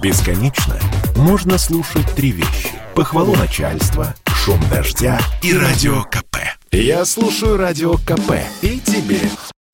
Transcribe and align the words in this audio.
Бесконечно 0.00 0.78
можно 1.16 1.58
слушать 1.58 2.06
три 2.14 2.30
вещи. 2.30 2.70
Похвалу 2.94 3.34
начальства, 3.34 4.14
шум 4.26 4.60
дождя 4.70 5.18
и 5.42 5.52
радио 5.52 6.04
КП. 6.04 6.36
Я 6.70 7.04
слушаю 7.04 7.56
радио 7.56 7.94
КП 7.94 8.34
и 8.62 8.78
тебе 8.78 9.18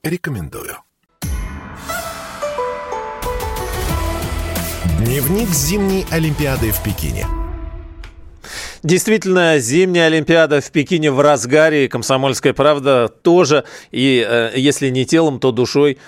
рекомендую. 0.03 0.79
Дневник 5.01 5.49
зимней 5.51 6.07
Олимпиады 6.11 6.70
в 6.70 6.82
Пекине. 6.82 7.27
Действительно, 8.82 9.59
зимняя 9.59 10.06
Олимпиада 10.06 10.62
в 10.62 10.70
Пекине 10.70 11.11
в 11.11 11.20
разгаре, 11.20 11.88
комсомольская 11.88 12.54
правда 12.54 13.09
тоже, 13.09 13.64
и 13.91 14.27
э, 14.27 14.52
если 14.56 14.88
не 14.88 15.04
телом, 15.04 15.38
то 15.38 15.52
душой 15.52 15.98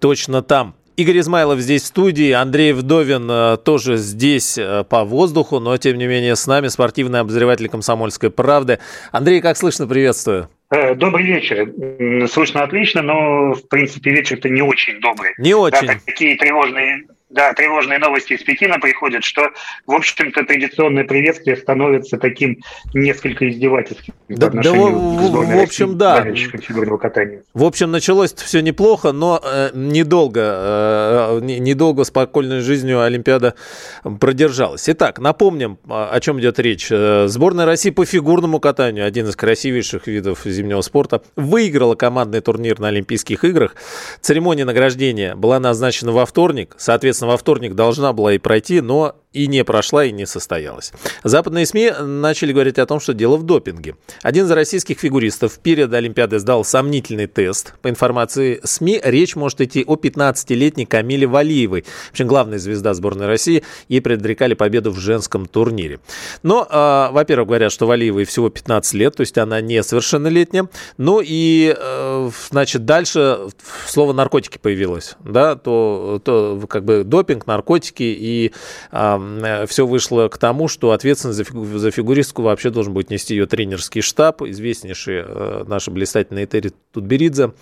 точно 0.00 0.42
там. 0.42 0.76
Игорь 0.96 1.18
Измайлов 1.18 1.58
здесь 1.58 1.82
в 1.82 1.86
студии, 1.86 2.30
Андрей 2.30 2.72
Вдовин 2.72 3.28
э, 3.28 3.56
тоже 3.56 3.96
здесь 3.96 4.56
э, 4.56 4.84
по 4.88 5.02
воздуху, 5.02 5.58
но 5.58 5.76
тем 5.76 5.98
не 5.98 6.06
менее 6.06 6.36
с 6.36 6.46
нами 6.46 6.68
спортивный 6.68 7.18
обозреватель 7.18 7.68
«Комсомольской 7.68 8.30
правды». 8.30 8.78
Андрей, 9.10 9.40
как 9.40 9.56
слышно, 9.56 9.88
приветствую. 9.88 10.48
Э, 10.70 10.94
добрый 10.94 11.26
вечер. 11.26 12.28
Слышно 12.28 12.62
отлично, 12.62 13.02
но, 13.02 13.54
в 13.54 13.68
принципе, 13.68 14.12
вечер-то 14.12 14.48
не 14.48 14.62
очень 14.62 15.00
добрый. 15.00 15.32
Не 15.38 15.54
очень. 15.54 15.88
Да, 15.88 15.94
такие 16.06 16.36
тревожные 16.36 17.02
да, 17.34 17.52
тревожные 17.52 17.98
новости 17.98 18.34
из 18.34 18.42
Пекина 18.42 18.78
приходят, 18.78 19.24
что, 19.24 19.50
в 19.86 19.92
общем-то, 19.92 20.44
традиционное 20.44 21.04
приветствие 21.04 21.56
становится 21.56 22.16
таким 22.16 22.60
несколько 22.94 23.48
издевательским 23.48 24.14
да, 24.28 24.46
по 24.46 24.58
отношению 24.58 24.90
да, 24.90 24.98
в, 24.98 25.18
к 25.18 25.22
сборной 25.22 25.56
в 25.56 25.62
общем, 25.62 25.98
России, 25.98 26.50
да. 26.52 26.58
фигурного 26.58 26.98
катания. 26.98 27.42
В 27.52 27.64
общем, 27.64 27.90
началось 27.90 28.32
все 28.32 28.60
неплохо, 28.60 29.10
но 29.10 29.40
э, 29.42 29.70
недолго, 29.74 30.40
э, 30.40 31.40
недолго 31.42 32.04
спокойной 32.04 32.60
жизнью 32.60 33.02
Олимпиада 33.02 33.54
продержалась. 34.20 34.88
Итак, 34.88 35.18
напомним, 35.18 35.78
о 35.88 36.18
чем 36.20 36.38
идет 36.38 36.60
речь. 36.60 36.86
Э, 36.90 37.26
сборная 37.26 37.66
России 37.66 37.90
по 37.90 38.04
фигурному 38.04 38.60
катанию, 38.60 39.04
один 39.04 39.26
из 39.26 39.34
красивейших 39.34 40.06
видов 40.06 40.42
зимнего 40.44 40.82
спорта, 40.82 41.22
выиграла 41.34 41.96
командный 41.96 42.40
турнир 42.40 42.78
на 42.78 42.88
Олимпийских 42.88 43.42
играх. 43.42 43.74
Церемония 44.20 44.64
награждения 44.64 45.34
была 45.34 45.58
назначена 45.58 46.12
во 46.12 46.26
вторник, 46.26 46.76
соответственно, 46.78 47.23
Во 47.24 47.36
вторник 47.36 47.74
должна 47.74 48.12
была 48.12 48.34
и 48.34 48.38
пройти, 48.38 48.80
но 48.80 49.16
и 49.34 49.48
не 49.48 49.64
прошла, 49.64 50.04
и 50.04 50.12
не 50.12 50.26
состоялась. 50.26 50.92
Западные 51.24 51.66
СМИ 51.66 51.92
начали 52.00 52.52
говорить 52.52 52.78
о 52.78 52.86
том, 52.86 53.00
что 53.00 53.12
дело 53.12 53.36
в 53.36 53.42
допинге. 53.42 53.96
Один 54.22 54.46
из 54.46 54.50
российских 54.52 55.00
фигуристов 55.00 55.58
перед 55.58 55.92
Олимпиадой 55.92 56.38
сдал 56.38 56.64
сомнительный 56.64 57.26
тест. 57.26 57.74
По 57.82 57.88
информации 57.88 58.60
СМИ, 58.62 59.00
речь 59.02 59.34
может 59.34 59.60
идти 59.60 59.84
о 59.86 59.96
15-летней 59.96 60.86
Камиле 60.86 61.26
Валиевой. 61.26 61.82
В 61.82 62.12
общем, 62.12 62.28
главная 62.28 62.58
звезда 62.58 62.94
сборной 62.94 63.26
России. 63.26 63.64
Ей 63.88 64.00
предрекали 64.00 64.54
победу 64.54 64.92
в 64.92 64.98
женском 64.98 65.46
турнире. 65.46 65.98
Но, 66.44 66.66
э, 66.70 67.08
во-первых, 67.12 67.48
говорят, 67.48 67.72
что 67.72 67.86
Валиевой 67.86 68.24
всего 68.24 68.50
15 68.50 68.94
лет, 68.94 69.16
то 69.16 69.22
есть 69.22 69.36
она 69.36 69.60
несовершеннолетняя. 69.60 70.68
Ну 70.96 71.20
и, 71.24 71.74
э, 71.76 72.30
значит, 72.50 72.84
дальше 72.84 73.48
слово 73.86 74.12
наркотики 74.12 74.58
появилось. 74.58 75.16
Да, 75.24 75.56
то, 75.56 76.20
то 76.24 76.62
как 76.68 76.84
бы 76.84 77.02
допинг, 77.02 77.48
наркотики 77.48 78.02
и 78.02 78.52
э, 78.92 79.23
все 79.66 79.86
вышло 79.86 80.28
к 80.28 80.38
тому, 80.38 80.68
что 80.68 80.92
ответственность 80.92 81.38
за, 81.38 81.44
фигу, 81.44 81.90
фигуристку 81.90 82.42
вообще 82.42 82.70
должен 82.70 82.92
будет 82.92 83.10
нести 83.10 83.34
ее 83.34 83.46
тренерский 83.46 84.00
штаб, 84.00 84.42
известнейший 84.42 85.22
э, 85.26 85.64
наша 85.66 85.90
блистательная 85.90 86.44
Этери 86.44 86.72
Тутберидзе. 86.92 87.52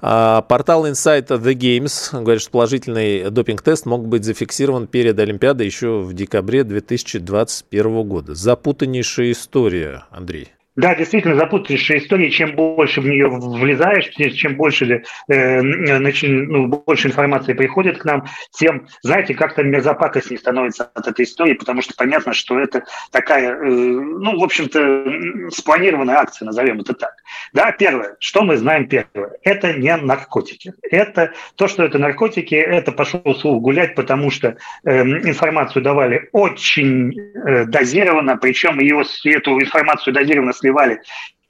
А, 0.00 0.42
портал 0.42 0.86
Insight 0.86 1.28
The 1.28 1.54
Games 1.54 2.10
говорит, 2.12 2.42
что 2.42 2.50
положительный 2.50 3.30
допинг-тест 3.30 3.86
мог 3.86 4.06
быть 4.06 4.24
зафиксирован 4.24 4.86
перед 4.86 5.18
Олимпиадой 5.18 5.66
еще 5.66 6.00
в 6.00 6.12
декабре 6.14 6.64
2021 6.64 8.02
года. 8.08 8.34
Запутаннейшая 8.34 9.32
история, 9.32 10.04
Андрей. 10.10 10.52
Да, 10.74 10.94
действительно, 10.94 11.36
запутающая 11.36 11.98
история. 11.98 12.30
Чем 12.30 12.54
больше 12.54 13.02
в 13.02 13.06
нее 13.06 13.28
влезаешь, 13.28 14.08
чем 14.34 14.56
больше, 14.56 15.04
э, 15.28 15.60
ну, 15.60 16.66
больше 16.66 17.08
информации 17.08 17.52
приходит 17.52 17.98
к 17.98 18.04
нам, 18.06 18.24
тем, 18.52 18.86
знаете, 19.02 19.34
как-то 19.34 19.62
мерзопакостнее 19.62 20.38
становится 20.38 20.84
от 20.94 21.06
этой 21.06 21.26
истории, 21.26 21.52
потому 21.52 21.82
что 21.82 21.94
понятно, 21.94 22.32
что 22.32 22.58
это 22.58 22.84
такая, 23.10 23.54
э, 23.54 23.64
ну, 23.64 24.38
в 24.40 24.42
общем-то, 24.42 25.50
спланированная 25.50 26.16
акция, 26.16 26.46
назовем 26.46 26.80
это 26.80 26.94
так. 26.94 27.12
Да, 27.52 27.70
первое, 27.72 28.16
что 28.18 28.42
мы 28.42 28.56
знаем 28.56 28.88
первое, 28.88 29.32
это 29.42 29.74
не 29.74 29.94
наркотики. 29.94 30.72
Это 30.90 31.32
то, 31.56 31.68
что 31.68 31.84
это 31.84 31.98
наркотики, 31.98 32.54
это 32.54 32.92
пошел 32.92 33.22
слух 33.38 33.60
гулять, 33.60 33.94
потому 33.94 34.30
что 34.30 34.56
э, 34.84 35.02
информацию 35.02 35.82
давали 35.82 36.30
очень 36.32 37.12
э, 37.12 37.66
дозированно, 37.66 38.38
причем 38.38 38.78
ее, 38.80 39.02
эту 39.24 39.60
информацию 39.60 40.14
дозированно 40.14 40.52
сливали 40.62 41.00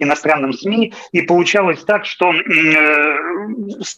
иностранным 0.02 0.52
СМИ, 0.52 0.92
и 1.12 1.22
получалось 1.22 1.82
так, 1.84 2.04
что 2.04 2.32
э, 2.32 3.16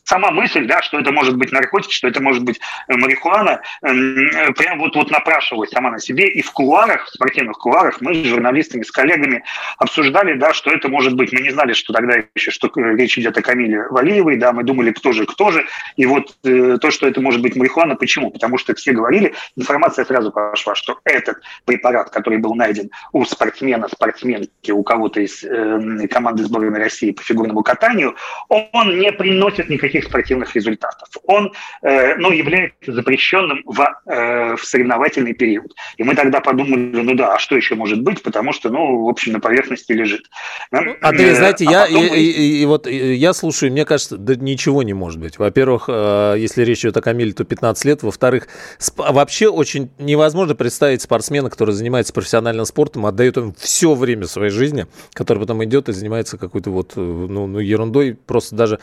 сама 0.05 0.31
мысль, 0.31 0.67
да, 0.67 0.83
что 0.83 0.99
это 0.99 1.13
может 1.13 1.37
быть 1.37 1.53
наркотик, 1.53 1.93
что 1.93 2.09
это 2.09 2.23
может 2.23 2.45
быть 2.45 2.61
э, 2.89 2.97
марихуана, 2.97 3.61
э, 3.83 4.53
прям 4.53 4.79
вот, 4.79 4.97
вот 4.97 5.11
напрашивалась 5.11 5.71
сама 5.71 5.91
на 5.91 5.99
себе, 5.99 6.29
и 6.29 6.43
в 6.43 6.51
кулуарах, 6.53 7.07
в 7.07 7.11
спортивных 7.11 7.59
кулуарах 7.59 8.01
мы 8.01 8.15
с 8.15 8.27
журналистами, 8.27 8.83
с 8.83 8.91
коллегами 8.91 9.43
обсуждали, 9.79 10.35
да, 10.35 10.53
что 10.53 10.71
это 10.71 10.89
может 10.89 11.15
быть. 11.15 11.33
Мы 11.33 11.41
не 11.41 11.51
знали, 11.51 11.73
что 11.73 11.93
тогда 11.93 12.17
еще, 12.35 12.51
что 12.51 12.71
речь 12.75 13.19
идет 13.19 13.37
о 13.39 13.43
Камиле 13.43 13.87
Валиевой, 13.91 14.37
да, 14.37 14.53
мы 14.53 14.65
думали, 14.65 14.93
кто 14.93 15.13
же, 15.13 15.27
кто 15.27 15.51
же, 15.51 15.67
и 15.97 16.07
вот 16.07 16.37
э, 16.45 16.79
то, 16.81 16.91
что 16.91 17.07
это 17.07 17.21
может 17.21 17.43
быть 17.43 17.57
марихуана, 17.57 17.97
почему? 17.97 18.31
Потому 18.31 18.59
что 18.59 18.75
все 18.75 18.93
говорили, 18.93 19.35
информация 19.57 20.05
сразу 20.05 20.31
пошла, 20.31 20.75
что 20.75 20.99
этот 21.05 21.39
препарат, 21.65 22.11
который 22.11 22.39
был 22.39 22.55
найден 22.55 22.91
у 23.13 23.25
спортсмена, 23.25 23.89
спортсменки, 23.89 24.71
у 24.71 24.83
кого-то 24.83 25.21
из 25.21 25.45
э, 25.45 25.79
команды 26.09 26.45
сборной 26.45 26.79
России 26.79 27.13
по 27.13 27.23
фигурному 27.23 27.63
катанию, 27.63 28.15
он 28.49 28.99
не 28.99 29.13
приносит 29.13 29.69
никаких 29.69 30.05
спортивных 30.05 30.55
результатов. 30.55 31.09
Он 31.25 31.53
э, 31.83 32.17
ну, 32.17 32.31
является 32.31 32.93
запрещенным 32.93 33.63
в, 33.65 33.81
э, 34.07 34.57
в 34.57 34.65
соревновательный 34.65 35.35
период. 35.35 35.73
И 35.97 36.05
мы 36.05 36.15
тогда 36.15 36.41
подумали, 36.41 37.03
ну 37.03 37.15
да, 37.15 37.35
а 37.35 37.39
что 37.39 37.57
еще 37.57 37.75
может 37.75 38.03
быть, 38.03 38.23
потому 38.23 38.53
что, 38.53 38.71
ну, 38.71 39.05
в 39.05 39.09
общем, 39.09 39.33
на 39.33 39.41
поверхности 39.41 39.93
лежит. 39.93 40.23
Андрей, 40.71 41.31
э, 41.31 41.35
знаете, 41.35 41.67
а 41.69 41.71
я, 41.71 41.81
потом... 41.87 42.05
и, 42.05 42.21
и, 42.21 42.63
и 42.63 42.67
вот 42.67 42.87
я 42.87 43.33
слушаю, 43.33 43.73
мне 43.73 43.85
кажется, 43.85 44.17
да 44.17 44.35
ничего 44.35 44.83
не 44.83 44.95
может 44.95 45.21
быть. 45.21 45.39
Во-первых, 45.39 45.85
э, 45.89 46.35
если 46.39 46.65
речь 46.65 46.81
идет 46.81 46.97
о 46.97 47.03
Камиле, 47.03 47.33
то 47.33 47.45
15 47.45 47.85
лет. 47.85 48.03
Во-вторых, 48.03 48.49
вообще 48.97 49.49
очень 49.49 49.91
невозможно 49.99 50.55
представить 50.55 51.03
спортсмена, 51.03 51.51
который 51.51 51.73
занимается 51.73 52.13
профессиональным 52.13 52.65
спортом, 52.65 53.07
отдает 53.07 53.37
им 53.37 53.55
все 53.59 53.95
время 53.95 54.27
своей 54.27 54.51
жизни, 54.51 54.87
который 55.13 55.39
потом 55.39 55.63
идет 55.65 55.74
идет 55.75 55.89
и 55.89 55.93
занимается 55.93 56.39
какой-то 56.39 56.71
вот 56.71 56.93
э, 56.97 57.01
ну, 57.01 57.47
ну, 57.47 57.59
ерундой, 57.59 58.15
просто 58.15 58.55
даже 58.55 58.79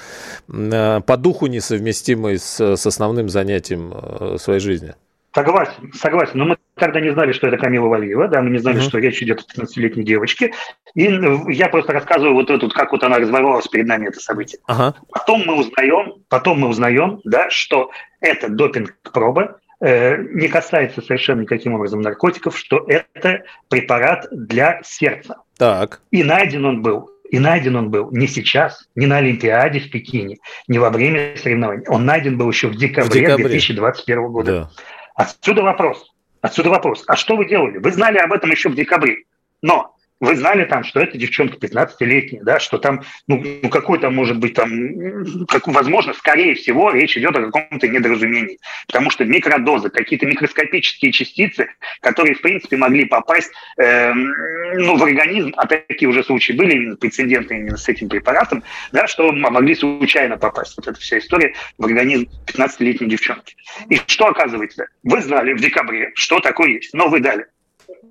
э, 0.50 1.02
по 1.02 1.18
духу 1.18 1.48
несовместимой 1.48 2.38
с, 2.38 2.60
с 2.60 2.86
основным 2.86 3.30
занятием 3.30 3.94
э, 3.94 4.38
своей 4.38 4.60
жизни. 4.60 4.94
Согласен, 5.34 5.94
согласен. 5.94 6.34
Но 6.36 6.46
мы 6.46 6.58
тогда 6.76 7.00
не 7.00 7.12
знали, 7.14 7.32
что 7.32 7.48
это 7.48 7.56
Камила 7.56 7.88
Валиева, 7.88 8.28
да, 8.28 8.42
мы 8.42 8.50
не 8.50 8.58
знали, 8.58 8.80
uh-huh. 8.80 8.90
что 8.90 8.98
речь 8.98 9.22
идет 9.22 9.40
о 9.40 9.62
15-летней 9.62 10.04
девочке. 10.04 10.52
И 10.94 11.04
я 11.48 11.70
просто 11.70 11.94
рассказываю 11.94 12.34
вот 12.34 12.50
эту, 12.50 12.68
как 12.70 12.92
вот 12.92 13.02
она 13.04 13.18
разворовалась 13.18 13.68
перед 13.70 13.88
нами, 13.88 14.08
это 14.08 14.20
событие. 14.20 14.60
Uh-huh. 14.70 14.94
Потом 15.10 15.44
мы 15.46 15.56
узнаем, 15.56 16.16
потом 16.28 16.60
мы 16.60 16.68
узнаем, 16.68 17.22
да, 17.24 17.50
что 17.50 17.92
это 18.20 18.50
допинг-проба, 18.50 19.62
не 19.80 20.48
касается 20.48 21.02
совершенно 21.02 21.42
никаким 21.42 21.74
образом 21.74 22.02
наркотиков, 22.02 22.56
что 22.56 22.86
это 22.88 23.44
препарат 23.68 24.28
для 24.30 24.82
сердца. 24.84 25.38
Так. 25.62 26.02
И 26.10 26.24
найден 26.24 26.66
он 26.66 26.82
был 26.82 27.12
и 27.30 27.38
найден 27.38 27.76
он 27.76 27.92
был 27.92 28.10
не 28.12 28.26
сейчас, 28.26 28.90
не 28.96 29.06
на 29.06 29.18
Олимпиаде 29.18 29.80
в 29.80 29.92
Пекине, 29.92 30.40
не 30.68 30.80
во 30.80 30.90
время 30.90 31.36
соревнований. 31.38 31.86
Он 31.88 32.04
найден 32.04 32.36
был 32.36 32.50
еще 32.50 32.68
в 32.68 32.76
декабре, 32.76 33.10
в 33.10 33.14
декабре. 33.14 33.46
2021 33.46 34.32
года. 34.32 34.52
Да. 34.52 34.70
Отсюда 35.14 35.62
вопрос. 35.62 36.12
Отсюда 36.42 36.72
вопрос. 36.72 37.04
А 37.06 37.16
что 37.16 37.36
вы 37.36 37.48
делали? 37.48 37.78
Вы 37.78 37.92
знали 37.92 38.18
об 38.18 38.34
этом 38.34 38.50
еще 38.50 38.70
в 38.70 38.76
декабре. 38.76 39.18
Но 39.62 39.96
вы 40.22 40.36
знали 40.36 40.66
там, 40.66 40.84
что 40.84 41.02
это 41.02 41.18
девчонка 41.18 41.58
15-летняя, 41.58 42.44
да, 42.44 42.60
что 42.60 42.78
там, 42.78 43.02
ну, 43.28 43.44
ну 43.64 43.70
какой 43.70 44.00
там 44.00 44.16
может 44.16 44.38
быть 44.38 44.54
там, 44.54 45.46
как, 45.48 45.68
возможно, 45.68 46.14
скорее 46.14 46.54
всего, 46.54 46.92
речь 46.92 47.18
идет 47.18 47.36
о 47.36 47.50
каком-то 47.50 47.88
недоразумении. 47.88 48.60
Потому 48.86 49.10
что 49.10 49.26
микродозы, 49.26 49.90
какие-то 49.90 50.28
микроскопические 50.28 51.12
частицы, 51.12 51.70
которые, 52.02 52.36
в 52.36 52.42
принципе, 52.42 52.78
могли 52.78 53.06
попасть 53.06 53.52
э, 53.78 54.14
ну, 54.14 54.96
в 54.96 55.04
организм, 55.04 55.54
а 55.58 55.66
такие 55.66 56.08
уже 56.08 56.24
случаи 56.24 56.54
были, 56.54 56.76
именно 56.76 56.96
прецеденты 56.98 57.56
именно 57.56 57.78
с 57.78 57.90
этим 57.90 58.08
препаратом, 58.08 58.64
да, 58.92 59.08
что 59.08 59.32
могли 59.32 59.74
случайно 59.74 60.38
попасть. 60.38 60.78
Вот 60.78 60.88
эта 60.88 61.00
вся 61.00 61.18
история 61.18 61.56
в 61.80 61.86
организм 61.86 62.30
15-летней 62.46 63.10
девчонки. 63.10 63.56
И 63.90 64.00
что 64.06 64.28
оказывается? 64.28 64.86
Вы 65.02 65.22
знали 65.22 65.54
в 65.54 65.60
декабре, 65.60 66.12
что 66.14 66.40
такое 66.40 66.74
есть, 66.74 66.94
но 66.94 67.08
вы 67.08 67.22
дали 67.22 67.48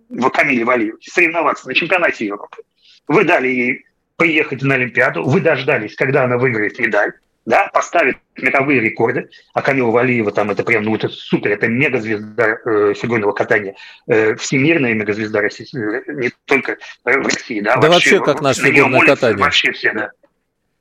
в 0.09 0.29
Камиле 0.31 0.65
Валиевой 0.65 1.01
соревноваться 1.03 1.69
на 1.69 1.75
чемпионате 1.75 2.27
Европы. 2.27 2.59
Вы 3.09 3.25
дали 3.25 3.49
ей 3.49 3.85
приехать 4.17 4.63
на 4.63 4.75
Олимпиаду, 4.75 5.23
вы 5.25 5.41
дождались, 5.41 5.95
когда 5.95 6.25
она 6.25 6.37
выиграет 6.37 6.79
медаль, 6.79 7.13
да, 7.47 7.69
поставит 7.73 8.19
мировые 8.37 8.81
рекорды, 8.81 9.31
а 9.55 9.63
Камила 9.63 9.91
Валиева 9.91 10.31
там 10.31 10.51
это 10.51 10.63
прям, 10.63 10.83
ну 10.85 10.95
это 10.95 11.09
супер, 11.09 11.53
это 11.53 11.69
мегазвезда 11.69 12.59
э, 12.65 12.95
фигурного 12.95 13.33
катания, 13.33 13.77
э, 14.07 14.35
всемирная 14.37 14.95
мегазвезда 14.95 15.41
России, 15.41 15.67
э, 15.75 16.13
не 16.13 16.31
только 16.45 16.77
в 17.05 17.09
России, 17.09 17.61
да, 17.61 17.77
да 17.77 17.89
вообще, 17.89 18.19
вообще 18.19 18.33
как 18.33 18.43
наше 18.43 18.63
фигурное 18.63 19.01
катание. 19.01 19.43
Вообще 19.43 19.73
все, 19.73 19.93
да. 19.93 20.11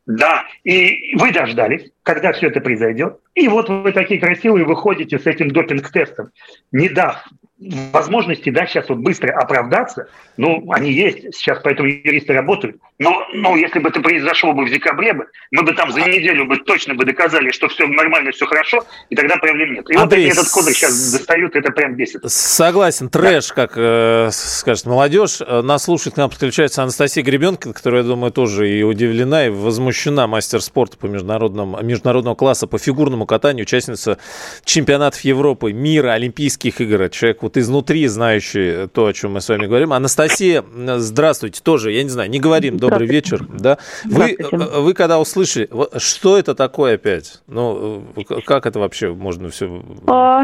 Да, 0.06 0.46
и 0.64 1.16
вы 1.18 1.32
дождались, 1.32 1.92
когда 2.04 2.34
все 2.34 2.48
это 2.48 2.62
произойдет, 2.62 3.20
и 3.36 3.48
вот 3.48 3.70
вы 3.70 3.92
такие 3.92 4.20
красивые 4.20 4.66
выходите 4.66 5.20
с 5.20 5.28
этим 5.28 5.52
допинг-тестом, 5.52 6.32
не 6.72 6.90
дав 6.90 7.24
возможности, 7.60 8.50
да, 8.50 8.66
сейчас 8.66 8.88
вот 8.90 9.00
быстро 9.00 9.32
оправдаться, 9.34 10.08
ну, 10.38 10.72
они 10.72 10.92
есть, 10.92 11.36
сейчас 11.36 11.60
поэтому 11.62 11.90
юристы 11.90 12.34
работают, 12.34 12.78
но, 13.00 13.26
но 13.34 13.58
если 13.58 13.80
бы 13.80 13.90
это 13.90 14.00
произошло 14.02 14.54
бы 14.54 14.66
в 14.66 14.70
декабре, 14.70 15.14
бы, 15.14 15.28
мы 15.52 15.64
бы 15.64 15.74
там 15.74 15.92
за 15.92 16.02
неделю 16.02 16.46
бы 16.46 16.58
точно 16.58 16.96
бы 16.96 17.04
доказали, 17.04 17.52
что 17.52 17.68
все 17.68 17.88
нормально, 17.88 18.32
все 18.32 18.46
хорошо, 18.46 18.86
и 19.10 19.16
тогда 19.16 19.36
проблем 19.38 19.74
нет. 19.74 19.90
И 19.90 19.96
Андрей, 19.96 20.30
вот 20.30 20.38
этот 20.38 20.52
кодекс 20.52 20.78
сейчас 20.78 21.12
достают, 21.12 21.56
это 21.56 21.72
прям 21.72 21.96
бесит. 21.96 22.22
Согласен, 22.26 23.10
трэш, 23.10 23.50
да. 23.50 23.56
как 23.56 23.74
э, 23.76 24.30
скажет 24.32 24.86
молодежь. 24.86 25.40
Нас 25.40 25.84
слушает, 25.84 26.16
к 26.16 26.18
нам 26.18 26.30
подключается 26.30 26.84
Анастасия 26.84 27.24
Гребенко, 27.24 27.74
которая, 27.74 28.02
я 28.04 28.08
думаю, 28.08 28.32
тоже 28.32 28.70
и 28.70 28.84
удивлена, 28.84 29.48
и 29.48 29.50
возмущена, 29.50 30.28
мастер 30.28 30.62
спорта 30.62 30.98
по 30.98 31.08
международному, 31.08 31.82
международного 31.82 32.36
класса 32.36 32.68
по 32.68 32.78
фигурному 32.78 33.26
катанию, 33.26 33.64
участница 33.64 34.18
чемпионатов 34.64 35.22
Европы, 35.22 35.74
мира, 35.74 36.12
Олимпийских 36.12 36.80
игр, 36.80 37.10
человек 37.10 37.44
вот 37.50 37.58
изнутри 37.58 38.06
знающий 38.08 38.88
то, 38.88 39.08
о 39.08 39.14
чем 39.14 39.34
мы 39.34 39.42
с 39.42 39.50
вами 39.50 39.66
говорим. 39.66 39.92
Анастасия, 39.92 40.64
здравствуйте, 40.98 41.62
тоже, 41.64 41.92
я 41.92 42.04
не 42.04 42.10
знаю, 42.10 42.30
не 42.30 42.40
говорим 42.40 42.78
добрый 42.78 43.08
вечер, 43.08 43.44
да? 43.50 43.80
Вы, 44.06 44.36
э, 44.38 44.80
вы 44.82 44.94
когда 44.94 45.20
услышали, 45.20 45.68
что 45.98 46.38
это 46.38 46.54
такое 46.54 46.96
опять? 46.96 47.42
Ну, 47.48 48.04
э, 48.16 48.42
как 48.46 48.68
это 48.68 48.80
вообще 48.80 49.12
можно 49.12 49.50
все... 49.50 49.82
А, 50.06 50.44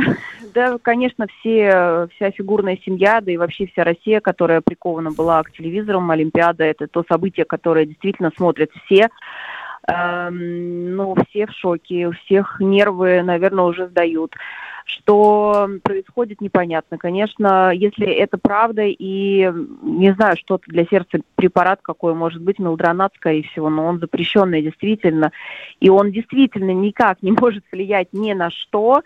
да, 0.56 0.80
конечно, 0.82 1.28
все, 1.40 2.08
вся 2.16 2.32
фигурная 2.32 2.80
семья, 2.84 3.22
да 3.22 3.32
и 3.32 3.38
вообще 3.38 3.68
вся 3.68 3.84
Россия, 3.84 4.20
которая 4.20 4.62
прикована 4.62 5.12
была 5.12 5.44
к 5.44 5.52
телевизорам, 5.52 6.10
Олимпиада, 6.10 6.64
это 6.64 6.88
то 6.88 7.06
событие, 7.08 7.46
которое 7.46 7.86
действительно 7.86 8.32
смотрят 8.36 8.72
все. 8.86 9.10
Эм, 9.88 10.96
ну, 10.96 11.16
все 11.30 11.46
в 11.46 11.52
шоке, 11.52 12.08
у 12.08 12.12
всех 12.14 12.60
нервы, 12.60 13.22
наверное, 13.22 13.66
уже 13.66 13.88
сдают. 13.88 14.34
Что 14.86 15.68
происходит, 15.82 16.42
непонятно. 16.42 17.00
Конечно, 17.00 17.72
если 17.74 18.06
это 18.06 18.38
правда 18.38 18.84
и, 18.84 19.52
не 19.82 20.14
знаю, 20.14 20.38
что-то 20.38 20.64
для 20.68 20.86
сердца 20.86 21.20
препарат 21.34 21.80
какой 21.82 22.14
может 22.14 22.44
быть, 22.44 22.60
мелдронат, 22.60 23.14
скорее 23.16 23.44
всего, 23.44 23.72
но 23.72 23.88
он 23.88 24.00
запрещенный 24.00 24.62
действительно. 24.62 25.32
И 25.80 25.90
он 25.90 26.12
действительно 26.12 26.70
никак 26.70 27.24
не 27.24 27.32
может 27.40 27.64
влиять 27.72 28.10
ни 28.14 28.34
на 28.34 28.52
что, 28.52 29.02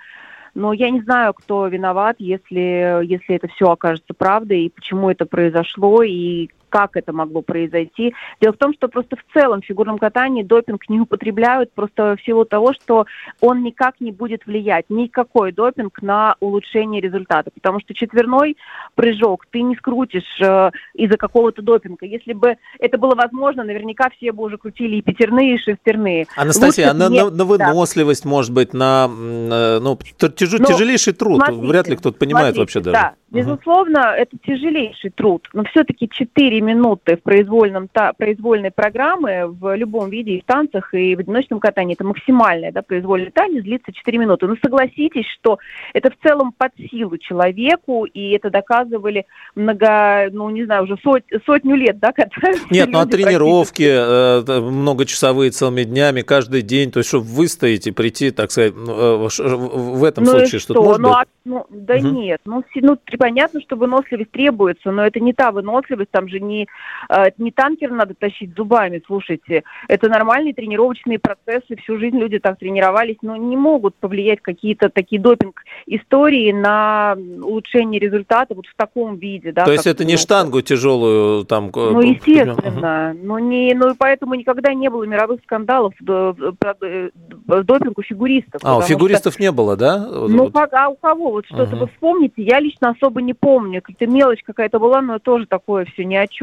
но 0.53 0.73
я 0.73 0.89
не 0.89 1.01
знаю, 1.01 1.33
кто 1.33 1.67
виноват, 1.67 2.17
если, 2.19 3.05
если 3.05 3.35
это 3.35 3.47
все 3.47 3.71
окажется 3.71 4.13
правдой, 4.13 4.63
и 4.63 4.69
почему 4.69 5.09
это 5.09 5.25
произошло, 5.25 6.03
и 6.03 6.49
как 6.69 6.95
это 6.95 7.13
могло 7.13 7.41
произойти. 7.41 8.13
Дело 8.41 8.53
в 8.53 8.57
том, 8.57 8.73
что 8.73 8.87
просто 8.87 9.15
в 9.15 9.33
целом 9.33 9.61
в 9.61 9.65
фигурном 9.65 9.97
катании 9.97 10.43
допинг 10.43 10.87
не 10.89 10.99
употребляют 10.99 11.71
просто 11.73 12.15
в 12.15 12.25
силу 12.25 12.45
того, 12.45 12.73
что 12.73 13.05
он 13.41 13.63
никак 13.63 13.95
не 13.99 14.11
будет 14.11 14.45
влиять, 14.45 14.85
никакой 14.89 15.51
допинг 15.51 16.01
на 16.01 16.35
улучшение 16.39 17.01
результата, 17.01 17.51
потому 17.51 17.79
что 17.79 17.93
четверной 17.93 18.57
прыжок 18.95 19.45
ты 19.49 19.61
не 19.61 19.75
скрутишь 19.75 20.39
э, 20.41 20.71
из-за 20.93 21.17
какого-то 21.17 21.61
допинга. 21.61 22.05
Если 22.05 22.33
бы 22.33 22.57
это 22.79 22.97
было 22.97 23.15
возможно, 23.15 23.63
наверняка 23.63 24.09
все 24.15 24.31
бы 24.31 24.43
уже 24.43 24.57
крутили 24.57 24.97
и 24.97 25.01
пятерные, 25.01 25.55
и 25.55 25.57
шестерные. 25.57 26.27
Анастасия, 26.35 26.93
Лучше 26.93 27.05
а 27.05 27.09
на, 27.09 27.11
не... 27.11 27.29
на 27.29 27.45
выносливость, 27.45 28.23
да. 28.23 28.29
может 28.29 28.53
быть, 28.53 28.73
на 28.73 29.07
ну, 29.07 29.97
тяж... 30.17 30.51
ну, 30.51 30.65
тяжелейший 30.65 31.13
труд, 31.13 31.41
смотрите, 31.43 31.67
вряд 31.67 31.87
ли 31.87 31.95
кто-то 31.95 32.17
понимает 32.17 32.55
смотрите, 32.55 32.61
вообще 32.61 32.79
даже. 32.79 32.93
Да, 32.93 33.13
безусловно, 33.29 33.99
угу. 33.99 34.17
это 34.17 34.37
тяжелейший 34.45 35.11
труд, 35.11 35.47
но 35.53 35.63
все-таки 35.65 36.09
четыре 36.09 36.58
4 36.59 36.61
минуты 36.61 37.17
в 37.17 37.21
произвольном, 37.21 37.87
та, 37.87 38.13
произвольной 38.13 38.71
программы 38.71 39.47
в 39.47 39.75
любом 39.75 40.09
виде, 40.09 40.33
и 40.33 40.41
в 40.41 40.45
танцах, 40.45 40.93
и 40.93 41.15
в 41.15 41.19
одиночном 41.19 41.59
катании, 41.59 41.95
это 41.95 42.03
максимальное, 42.03 42.71
да, 42.71 42.81
произвольный 42.81 43.31
танец 43.31 43.63
длится 43.63 43.91
4 43.91 44.17
минуты. 44.17 44.47
Но 44.47 44.55
согласитесь, 44.61 45.25
что 45.39 45.59
это 45.93 46.11
в 46.11 46.27
целом 46.27 46.53
под 46.57 46.71
силу 46.91 47.17
человеку, 47.17 48.05
и 48.05 48.31
это 48.31 48.49
доказывали 48.49 49.25
много, 49.55 50.29
ну, 50.31 50.49
не 50.49 50.65
знаю, 50.65 50.83
уже 50.83 50.97
сот, 51.03 51.23
сотню 51.45 51.75
лет, 51.75 51.99
да, 51.99 52.11
катаются 52.11 52.65
Нет, 52.69 52.89
ну 52.89 52.99
а 52.99 53.05
тренировки 53.05 53.83
э, 53.83 54.59
многочасовые 54.59 55.51
целыми 55.51 55.83
днями, 55.83 56.21
каждый 56.21 56.61
день, 56.61 56.91
то 56.91 56.99
есть, 56.99 57.09
чтобы 57.09 57.25
выстоять 57.25 57.87
и 57.87 57.91
прийти, 57.91 58.31
так 58.31 58.51
сказать, 58.51 58.73
ну, 58.75 59.27
э, 59.27 59.29
в 59.29 60.03
этом 60.03 60.23
ну 60.23 60.31
случае 60.31 60.59
что-то 60.59 60.81
может 60.81 61.01
ну? 61.01 61.09
А, 61.09 61.23
ну, 61.45 61.65
да 61.69 61.95
угу. 61.95 62.07
нет, 62.07 62.41
ну, 62.45 62.63
ну, 62.75 62.97
понятно, 63.17 63.61
что 63.61 63.75
выносливость 63.75 64.31
требуется, 64.31 64.91
но 64.91 65.05
это 65.05 65.19
не 65.19 65.33
та 65.33 65.51
выносливость, 65.51 66.11
там 66.11 66.27
же 66.27 66.39
не, 66.49 66.67
э, 67.09 67.25
не 67.37 67.51
танкер 67.51 67.91
надо 67.91 68.13
тащить 68.13 68.55
зубами, 68.55 69.01
слушайте. 69.05 69.63
Это 69.87 70.09
нормальные 70.09 70.53
тренировочные 70.53 71.19
процессы, 71.19 71.75
всю 71.77 71.97
жизнь 71.97 72.17
люди 72.17 72.39
так 72.39 72.57
тренировались, 72.59 73.17
но 73.21 73.35
не 73.35 73.55
могут 73.55 73.95
повлиять 73.95 74.41
какие-то 74.41 74.89
такие 74.89 75.21
допинг-истории 75.21 76.51
на 76.51 77.15
улучшение 77.41 77.99
результата 77.99 78.53
вот 78.53 78.65
в 78.65 78.75
таком 78.75 79.17
виде. 79.17 79.51
Да, 79.51 79.65
То 79.65 79.71
есть 79.71 79.87
это 79.87 80.03
не 80.05 80.17
штангу 80.17 80.61
тяжелую 80.61 81.45
там... 81.45 81.71
Ну, 81.73 82.01
естественно. 82.01 83.13
Угу. 83.15 83.19
Ну, 83.23 83.37
не, 83.39 83.73
ну, 83.75 83.91
и 83.91 83.95
поэтому 83.97 84.35
никогда 84.35 84.73
не 84.73 84.89
было 84.89 85.03
мировых 85.03 85.41
скандалов 85.43 85.93
в, 85.99 86.33
в 86.33 87.63
допингу 87.63 88.01
фигуристов. 88.01 88.61
А, 88.63 88.77
у 88.77 88.81
фигуристов 88.81 89.33
что... 89.33 89.43
не 89.43 89.51
было, 89.51 89.75
да? 89.77 89.97
Ну, 89.97 90.49
вот. 90.49 90.73
а 90.73 90.89
у 90.89 90.95
кого? 90.95 91.31
Вот 91.31 91.45
что-то 91.45 91.75
угу. 91.75 91.85
вы 91.85 91.87
вспомните, 91.87 92.41
я 92.43 92.59
лично 92.59 92.89
особо 92.89 93.21
не 93.21 93.33
помню. 93.33 93.81
Какая-то 93.81 94.07
мелочь 94.07 94.43
какая-то 94.43 94.79
была, 94.79 95.01
но 95.01 95.19
тоже 95.19 95.45
такое 95.45 95.85
все 95.85 96.05
ни 96.05 96.15
о 96.15 96.27
чем. 96.27 96.38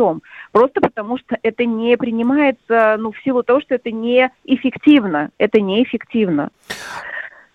Просто 0.52 0.80
потому 0.80 1.18
что 1.18 1.38
это 1.42 1.64
не 1.64 1.96
принимается, 1.96 2.96
ну, 2.98 3.12
в 3.12 3.18
силу 3.22 3.42
того, 3.42 3.60
что 3.60 3.74
это 3.74 3.90
неэффективно. 3.90 5.30
Это 5.38 5.60
неэффективно. 5.60 6.50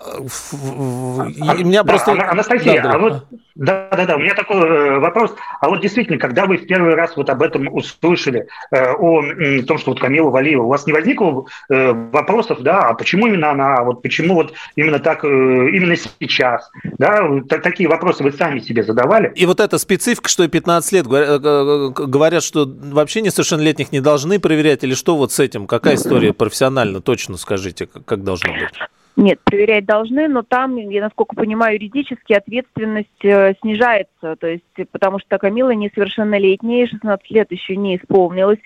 У 0.01 1.24
меня 1.24 1.83
да, 1.83 1.89
просто... 1.89 2.12
Анастасия, 2.12 2.81
да, 2.81 2.94
а 2.94 2.98
вот, 2.98 3.25
да, 3.56 3.89
да, 3.92 4.06
да, 4.06 4.15
у 4.15 4.19
меня 4.19 4.33
такой 4.33 4.57
э, 4.57 5.00
вопрос. 5.00 5.36
А 5.59 5.69
вот 5.69 5.81
действительно, 5.81 6.18
когда 6.18 6.45
вы 6.45 6.57
в 6.57 6.65
первый 6.65 6.95
раз 6.95 7.15
вот 7.15 7.30
об 7.30 7.42
этом 7.42 7.68
услышали, 7.74 8.48
э, 8.71 8.94
о 8.94 9.21
том, 9.68 9.77
что 9.77 9.92
вот 9.92 10.00
Камила 10.00 10.30
Валиева, 10.30 10.63
у 10.63 10.68
вас 10.68 10.88
не 10.88 10.94
возникло 10.94 11.45
э, 11.69 11.92
вопросов, 12.12 12.62
да, 12.62 12.89
а 12.89 12.94
почему 12.94 13.27
именно 13.27 13.51
она, 13.51 13.75
а 13.75 13.83
вот 13.83 14.01
почему 14.01 14.36
вот 14.36 14.53
именно 14.75 15.00
так, 15.00 15.24
именно 15.24 15.95
сейчас, 15.95 16.69
да, 16.98 17.30
такие 17.48 17.89
вопросы 17.89 18.24
вы 18.24 18.31
сами 18.31 18.59
себе 18.59 18.83
задавали? 18.83 19.31
И 19.36 19.45
вот 19.45 19.59
эта 19.59 19.77
специфика, 19.77 20.30
что 20.30 20.48
15 20.48 20.91
лет, 20.93 21.05
говорят, 21.05 22.43
что 22.43 22.65
вообще 22.65 23.22
несовершеннолетних 23.22 23.91
не 23.91 24.00
должны 24.00 24.39
проверять, 24.39 24.84
или 24.84 24.93
что 24.93 25.17
вот 25.17 25.31
с 25.31 25.39
этим, 25.39 25.67
какая 25.67 25.96
история 25.96 26.34
профессионально, 26.34 27.01
точно 27.01 27.38
скажите, 27.38 27.88
как 27.88 28.24
должно 28.24 28.53
быть? 28.53 28.70
Нет, 29.18 29.39
проверять 29.44 29.86
должны, 29.86 30.27
но 30.30 30.41
там, 30.41 30.77
я 30.77 31.01
насколько 31.01 31.36
понимаю, 31.36 31.75
юридически 31.75 32.34
ответственность 32.34 33.24
э, 33.24 33.53
снижается, 33.62 34.38
то 34.38 34.48
есть 34.48 34.63
потому 34.91 35.20
что 35.20 35.38
Камила 35.38 35.72
несовершеннолетняя, 35.72 36.88
16 36.88 37.30
лет 37.30 37.51
еще 37.51 37.75
не 37.75 37.98
исполнилась, 37.98 38.60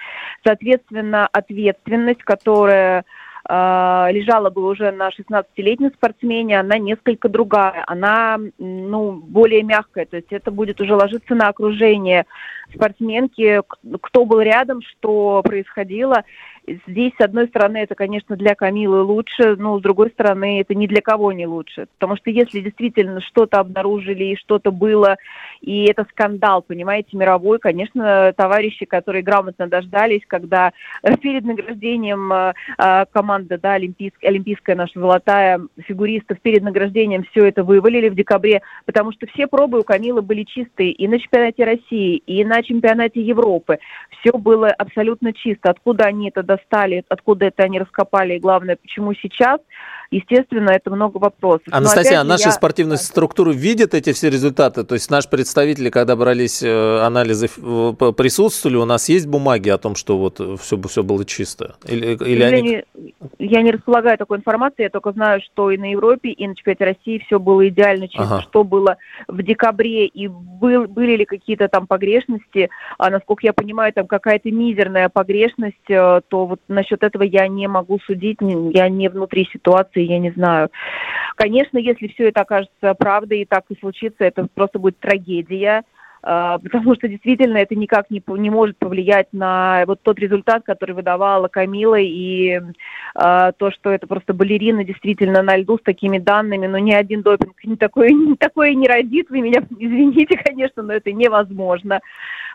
соответственно, 0.44 1.28
ответственность, 1.32 2.22
которая 2.24 3.06
э, 3.50 4.08
лежала 4.12 4.52
бы 4.52 4.68
уже 4.68 4.92
на 4.92 5.10
16-летнем 5.10 5.92
спортсмене, 5.96 6.60
она 6.60 6.78
несколько 6.78 7.28
другая, 7.28 7.84
она 7.88 8.38
ну, 8.60 9.14
более 9.14 9.64
мягкая, 9.64 10.06
то 10.06 10.18
есть 10.18 10.32
это 10.32 10.52
будет 10.52 10.80
уже 10.80 10.94
ложиться 10.96 11.34
на 11.34 11.48
окружение 11.48 12.28
спортсменки, 12.72 13.62
кто 14.02 14.26
был 14.26 14.42
рядом, 14.42 14.82
что 14.84 15.42
происходило, 15.44 16.24
Здесь, 16.88 17.14
с 17.18 17.24
одной 17.24 17.48
стороны, 17.48 17.78
это, 17.78 17.94
конечно, 17.94 18.36
для 18.36 18.56
Камилы 18.56 19.04
лучше, 19.04 19.56
но 19.56 19.78
с 19.78 19.82
другой 19.82 20.10
стороны, 20.10 20.62
это 20.62 20.74
ни 20.74 20.88
для 20.88 21.02
кого 21.02 21.32
не 21.32 21.46
лучше. 21.46 21.88
Потому 22.00 22.18
что 22.18 22.32
если 22.32 22.60
действительно 22.60 23.22
что-то 23.22 23.60
обнаружили 23.60 24.24
и 24.26 24.36
что-то 24.36 24.72
было, 24.72 25.18
и 25.62 25.86
это 25.86 26.06
скандал, 26.10 26.64
понимаете, 26.64 27.16
мировой, 27.18 27.60
конечно, 27.60 28.34
товарищи, 28.36 28.86
которые 28.86 29.22
грамотно 29.22 29.68
дождались, 29.68 30.24
когда 30.28 30.72
перед 31.22 31.46
награждением 31.46 32.34
э, 32.34 32.54
э, 32.80 33.06
команда, 33.12 33.60
да, 33.60 33.74
олимпийская, 33.74 34.32
олимпийская 34.32 34.76
наша 34.76 35.00
золотая 35.00 35.62
фигуристов, 35.84 36.40
перед 36.42 36.64
награждением 36.64 37.26
все 37.32 37.46
это 37.46 37.64
вывалили 37.64 38.10
в 38.10 38.16
декабре, 38.16 38.62
потому 38.86 39.12
что 39.12 39.28
все 39.28 39.46
пробы 39.46 39.80
у 39.80 39.84
Камилы 39.84 40.24
были 40.24 40.44
чистые 40.44 40.92
и 40.92 41.08
на 41.08 41.20
чемпионате 41.20 41.64
России, 41.64 42.18
и 42.26 42.44
на 42.44 42.64
чемпионате 42.64 43.22
Европы. 43.22 43.78
Все 44.20 44.36
было 44.38 44.70
абсолютно 44.70 45.32
чисто. 45.34 45.70
Откуда 45.70 46.06
они 46.06 46.30
это 46.30 46.42
достали, 46.56 47.04
откуда 47.10 47.46
это 47.46 47.64
они 47.64 47.80
раскопали, 47.80 48.36
и 48.36 48.40
главное, 48.40 48.76
почему 48.76 49.14
сейчас 49.14 49.60
естественно, 50.12 50.72
это 50.72 50.92
много 50.92 51.18
вопросов. 51.18 51.68
Анастасия, 51.72 52.22
а 52.22 52.24
наши 52.24 52.46
я... 52.46 52.52
спортивные 52.52 52.98
структуры 52.98 53.54
видят 53.54 53.94
эти 53.94 54.14
все 54.14 54.30
результаты? 54.30 54.84
То 54.84 54.96
есть 54.96 55.10
наши 55.10 55.30
представители, 55.30 55.90
когда 55.90 56.16
брались 56.16 56.62
э, 56.64 57.00
анализы, 57.00 57.48
присутствовали? 57.48 58.78
У 58.78 58.86
нас 58.86 59.10
есть 59.10 59.28
бумаги 59.28 59.70
о 59.70 59.78
том, 59.78 59.96
что 59.96 60.18
вот 60.18 60.40
все, 60.60 60.82
все 60.82 61.04
было 61.04 61.26
чисто? 61.26 61.76
Или, 61.86 62.16
или 62.24 62.44
они... 62.44 62.84
Я 63.40 63.62
не 63.62 63.72
располагаю 63.72 64.18
такой 64.18 64.38
информацией, 64.38 64.86
я 64.86 64.90
только 64.90 65.12
знаю, 65.12 65.42
что 65.42 65.72
и 65.72 65.78
на 65.78 65.92
Европе, 65.92 66.30
и 66.30 66.48
на 66.48 66.56
чемпионате 66.56 66.86
России 66.86 67.24
все 67.26 67.40
было 67.40 67.68
идеально 67.68 68.08
чисто. 68.08 68.24
Ага. 68.24 68.42
Что 68.42 68.64
было 68.64 68.98
в 69.28 69.42
декабре, 69.44 70.06
и 70.08 70.28
был, 70.28 70.88
были 70.88 71.18
ли 71.18 71.26
какие-то 71.26 71.68
там 71.68 71.88
погрешности, 71.88 72.70
а 72.98 73.10
насколько 73.10 73.46
я 73.46 73.54
понимаю, 73.54 73.94
там 73.94 74.08
какая-то 74.08 74.52
мизерная 74.52 75.10
погрешность, 75.10 75.90
э, 75.90 76.22
то 76.28 76.46
вот 76.46 76.60
насчет 76.68 77.04
этого 77.04 77.24
я 77.24 77.48
не 77.48 77.68
могу 77.68 78.00
судить, 78.06 78.38
я 78.42 78.90
не 78.90 79.10
внутри 79.10 79.48
ситуации, 79.52 79.95
я 80.02 80.20
не 80.20 80.32
знаю. 80.32 80.70
Конечно, 81.36 81.78
если 81.78 82.08
все 82.08 82.30
это 82.30 82.42
окажется 82.42 82.94
правдой 82.94 83.42
и 83.42 83.46
так 83.46 83.66
и 83.70 83.80
случится, 83.80 84.24
это 84.24 84.48
просто 84.54 84.80
будет 84.80 85.00
трагедия. 85.00 85.84
А, 86.28 86.58
потому 86.58 86.96
что 86.96 87.08
действительно 87.08 87.58
это 87.58 87.76
никак 87.76 88.10
не, 88.10 88.24
не 88.26 88.50
может 88.50 88.78
повлиять 88.80 89.28
на 89.32 89.84
вот 89.86 90.02
тот 90.02 90.18
результат, 90.18 90.64
который 90.66 90.94
выдавала 90.94 91.48
Камила, 91.50 92.00
и 92.00 92.58
э, 92.58 93.52
то, 93.58 93.72
что 93.72 93.92
это 93.92 94.08
просто 94.08 94.34
балерина 94.34 94.84
действительно 94.84 95.44
на 95.44 95.56
льду 95.56 95.78
с 95.78 95.84
такими 95.84 96.18
данными, 96.18 96.66
но 96.66 96.80
ни 96.80 96.94
один 96.94 97.22
допинг 97.22 97.64
не 97.64 97.76
такое, 97.76 98.10
не 98.12 98.36
такое 98.38 98.74
не 98.74 98.88
родит, 98.88 99.30
вы 99.30 99.42
меня 99.42 99.62
извините, 99.78 100.36
конечно, 100.44 100.82
но 100.82 100.94
это 100.94 101.12
невозможно. 101.12 102.00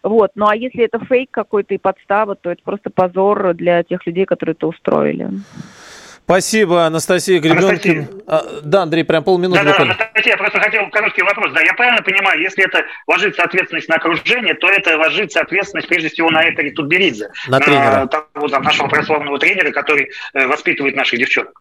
Вот. 0.02 0.32
Ну 0.34 0.48
а 0.48 0.56
если 0.56 0.82
это 0.82 0.98
фейк 1.04 1.30
какой-то 1.30 1.72
и 1.72 1.78
подстава, 1.78 2.34
то 2.34 2.50
это 2.50 2.62
просто 2.64 2.90
позор 2.90 3.54
для 3.54 3.84
тех 3.84 4.04
людей, 4.04 4.24
которые 4.24 4.54
это 4.54 4.66
устроили. 4.66 5.28
Спасибо, 6.30 6.86
Анастасия 6.86 7.40
Гребенкин. 7.40 8.22
А, 8.28 8.44
да, 8.62 8.82
Андрей, 8.82 9.02
прям 9.02 9.24
полминуты. 9.24 9.64
Да, 9.64 9.76
да, 9.76 9.82
Анастасия, 9.82 10.30
я 10.30 10.36
просто 10.36 10.60
хотел 10.60 10.88
короткий 10.90 11.22
вопрос. 11.22 11.52
Да, 11.52 11.60
я 11.60 11.74
правильно 11.74 12.00
понимаю, 12.02 12.40
если 12.40 12.64
это 12.64 12.84
ложится 13.08 13.42
ответственность 13.42 13.88
на 13.88 13.96
окружение, 13.96 14.54
то 14.54 14.68
это 14.68 14.96
ложится 14.96 15.40
ответственность 15.40 15.88
прежде 15.88 16.08
всего 16.08 16.30
на 16.30 16.48
Этери 16.48 16.70
Тутберидзе. 16.70 17.32
На, 17.48 17.58
на 17.58 17.64
тренера. 17.64 18.06
Того, 18.06 18.46
там, 18.46 18.62
нашего 18.62 18.86
прославленного 18.86 19.40
тренера, 19.40 19.72
который 19.72 20.10
э, 20.34 20.46
воспитывает 20.46 20.94
наших 20.94 21.18
девчонок. 21.18 21.60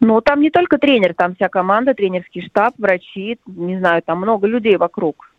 Ну, 0.00 0.20
там 0.22 0.40
не 0.40 0.48
только 0.48 0.78
тренер, 0.78 1.12
там 1.12 1.34
вся 1.34 1.50
команда, 1.50 1.92
тренерский 1.92 2.46
штаб, 2.46 2.72
врачи, 2.78 3.38
не 3.44 3.78
знаю, 3.78 4.00
там 4.00 4.16
много 4.16 4.46
людей 4.46 4.78
вокруг 4.78 5.31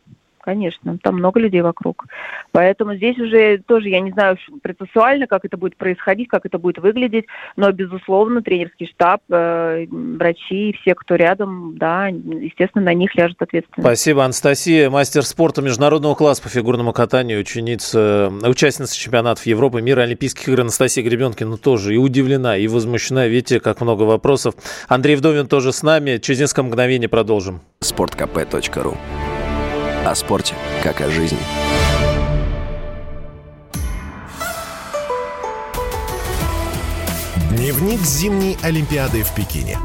конечно, 0.43 0.97
там 1.01 1.15
много 1.15 1.39
людей 1.39 1.61
вокруг. 1.61 2.05
Поэтому 2.51 2.95
здесь 2.95 3.17
уже 3.17 3.59
тоже, 3.65 3.89
я 3.89 4.01
не 4.01 4.11
знаю 4.11 4.37
процессуально, 4.61 5.27
как 5.27 5.45
это 5.45 5.57
будет 5.57 5.77
происходить, 5.77 6.27
как 6.27 6.45
это 6.45 6.59
будет 6.59 6.79
выглядеть, 6.79 7.25
но, 7.55 7.71
безусловно, 7.71 8.41
тренерский 8.41 8.87
штаб, 8.87 9.21
э, 9.29 9.85
врачи, 9.89 10.75
все, 10.81 10.95
кто 10.95 11.15
рядом, 11.15 11.77
да, 11.77 12.07
естественно, 12.07 12.85
на 12.85 12.93
них 12.93 13.15
ляжет 13.15 13.41
ответственность. 13.41 13.85
Спасибо, 13.85 14.23
Анастасия, 14.25 14.89
мастер 14.89 15.23
спорта 15.23 15.61
международного 15.61 16.15
класса 16.15 16.43
по 16.43 16.49
фигурному 16.49 16.93
катанию, 16.93 17.39
ученица, 17.39 18.31
участница 18.43 18.97
чемпионатов 18.97 19.45
Европы, 19.45 19.81
мира, 19.81 20.01
Олимпийских 20.01 20.49
игр 20.49 20.61
Анастасия 20.61 21.03
Гребенкина 21.03 21.57
тоже 21.57 21.95
и 21.95 21.97
удивлена, 21.97 22.57
и 22.57 22.67
возмущена. 22.67 23.27
Видите, 23.27 23.59
как 23.59 23.81
много 23.81 24.03
вопросов. 24.03 24.55
Андрей 24.87 25.15
Вдовин 25.15 25.47
тоже 25.47 25.71
с 25.71 25.83
нами. 25.83 26.17
Через 26.17 26.41
несколько 26.41 26.63
мгновений 26.63 27.07
продолжим. 27.07 27.61
sportkp.ru 27.81 28.97
о 30.05 30.15
спорте, 30.15 30.55
как 30.83 31.01
о 31.01 31.09
жизни. 31.09 31.37
Дневник 37.51 38.01
зимней 38.01 38.57
Олимпиады 38.61 39.23
в 39.23 39.33
Пекине. 39.33 39.77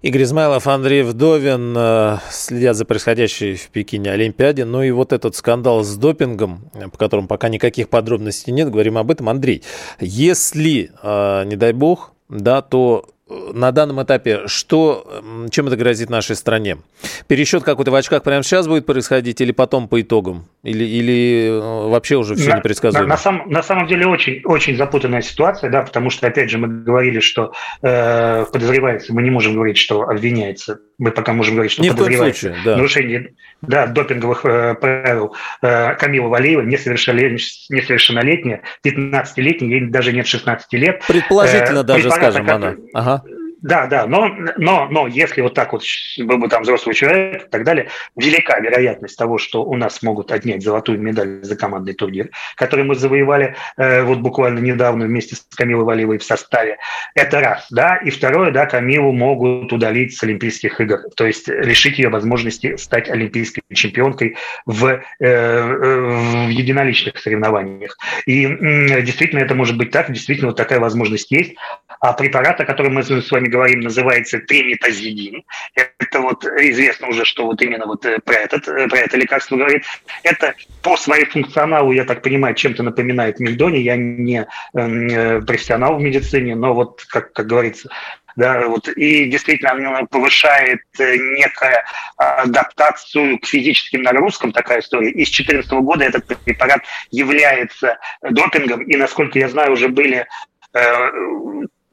Игорь 0.00 0.22
Измайлов, 0.22 0.66
Андрей 0.68 1.02
Вдовин 1.02 1.74
э, 1.76 2.18
следят 2.30 2.76
за 2.76 2.84
происходящей 2.84 3.56
в 3.56 3.68
Пекине 3.68 4.12
Олимпиаде. 4.12 4.64
Ну 4.64 4.82
и 4.82 4.90
вот 4.92 5.12
этот 5.12 5.34
скандал 5.34 5.82
с 5.82 5.96
допингом, 5.96 6.70
по 6.92 6.96
которому 6.96 7.26
пока 7.26 7.48
никаких 7.48 7.88
подробностей 7.88 8.52
нет, 8.52 8.70
говорим 8.70 8.96
об 8.96 9.10
этом. 9.10 9.28
Андрей, 9.28 9.64
если, 9.98 10.92
э, 11.02 11.44
не 11.44 11.56
дай 11.56 11.72
бог, 11.72 12.12
да, 12.28 12.62
то 12.62 13.06
на 13.28 13.72
данном 13.72 14.02
этапе, 14.02 14.42
что, 14.46 15.22
чем 15.50 15.66
это 15.66 15.76
грозит 15.76 16.10
нашей 16.10 16.36
стране? 16.36 16.78
Пересчет 17.26 17.62
какой-то 17.62 17.90
в 17.90 17.94
очках 17.94 18.22
прямо 18.22 18.42
сейчас 18.42 18.66
будет 18.66 18.86
происходить 18.86 19.40
или 19.40 19.52
потом 19.52 19.88
по 19.88 20.00
итогам? 20.00 20.46
Или, 20.62 20.84
или 20.84 21.48
э, 21.48 21.88
вообще 21.88 22.16
уже 22.16 22.34
все 22.34 22.50
на, 22.50 22.56
непредсказуемо? 22.56 23.06
На, 23.06 23.14
на, 23.14 23.16
сам, 23.16 23.42
на 23.46 23.62
самом 23.62 23.86
деле 23.86 24.06
очень, 24.06 24.42
очень 24.44 24.76
запутанная 24.76 25.22
ситуация, 25.22 25.70
да, 25.70 25.82
потому 25.82 26.10
что, 26.10 26.26
опять 26.26 26.50
же, 26.50 26.58
мы 26.58 26.68
говорили, 26.68 27.20
что 27.20 27.52
э, 27.82 28.44
подозревается, 28.52 29.14
мы 29.14 29.22
не 29.22 29.30
можем 29.30 29.54
говорить, 29.54 29.76
что 29.76 30.02
обвиняется, 30.02 30.80
мы 30.98 31.10
пока 31.10 31.32
можем 31.32 31.54
говорить, 31.54 31.72
что 31.72 31.82
Ни 31.82 31.90
подозревается 31.90 32.48
случае, 32.48 32.64
да. 32.64 32.76
нарушение 32.76 33.34
да, 33.62 33.86
допинговых 33.86 34.44
э, 34.44 34.74
правил 34.74 35.34
э, 35.62 35.94
Камила 35.94 36.28
Валиева, 36.28 36.62
несовершеннолетняя, 36.62 38.62
15-летняя, 38.84 39.70
ей 39.70 39.86
даже 39.86 40.12
нет 40.12 40.26
16 40.26 40.72
лет. 40.74 41.02
Предположительно 41.06 41.80
э, 41.80 41.84
даже, 41.84 42.10
скажем, 42.10 42.48
она. 42.48 42.76
Ага. 42.94 43.17
Да, 43.60 43.86
да, 43.86 44.06
но, 44.06 44.28
но, 44.56 44.86
но 44.88 45.08
если 45.08 45.40
вот 45.40 45.54
так 45.54 45.72
вот 45.72 45.82
был 46.18 46.38
бы 46.38 46.48
там 46.48 46.62
взрослый 46.62 46.94
человек 46.94 47.46
и 47.46 47.50
так 47.50 47.64
далее, 47.64 47.88
велика 48.14 48.58
вероятность 48.60 49.18
того, 49.18 49.38
что 49.38 49.64
у 49.64 49.76
нас 49.76 50.00
могут 50.02 50.30
отнять 50.30 50.62
золотую 50.62 51.00
медаль 51.00 51.42
за 51.42 51.56
командный 51.56 51.94
турнир, 51.94 52.30
который 52.54 52.84
мы 52.84 52.94
завоевали 52.94 53.56
э, 53.76 54.02
вот 54.02 54.18
буквально 54.18 54.60
недавно 54.60 55.06
вместе 55.06 55.34
с 55.34 55.40
Камилой 55.56 55.84
Валиевой 55.84 56.18
в 56.18 56.24
составе. 56.24 56.78
Это 57.16 57.40
раз, 57.40 57.66
да. 57.70 57.96
И 57.96 58.10
второе, 58.10 58.52
да, 58.52 58.66
Камилу 58.66 59.12
могут 59.12 59.72
удалить 59.72 60.16
с 60.16 60.22
Олимпийских 60.22 60.80
игр, 60.80 61.00
то 61.16 61.26
есть 61.26 61.48
лишить 61.48 61.98
ее 61.98 62.10
возможности 62.10 62.76
стать 62.76 63.10
олимпийской 63.10 63.62
чемпионкой 63.74 64.36
в, 64.66 65.02
э, 65.18 65.62
в 65.62 66.48
единоличных 66.48 67.18
соревнованиях. 67.18 67.98
И 68.24 68.46
э, 68.46 69.02
действительно 69.02 69.40
это 69.40 69.56
может 69.56 69.76
быть 69.76 69.90
так, 69.90 70.12
действительно 70.12 70.48
вот 70.48 70.56
такая 70.56 70.78
возможность 70.78 71.32
есть. 71.32 71.56
А 72.00 72.12
препарат, 72.12 72.60
о 72.60 72.64
котором 72.64 72.94
мы 72.94 73.02
с 73.02 73.30
вами 73.32 73.47
говорим, 73.48 73.80
называется 73.80 74.38
триметазидин. 74.38 75.44
Это 75.74 76.20
вот 76.20 76.44
известно 76.44 77.08
уже, 77.08 77.24
что 77.24 77.46
вот 77.46 77.60
именно 77.62 77.86
вот 77.86 78.04
э, 78.04 78.18
про, 78.20 78.34
этот, 78.34 78.68
э, 78.68 78.88
про 78.88 78.98
это 78.98 79.16
лекарство 79.16 79.56
говорит. 79.56 79.84
Это 80.22 80.54
по 80.82 80.96
своей 80.96 81.24
функционалу, 81.24 81.92
я 81.92 82.04
так 82.04 82.22
понимаю, 82.22 82.54
чем-то 82.54 82.82
напоминает 82.82 83.40
мельдони. 83.40 83.78
Я 83.78 83.96
не 83.96 84.46
эм, 84.74 85.08
э, 85.08 85.40
профессионал 85.42 85.96
в 85.96 86.02
медицине, 86.02 86.54
но 86.54 86.74
вот, 86.74 87.04
как, 87.08 87.32
как 87.32 87.46
говорится, 87.46 87.88
да, 88.36 88.68
вот, 88.68 88.88
и 88.88 89.24
действительно 89.24 89.72
она 89.72 90.04
повышает 90.04 90.80
некую 90.96 91.74
адаптацию 92.16 93.40
к 93.40 93.46
физическим 93.46 94.02
нагрузкам, 94.02 94.52
такая 94.52 94.78
история. 94.78 95.10
И 95.10 95.24
с 95.24 95.30
2014 95.30 95.72
года 95.72 96.04
этот 96.04 96.24
препарат 96.44 96.82
является 97.10 97.98
допингом, 98.22 98.82
и, 98.82 98.96
насколько 98.96 99.40
я 99.40 99.48
знаю, 99.48 99.72
уже 99.72 99.88
были 99.88 100.28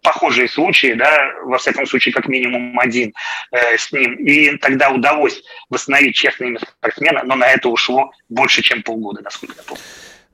похожие 0.05 0.47
случаи, 0.47 0.93
да, 0.93 1.33
во 1.43 1.57
всяком 1.57 1.85
случае, 1.85 2.13
как 2.13 2.27
минимум 2.27 2.79
один 2.79 3.13
э, 3.51 3.77
с 3.77 3.91
ним. 3.91 4.15
И 4.15 4.55
тогда 4.57 4.91
удалось 4.91 5.43
восстановить 5.69 6.15
честное 6.15 6.49
имя 6.49 6.59
спортсмена, 6.59 7.23
но 7.23 7.35
на 7.35 7.47
это 7.47 7.69
ушло 7.69 8.11
больше, 8.29 8.61
чем 8.61 8.83
полгода, 8.83 9.21
насколько 9.21 9.55
я 9.57 9.63
помню. 9.63 9.83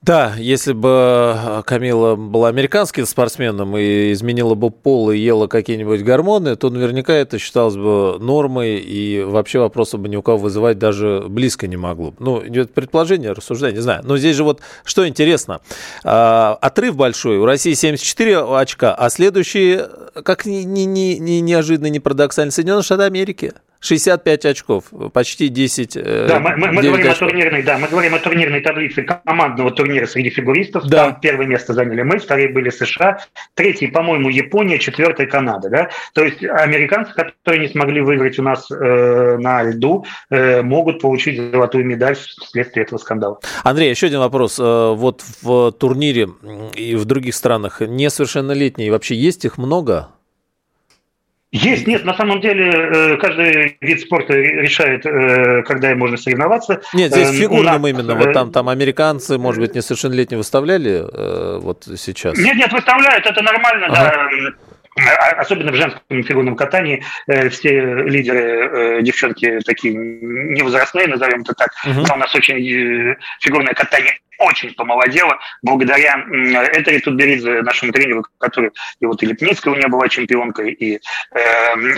Да, 0.03 0.33
если 0.35 0.73
бы 0.73 1.35
э, 1.37 1.61
Камила 1.63 2.15
была 2.15 2.47
американским 2.47 3.05
спортсменом 3.05 3.77
и 3.77 4.11
изменила 4.13 4.55
бы 4.55 4.71
пол 4.71 5.11
и 5.11 5.19
ела 5.19 5.45
какие-нибудь 5.45 6.01
гормоны, 6.01 6.55
то 6.55 6.71
наверняка 6.71 7.13
это 7.13 7.37
считалось 7.37 7.75
бы 7.75 8.17
нормой, 8.19 8.77
и 8.77 9.21
вообще 9.21 9.59
вопроса 9.59 9.99
бы 9.99 10.09
ни 10.09 10.15
у 10.15 10.23
кого 10.23 10.39
вызывать 10.39 10.79
даже 10.79 11.25
близко 11.29 11.67
не 11.67 11.77
могло. 11.77 12.15
Ну, 12.17 12.43
идет 12.47 12.73
предположение, 12.73 13.33
рассуждение, 13.33 13.75
не 13.75 13.81
знаю. 13.81 14.01
Но 14.03 14.17
здесь 14.17 14.35
же 14.35 14.43
вот 14.43 14.61
что 14.85 15.07
интересно. 15.07 15.61
А, 16.03 16.57
отрыв 16.59 16.95
большой. 16.95 17.37
У 17.37 17.45
России 17.45 17.75
74 17.75 18.39
очка, 18.39 18.95
а 18.95 19.07
следующие, 19.11 19.87
как 20.23 20.47
ни, 20.47 20.63
ни, 20.63 20.81
ни, 20.81 21.17
ни 21.19 21.41
неожиданно, 21.41 21.91
не 21.91 21.99
парадоксально, 21.99 22.51
Соединенные 22.51 22.81
Штаты 22.81 23.03
Америки. 23.03 23.53
65 23.81 24.45
очков, 24.45 24.85
почти 25.11 25.49
10 25.49 25.97
э, 25.97 26.25
Да, 26.27 26.39
мы, 26.39 26.55
мы, 26.55 26.71
мы 26.71 26.81
говорим 26.83 27.09
очков. 27.09 27.27
о 27.27 27.31
турнирной, 27.31 27.63
да, 27.63 27.79
мы 27.79 27.87
говорим 27.87 28.13
о 28.13 28.19
турнирной 28.19 28.61
таблице 28.61 29.01
командного 29.01 29.71
турнира 29.71 30.05
среди 30.05 30.29
фигуристов. 30.29 30.85
Да. 30.85 31.05
Там 31.05 31.19
первое 31.19 31.47
место 31.47 31.73
заняли 31.73 32.03
мы, 32.03 32.19
вторые 32.19 32.49
были 32.49 32.69
США, 32.69 33.19
третий, 33.55 33.87
по-моему, 33.87 34.29
Япония, 34.29 34.77
четвертый 34.77 35.25
Канада, 35.25 35.69
да. 35.69 35.89
То 36.13 36.23
есть 36.23 36.43
американцы, 36.43 37.13
которые 37.13 37.67
не 37.67 37.71
смогли 37.71 38.01
выиграть 38.01 38.37
у 38.37 38.43
нас 38.43 38.69
э, 38.69 39.37
на 39.39 39.63
льду, 39.63 40.05
э, 40.29 40.61
могут 40.61 41.01
получить 41.01 41.39
золотую 41.51 41.85
медаль 41.85 42.15
вследствие 42.15 42.85
этого 42.85 42.99
скандала. 42.99 43.39
Андрей, 43.63 43.89
еще 43.89 44.07
один 44.07 44.19
вопрос. 44.19 44.59
Э, 44.59 44.93
вот 44.93 45.23
в 45.41 45.71
турнире 45.71 46.29
и 46.75 46.95
в 46.95 47.05
других 47.05 47.33
странах 47.33 47.81
несовершеннолетние 47.81 48.91
вообще 48.91 49.15
есть 49.15 49.43
их 49.43 49.57
много? 49.57 50.09
Есть, 51.51 51.85
нет, 51.85 52.05
на 52.05 52.13
самом 52.13 52.39
деле 52.39 52.69
э, 52.69 53.17
каждый 53.17 53.77
вид 53.81 53.99
спорта 53.99 54.33
решает, 54.33 55.05
э, 55.05 55.63
когда 55.63 55.93
можно 55.95 56.15
соревноваться. 56.15 56.81
Нет, 56.93 57.11
здесь 57.11 57.27
эм, 57.27 57.35
фигурным 57.35 57.87
именно, 57.87 58.15
вот 58.15 58.31
там, 58.31 58.53
там 58.53 58.69
американцы, 58.69 59.37
может 59.37 59.59
быть, 59.59 59.75
несовершеннолетние 59.75 60.37
выставляли 60.37 61.03
э, 61.03 61.59
вот 61.59 61.85
сейчас? 61.97 62.37
Нет, 62.37 62.55
нет, 62.55 62.71
выставляют, 62.71 63.25
это 63.25 63.43
нормально, 63.43 63.87
ага. 63.87 64.29
да 64.31 64.53
особенно 65.37 65.71
в 65.71 65.75
женском 65.75 66.23
фигурном 66.23 66.55
катании, 66.55 67.03
э, 67.27 67.49
все 67.49 67.81
лидеры, 68.03 68.39
э, 68.39 69.01
девчонки 69.01 69.59
такие 69.65 69.93
невозрастные, 69.93 71.07
назовем 71.07 71.41
это 71.41 71.53
так, 71.53 71.69
угу. 71.85 72.05
но 72.07 72.15
у 72.15 72.17
нас 72.17 72.33
очень 72.35 73.15
фигурное 73.39 73.73
катание 73.73 74.19
очень 74.41 74.73
помолодела 74.73 75.37
благодаря 75.61 76.25
Этери 76.73 76.99
Тутберидзе, 76.99 77.61
нашему 77.61 77.91
тренеру, 77.91 78.25
который 78.39 78.71
и 78.99 79.05
вот 79.05 79.21
и 79.21 79.27
Лепницкая 79.27 79.73
у 79.73 79.77
нее 79.77 79.87
была 79.87 80.07
чемпионкой, 80.09 80.71
и 80.71 80.95
э, 80.95 80.99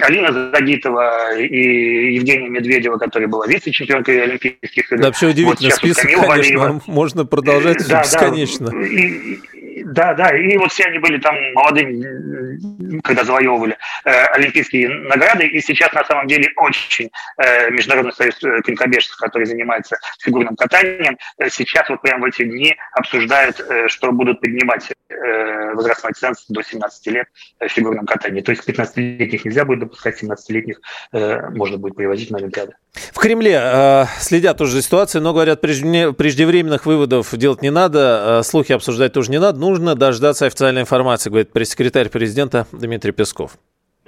Алина 0.02 0.52
Загитова, 0.52 1.38
и 1.38 2.16
Евгения 2.16 2.50
Медведева, 2.50 2.98
которая 2.98 3.30
была 3.30 3.48
вице-чемпионкой 3.48 4.24
Олимпийских 4.24 4.92
игр. 4.92 5.02
Да, 5.02 5.08
вообще 5.08 5.28
удивительно, 5.28 5.70
вот 5.70 5.78
список, 5.78 6.04
конечно, 6.04 6.28
Валиева. 6.28 6.82
можно 6.88 7.26
продолжать 7.26 7.88
да, 7.88 8.02
бесконечно. 8.02 8.70
Да, 8.72 8.78
и, 8.78 9.40
да, 9.86 10.14
да, 10.14 10.36
и 10.36 10.58
вот 10.58 10.72
все 10.72 10.86
они 10.86 11.00
были 11.00 11.18
там 11.18 11.36
молодыми, 11.54 13.02
когда 13.02 13.24
завоевывали 13.24 13.78
э, 14.06 14.26
олимпийские 14.28 14.90
награды, 14.90 15.46
и 15.46 15.62
сейчас 15.62 15.92
на 15.94 16.04
самом 16.06 16.28
деле 16.28 16.50
очень 16.58 17.10
э, 17.38 17.70
Международный 17.72 18.14
союз 18.14 18.42
э, 18.44 18.62
конькобежцев, 18.62 19.18
который 19.18 19.46
занимается 19.46 19.98
фигурным 20.20 20.56
катанием, 20.56 21.18
э, 21.38 21.50
сейчас 21.50 21.90
вот 21.90 22.02
прямо 22.02 22.24
в 22.24 22.30
эти 22.30 22.44
дни 22.44 22.76
обсуждают, 22.94 23.60
э, 23.60 23.88
что 23.88 24.12
будут 24.12 24.42
поднимать 24.42 24.92
э, 25.10 25.74
возрастной 25.74 26.14
ценз 26.14 26.46
до 26.50 26.64
17 26.64 27.08
лет 27.08 27.28
э, 27.60 27.68
в 27.68 27.72
фигурном 27.72 28.06
катании. 28.06 28.42
То 28.42 28.52
есть 28.52 28.68
15-летних 28.68 29.46
нельзя 29.46 29.66
будет 29.66 29.80
допускать, 29.80 30.22
17-летних 30.22 30.80
э, 31.12 31.50
можно 31.50 31.78
будет 31.78 31.96
привозить 31.96 32.32
на 32.32 32.38
Олимпиады. 32.38 32.74
В 32.94 33.20
Кремле 33.20 33.60
э, 33.60 34.06
следят 34.20 34.58
тоже 34.58 34.74
за 34.74 34.82
ситуацией, 34.84 35.24
но 35.24 35.34
говорят, 35.34 35.62
преждевременных 35.62 36.86
выводов 36.86 37.36
делать 37.36 37.62
не 37.64 37.72
надо, 37.72 38.40
э, 38.42 38.44
слухи 38.44 38.72
обсуждать 38.72 39.14
тоже 39.14 39.32
не 39.32 39.40
надо, 39.40 39.60
нужно 39.74 39.96
дождаться 39.96 40.46
официальной 40.46 40.82
информации, 40.82 41.30
говорит 41.30 41.52
пресс-секретарь 41.52 42.10
президента 42.10 42.66
Дмитрий 42.72 43.12
Песков. 43.12 43.58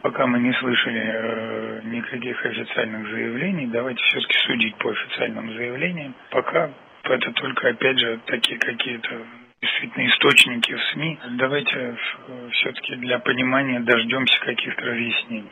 Пока 0.01 0.27
мы 0.27 0.37
не 0.39 0.53
слышали 0.59 1.01
э, 1.01 1.81
никаких 1.85 2.45
официальных 2.45 3.09
заявлений, 3.09 3.65
давайте 3.67 3.99
все-таки 4.03 4.37
судить 4.45 4.77
по 4.77 4.91
официальным 4.91 5.51
заявлениям. 5.55 6.13
Пока 6.29 6.69
это 7.03 7.31
только, 7.31 7.69
опять 7.69 7.97
же, 7.97 8.19
такие 8.27 8.59
какие-то 8.59 9.09
действительно 9.59 10.07
источники 10.07 10.75
в 10.75 10.81
СМИ. 10.93 11.19
Давайте 11.39 11.97
все-таки 12.51 12.95
для 12.97 13.17
понимания 13.17 13.79
дождемся 13.79 14.39
каких-то 14.41 14.83
разъяснений. 14.85 15.49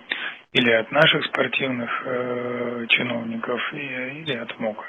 Или 0.52 0.70
от 0.74 0.92
наших 0.92 1.26
спортивных 1.26 1.90
э, 2.06 2.86
чиновников, 2.90 3.60
или 3.74 4.36
от 4.36 4.60
МОКа. 4.60 4.86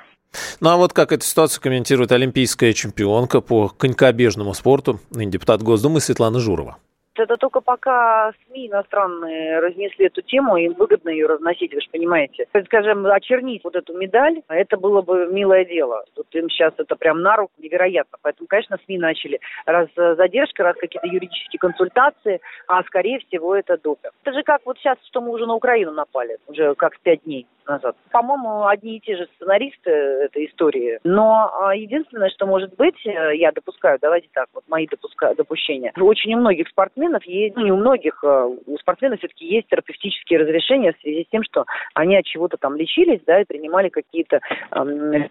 Ну 0.60 0.70
а 0.70 0.76
вот 0.76 0.92
как 0.92 1.12
эту 1.12 1.24
ситуацию 1.24 1.62
комментирует 1.62 2.12
олимпийская 2.12 2.72
чемпионка 2.72 3.40
по 3.40 3.68
конькобежному 3.68 4.54
спорту, 4.54 5.00
ныне 5.10 5.30
депутат 5.30 5.62
Госдумы 5.62 6.00
Светлана 6.00 6.38
Журова. 6.40 6.78
Это 7.16 7.36
только 7.36 7.60
пока 7.60 8.32
СМИ 8.46 8.68
иностранные 8.68 9.60
разнесли 9.60 10.06
эту 10.06 10.20
тему, 10.22 10.56
им 10.56 10.72
выгодно 10.72 11.10
ее 11.10 11.26
разносить, 11.26 11.72
вы 11.72 11.80
же 11.80 11.88
понимаете. 11.92 12.46
Скажем, 12.66 13.06
очернить 13.06 13.62
вот 13.62 13.76
эту 13.76 13.96
медаль, 13.96 14.42
это 14.48 14.76
было 14.76 15.00
бы 15.00 15.28
милое 15.30 15.64
дело. 15.64 16.04
Тут 16.14 16.26
им 16.32 16.50
сейчас 16.50 16.74
это 16.76 16.96
прям 16.96 17.22
на 17.22 17.36
руку 17.36 17.52
невероятно. 17.58 18.18
Поэтому, 18.20 18.48
конечно, 18.48 18.78
СМИ 18.84 18.98
начали. 18.98 19.38
Раз 19.64 19.88
задержка, 19.94 20.64
раз 20.64 20.76
какие-то 20.76 21.06
юридические 21.06 21.60
консультации, 21.60 22.40
а 22.66 22.82
скорее 22.82 23.20
всего 23.20 23.54
это 23.54 23.76
допинг. 23.76 24.12
Это 24.24 24.34
же 24.34 24.42
как 24.42 24.62
вот 24.64 24.78
сейчас, 24.78 24.98
что 25.06 25.20
мы 25.20 25.30
уже 25.30 25.46
на 25.46 25.54
Украину 25.54 25.92
напали, 25.92 26.38
уже 26.48 26.74
как 26.74 26.98
пять 27.00 27.22
дней 27.22 27.46
назад. 27.66 27.96
По-моему, 28.10 28.66
одни 28.66 28.96
и 28.96 29.00
те 29.00 29.16
же 29.16 29.28
сценаристы 29.36 29.90
этой 29.90 30.46
истории. 30.46 30.98
Но 31.04 31.50
а, 31.60 31.74
единственное, 31.74 32.30
что 32.30 32.46
может 32.46 32.74
быть, 32.76 32.96
э, 33.06 33.36
я 33.36 33.52
допускаю, 33.52 33.98
давайте 34.00 34.28
так, 34.32 34.46
вот 34.52 34.64
мои 34.68 34.86
допуска, 34.86 35.34
допущения. 35.34 35.92
Очень 35.98 36.34
у 36.34 36.38
многих 36.38 36.68
спортсменов 36.68 37.24
есть, 37.24 37.56
ну 37.56 37.64
не 37.64 37.72
у 37.72 37.76
многих, 37.76 38.22
а 38.24 38.46
у 38.46 38.78
спортсменов 38.78 39.18
все-таки 39.18 39.46
есть 39.46 39.68
терапевтические 39.68 40.40
разрешения 40.40 40.92
в 40.92 41.00
связи 41.00 41.24
с 41.24 41.30
тем, 41.30 41.42
что 41.42 41.64
они 41.94 42.16
от 42.16 42.24
чего-то 42.24 42.56
там 42.56 42.76
лечились, 42.76 43.20
да, 43.26 43.40
и 43.40 43.44
принимали 43.44 43.88
какие-то 43.88 44.40
э, 44.70 45.28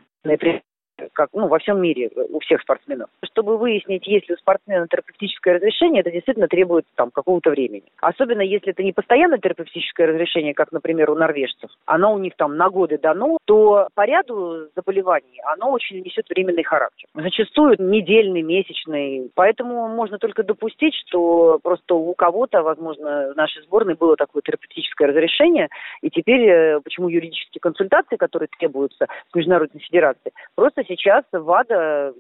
как 1.13 1.29
ну, 1.33 1.47
во 1.47 1.59
всем 1.59 1.81
мире, 1.81 2.09
у 2.15 2.39
всех 2.39 2.61
спортсменов. 2.61 3.09
Чтобы 3.23 3.57
выяснить, 3.57 4.07
есть 4.07 4.29
ли 4.29 4.35
у 4.35 4.37
спортсмена 4.37 4.87
терапевтическое 4.87 5.55
разрешение, 5.55 6.01
это 6.01 6.11
действительно 6.11 6.47
требует 6.47 6.85
там 6.95 7.11
какого-то 7.11 7.49
времени. 7.49 7.83
Особенно 8.01 8.41
если 8.41 8.71
это 8.71 8.83
не 8.83 8.93
постоянное 8.93 9.39
терапевтическое 9.39 10.07
разрешение, 10.07 10.53
как, 10.53 10.71
например, 10.71 11.11
у 11.11 11.15
норвежцев, 11.15 11.69
оно 11.85 12.13
у 12.13 12.17
них 12.17 12.33
там 12.37 12.57
на 12.57 12.69
годы 12.69 12.97
дано, 12.97 13.37
то 13.45 13.87
по 13.95 14.05
ряду 14.05 14.69
заболеваний 14.75 15.41
оно 15.45 15.71
очень 15.71 16.01
несет 16.01 16.29
временный 16.29 16.63
характер. 16.63 17.07
Зачастую 17.15 17.75
недельный, 17.79 18.41
месячный. 18.41 19.31
Поэтому 19.35 19.87
можно 19.87 20.17
только 20.17 20.43
допустить, 20.43 20.93
что 21.07 21.59
просто 21.61 21.95
у 21.95 22.13
кого-то, 22.13 22.61
возможно, 22.61 23.31
в 23.33 23.37
нашей 23.37 23.63
сборной 23.63 23.95
было 23.95 24.15
такое 24.15 24.41
терапевтическое 24.41 25.07
разрешение, 25.07 25.69
и 26.01 26.09
теперь 26.09 26.47
э, 26.49 26.79
почему 26.81 27.09
юридические 27.09 27.59
консультации, 27.59 28.15
которые 28.15 28.49
требуются 28.57 29.07
с 29.31 29.35
Международной 29.35 29.81
Федерацией, 29.81 30.33
просто 30.55 30.82
сейчас 30.87 31.23
ВАДА 31.31 32.13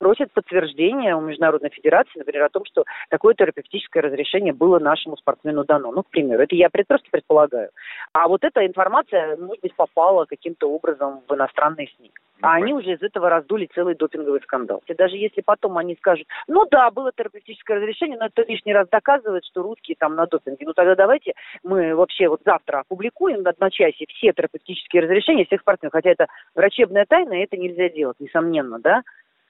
просит 0.00 0.32
подтверждения 0.32 1.14
у 1.14 1.20
Международной 1.20 1.68
Федерации, 1.68 2.18
например, 2.18 2.44
о 2.44 2.48
том, 2.48 2.64
что 2.64 2.84
такое 3.10 3.34
терапевтическое 3.34 4.02
разрешение 4.02 4.52
было 4.52 4.78
нашему 4.78 5.16
спортсмену 5.18 5.64
дано. 5.64 5.92
Ну, 5.92 6.02
к 6.02 6.08
примеру, 6.08 6.42
это 6.42 6.56
я 6.56 6.70
просто 6.70 7.06
предполагаю. 7.10 7.68
А 8.12 8.26
вот 8.26 8.42
эта 8.42 8.66
информация, 8.66 9.36
может 9.36 9.60
быть, 9.60 9.74
попала 9.76 10.24
каким-то 10.24 10.70
образом 10.70 11.20
в 11.28 11.34
иностранные 11.34 11.88
СМИ. 11.96 12.10
А 12.42 12.54
они 12.54 12.72
уже 12.72 12.92
из 12.92 13.02
этого 13.02 13.28
раздули 13.28 13.68
целый 13.74 13.94
допинговый 13.94 14.40
скандал. 14.40 14.82
И 14.86 14.94
даже 14.94 15.16
если 15.16 15.42
потом 15.42 15.76
они 15.76 15.94
скажут, 15.96 16.26
ну 16.48 16.64
да, 16.70 16.90
было 16.90 17.12
терапевтическое 17.12 17.76
разрешение, 17.76 18.16
но 18.18 18.26
это 18.26 18.42
лишний 18.50 18.72
раз 18.72 18.88
доказывает, 18.88 19.44
что 19.44 19.62
русские 19.62 19.96
там 19.98 20.14
на 20.14 20.26
допинге. 20.26 20.64
Ну 20.64 20.72
тогда 20.72 20.94
давайте 20.94 21.34
мы 21.62 21.94
вообще 21.94 22.28
вот 22.28 22.40
завтра 22.46 22.80
опубликуем 22.80 23.42
в 23.42 23.48
одночасье 23.48 24.06
все 24.08 24.32
терапевтические 24.32 25.02
разрешения 25.02 25.44
всех 25.44 25.60
спортсменов. 25.60 25.92
Хотя 25.92 26.10
это 26.10 26.28
врачебная 26.54 27.04
тайна, 27.06 27.34
и 27.34 27.44
это 27.44 27.58
нельзя 27.58 27.90
делать, 27.90 28.18
несомненно, 28.18 28.78
да. 28.78 29.02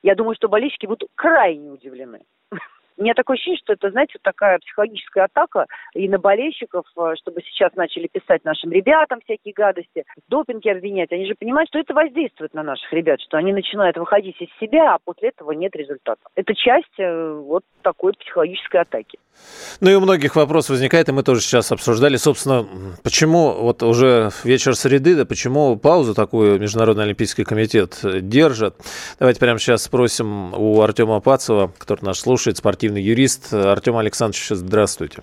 Я 0.02 0.14
думаю, 0.14 0.34
что 0.34 0.48
болельщики 0.48 0.86
будут 0.86 1.08
крайне 1.14 1.70
удивлены. 1.70 2.24
У 3.00 3.02
меня 3.02 3.14
такое 3.14 3.36
ощущение, 3.36 3.58
что 3.64 3.72
это, 3.72 3.90
знаете, 3.90 4.18
такая 4.20 4.58
психологическая 4.58 5.24
атака 5.24 5.64
и 5.94 6.06
на 6.06 6.18
болельщиков, 6.18 6.84
э, 6.98 7.14
чтобы 7.18 7.40
сейчас 7.40 7.74
начали 7.74 8.08
писать 8.12 8.44
нашим 8.44 8.70
ребятам 8.72 9.20
всякие 9.24 9.54
гадости, 9.54 10.04
допинги 10.28 10.68
обвинять. 10.68 11.10
Они 11.10 11.26
же 11.26 11.34
понимают, 11.34 11.70
что 11.70 11.78
это 11.78 11.94
воздействует 11.94 12.52
на 12.52 12.62
наших 12.62 12.92
ребят, 12.92 13.18
что 13.22 13.38
они 13.38 13.54
начинают 13.54 13.96
выходить 13.96 14.36
из 14.42 14.48
себя, 14.60 14.94
а 14.94 14.98
после 15.02 15.30
этого 15.30 15.52
нет 15.52 15.74
результата. 15.76 16.20
Это 16.34 16.54
часть 16.54 16.92
э, 16.98 17.32
вот 17.42 17.62
такой 17.80 18.12
психологической 18.12 18.82
атаки. 18.82 19.18
Ну 19.80 19.90
и 19.90 19.94
у 19.94 20.00
многих 20.00 20.36
вопрос 20.36 20.68
возникает, 20.68 21.08
и 21.08 21.12
мы 21.12 21.22
тоже 21.22 21.40
сейчас 21.40 21.72
обсуждали, 21.72 22.16
собственно, 22.16 22.66
почему 23.02 23.52
вот 23.62 23.82
уже 23.82 24.30
вечер 24.44 24.76
среды, 24.76 25.16
да 25.16 25.24
почему 25.24 25.76
паузу 25.76 26.14
такую 26.14 26.60
Международный 26.60 27.04
Олимпийский 27.04 27.44
комитет 27.44 27.98
держит. 28.02 28.74
Давайте 29.18 29.40
прямо 29.40 29.58
сейчас 29.58 29.84
спросим 29.84 30.52
у 30.52 30.82
Артема 30.82 31.20
Пацева, 31.20 31.72
который 31.78 32.04
нас 32.04 32.20
слушает, 32.20 32.58
спортивный 32.58 32.89
спортивный 32.90 33.02
юрист. 33.02 33.54
Артем 33.54 33.96
Александрович, 33.96 34.48
здравствуйте. 34.50 35.22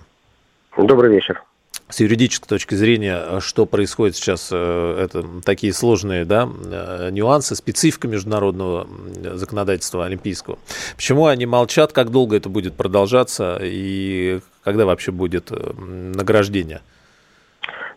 Добрый 0.76 1.12
вечер. 1.12 1.42
С 1.90 2.00
юридической 2.00 2.48
точки 2.48 2.74
зрения, 2.74 3.40
что 3.40 3.66
происходит 3.66 4.16
сейчас, 4.16 4.50
э, 4.52 5.04
это 5.04 5.24
такие 5.44 5.72
сложные 5.72 6.24
да, 6.24 6.46
э, 6.46 7.10
нюансы, 7.10 7.54
специфика 7.56 8.08
международного 8.08 8.86
законодательства 9.34 10.04
олимпийского. 10.04 10.58
Почему 10.96 11.26
они 11.26 11.46
молчат, 11.46 11.92
как 11.92 12.10
долго 12.10 12.36
это 12.36 12.48
будет 12.48 12.74
продолжаться 12.74 13.58
и 13.62 14.40
когда 14.64 14.84
вообще 14.84 15.12
будет 15.12 15.50
э, 15.50 15.72
награждение? 16.14 16.80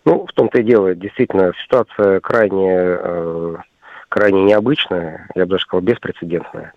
Ну, 0.06 0.26
в 0.26 0.34
том-то 0.34 0.60
и 0.60 0.64
дело, 0.64 0.96
действительно, 0.96 1.52
ситуация 1.64 2.20
крайне, 2.22 2.98
крайне 4.10 4.44
необычная, 4.44 5.28
я 5.36 5.46
бы 5.46 5.52
даже 5.52 5.64
сказал, 5.64 5.82
беспрецедентная 5.82 6.74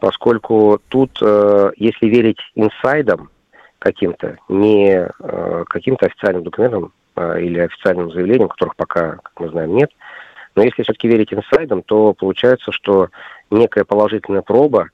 поскольку 0.00 0.80
тут, 0.88 1.18
э, 1.22 1.72
если 1.76 2.06
верить 2.06 2.38
инсайдам 2.54 3.30
каким-то, 3.78 4.38
не 4.48 5.08
э, 5.18 5.64
каким-то 5.68 6.06
официальным 6.06 6.44
документам 6.44 6.92
э, 7.16 7.40
или 7.40 7.60
официальным 7.60 8.10
заявлениям, 8.10 8.48
которых 8.48 8.76
пока, 8.76 9.16
как 9.16 9.32
мы 9.38 9.48
знаем, 9.48 9.74
нет, 9.74 9.90
но 10.54 10.62
если 10.62 10.82
все-таки 10.82 11.08
верить 11.08 11.32
инсайдам, 11.32 11.82
то 11.82 12.14
получается, 12.14 12.72
что 12.72 13.08
некая 13.50 13.84
положительная 13.84 14.42
проба 14.42 14.88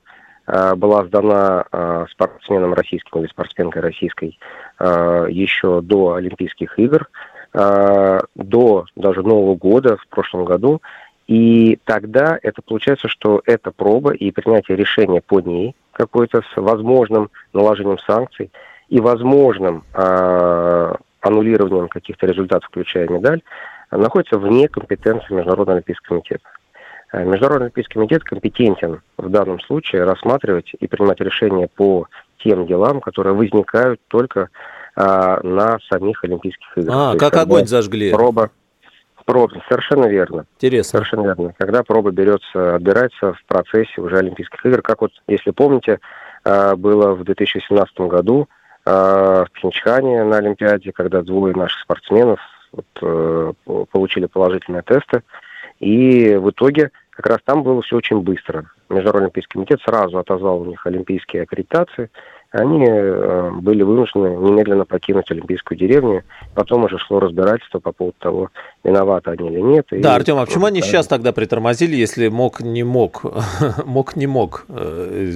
была 0.75 1.05
сдана 1.05 1.63
спортсменом 2.11 2.73
российским 2.73 3.21
или 3.21 3.29
спортсменкой 3.29 3.81
российской 3.81 4.37
еще 4.77 5.79
до 5.79 6.15
Олимпийских 6.15 6.77
игр, 6.77 7.07
до 7.53 8.85
даже 8.97 9.23
Нового 9.23 9.55
года 9.55 9.95
в 9.95 10.05
прошлом 10.09 10.43
году, 10.43 10.81
и 11.27 11.79
тогда 11.85 12.37
это 12.41 12.61
получается, 12.61 13.07
что 13.07 13.41
эта 13.45 13.71
проба 13.71 14.13
и 14.13 14.31
принятие 14.31 14.77
решения 14.77 15.21
по 15.21 15.39
ней 15.39 15.75
какой-то 15.93 16.41
с 16.41 16.57
возможным 16.57 17.29
наложением 17.53 17.99
санкций 17.99 18.51
и 18.89 18.99
возможным 18.99 19.83
э, 19.93 20.93
аннулированием 21.21 21.87
каких-то 21.87 22.27
результатов, 22.27 22.67
включая 22.69 23.07
медаль, 23.07 23.41
находится 23.91 24.37
вне 24.37 24.67
компетенции 24.67 25.33
Международного 25.33 25.77
Олимпийского 25.77 26.19
комитета. 26.19 26.49
Э, 27.13 27.23
Международный 27.23 27.67
Олимпийский 27.67 27.93
комитет 27.93 28.23
компетентен 28.23 29.01
в 29.17 29.29
данном 29.29 29.61
случае 29.61 30.03
рассматривать 30.03 30.71
и 30.77 30.87
принимать 30.87 31.21
решения 31.21 31.69
по 31.73 32.07
тем 32.43 32.67
делам, 32.67 32.99
которые 32.99 33.33
возникают 33.33 34.01
только 34.09 34.49
а, 34.95 35.39
на 35.41 35.79
самих 35.89 36.23
Олимпийских 36.23 36.77
играх. 36.77 36.95
А, 36.95 37.17
как 37.17 37.35
огонь 37.37 37.65
зажгли. 37.65 38.11
Проба, 38.11 38.51
проба, 39.25 39.61
совершенно 39.67 40.05
верно. 40.05 40.45
Интересно. 40.57 40.99
Совершенно 40.99 41.25
верно. 41.25 41.53
Когда 41.57 41.83
проба 41.83 42.11
берется, 42.11 42.75
отбирается 42.75 43.33
в 43.33 43.43
процессе 43.45 44.01
уже 44.01 44.17
Олимпийских 44.17 44.65
игр, 44.65 44.81
как 44.81 45.01
вот, 45.01 45.11
если 45.27 45.51
помните, 45.51 45.99
а, 46.43 46.75
было 46.75 47.13
в 47.13 47.23
2017 47.23 47.99
году 48.01 48.47
а, 48.85 49.45
в 49.45 49.51
Пхенчхане 49.51 50.23
на 50.23 50.37
Олимпиаде, 50.37 50.91
когда 50.91 51.21
двое 51.21 51.55
наших 51.55 51.81
спортсменов 51.81 52.39
вот, 52.71 52.85
э, 53.01 53.53
получили 53.91 54.25
положительные 54.25 54.81
тесты, 54.81 55.21
и 55.79 56.35
в 56.35 56.49
итоге 56.49 56.91
как 57.11 57.27
раз 57.27 57.39
там 57.45 57.61
было 57.63 57.81
все 57.83 57.97
очень 57.97 58.21
быстро. 58.21 58.65
Международный 58.89 59.27
Олимпийский 59.27 59.53
комитет 59.53 59.81
сразу 59.81 60.17
отозвал 60.17 60.61
у 60.61 60.65
них 60.65 60.85
олимпийские 60.85 61.43
аккредитации, 61.43 62.09
они 62.53 62.85
э, 62.87 63.49
были 63.61 63.81
вынуждены 63.81 64.27
немедленно 64.27 64.85
покинуть 64.85 65.29
Олимпийскую 65.31 65.75
деревню. 65.75 66.23
Потом 66.53 66.83
уже 66.83 66.99
шло 66.99 67.19
разбирательство 67.19 67.79
по 67.79 67.91
поводу 67.91 68.15
того, 68.19 68.49
виноваты 68.83 69.31
они 69.31 69.49
или 69.49 69.59
нет. 69.59 69.87
Да, 69.89 70.13
и 70.13 70.15
Артем, 70.15 70.37
а 70.37 70.45
почему 70.45 70.67
они 70.67 70.81
сейчас 70.81 71.07
тогда 71.07 71.33
притормозили, 71.33 71.95
если 71.95 72.27
мог 72.27 72.61
не 72.61 72.83
мог, 72.83 73.23
мог 73.85 74.15
не 74.15 74.27
мог 74.27 74.65
э, 74.69 75.31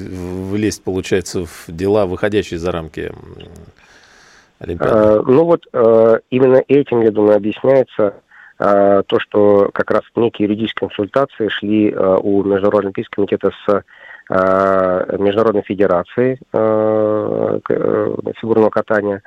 влезть, 0.52 0.84
получается, 0.84 1.46
в 1.46 1.66
дела, 1.70 2.06
выходящие 2.06 2.60
за 2.60 2.72
рамки 2.72 3.12
Олимпиады? 4.60 4.94
А, 4.94 5.24
ну 5.26 5.46
вот 5.46 5.66
именно 6.30 6.62
этим, 6.68 7.02
я 7.02 7.10
думаю, 7.10 7.36
объясняется 7.36 8.14
то, 8.60 9.20
что 9.20 9.70
как 9.72 9.92
раз 9.92 10.02
некие 10.16 10.48
юридические 10.48 10.90
консультации 10.90 11.48
шли 11.48 11.94
у 11.96 12.44
Международного 12.44 12.80
Олимпийского 12.80 13.28
комитета 13.28 13.52
с 13.68 13.84
Международной 14.30 15.64
Федерации 15.64 16.40
э, 16.52 17.60
э, 17.70 18.16
фигурного 18.40 18.70
катания, 18.70 19.22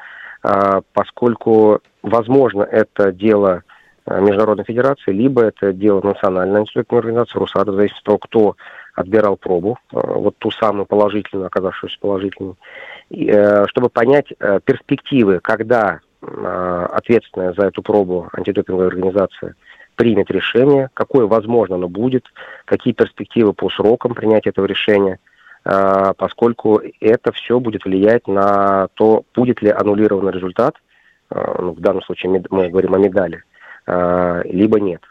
поскольку, 0.95 1.81
возможно, 2.03 2.63
это 2.63 3.13
дело 3.13 3.63
Международной 4.07 4.65
Федерации, 4.65 5.13
либо 5.13 5.43
это 5.43 5.75
дело 5.75 6.01
Национальной 6.01 6.61
антидопинговой 6.61 7.01
организации, 7.01 7.39
РУСАДА, 7.39 7.73
в 7.73 7.75
зависимости 7.75 8.01
от 8.01 8.05
того, 8.05 8.19
кто 8.19 8.57
отбирал 8.95 9.37
пробу, 9.37 9.79
вот 9.93 10.37
ту 10.39 10.51
самую 10.51 10.87
положительную, 10.87 11.49
оказавшуюся 11.49 11.99
положительной, 12.01 12.55
чтобы 13.11 13.91
понять 13.91 14.33
перспективы, 14.65 15.41
когда 15.41 16.01
ответственная 16.23 17.53
за 17.53 17.67
эту 17.67 17.83
пробу 17.83 18.31
антидопинговая 18.33 18.89
организация– 18.89 19.55
примет 20.01 20.31
решение, 20.31 20.89
какое, 20.95 21.27
возможно, 21.27 21.77
оно 21.77 21.87
будет, 21.87 22.25
какие 22.65 22.95
перспективы 22.95 23.53
по 23.53 23.69
срокам 23.69 24.15
принятия 24.15 24.49
этого 24.49 24.65
решения, 24.65 25.19
а, 25.63 26.15
поскольку 26.15 26.81
это 27.01 27.33
все 27.33 27.61
будет 27.61 27.85
влиять 27.85 28.27
на 28.27 28.89
то, 28.95 29.25
будет 29.35 29.61
ли 29.61 29.69
аннулирован 29.69 30.31
результат, 30.31 30.77
а, 31.29 31.61
ну, 31.61 31.73
в 31.73 31.81
данном 31.81 32.01
случае 32.01 32.43
мы 32.49 32.71
говорим 32.71 32.95
о 32.95 32.99
медали, 32.99 33.43
а, 33.87 34.41
либо 34.45 34.81
нет. 34.81 35.03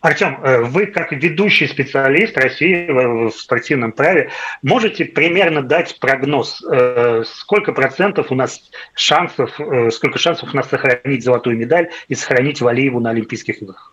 Артем, 0.00 0.40
э, 0.42 0.62
вы 0.62 0.86
как 0.86 1.12
ведущий 1.12 1.66
специалист 1.66 2.36
России 2.38 2.90
в 2.90 3.30
спортивном 3.30 3.92
праве 3.92 4.30
можете 4.62 5.04
примерно 5.04 5.62
дать 5.62 5.98
прогноз, 6.00 6.64
э, 6.70 7.22
сколько 7.26 7.72
процентов 7.72 8.30
у 8.30 8.34
нас 8.34 8.70
шансов, 8.94 9.60
э, 9.60 9.90
сколько 9.90 10.18
шансов 10.18 10.54
у 10.54 10.56
нас 10.56 10.68
сохранить 10.68 11.22
золотую 11.22 11.58
медаль 11.58 11.90
и 12.08 12.14
сохранить 12.14 12.62
Валиеву 12.62 12.98
на 12.98 13.10
Олимпийских 13.10 13.60
играх? 13.60 13.92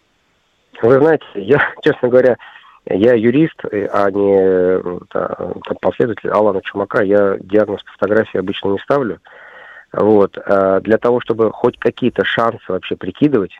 Вы 0.81 0.97
знаете, 0.97 1.25
я, 1.35 1.73
честно 1.83 2.07
говоря, 2.07 2.37
я 2.85 3.13
юрист, 3.13 3.61
а 3.65 4.09
не 4.09 4.81
да, 5.13 5.35
последователь 5.81 6.29
Алана 6.29 6.61
Чумака. 6.61 7.03
Я 7.03 7.35
диагноз 7.41 7.83
по 7.83 7.91
фотографии 7.91 8.37
обычно 8.37 8.69
не 8.69 8.79
ставлю. 8.79 9.19
Вот. 9.91 10.37
Для 10.83 10.97
того, 10.97 11.19
чтобы 11.19 11.51
хоть 11.51 11.77
какие-то 11.77 12.23
шансы 12.23 12.63
вообще 12.69 12.95
прикидывать, 12.95 13.51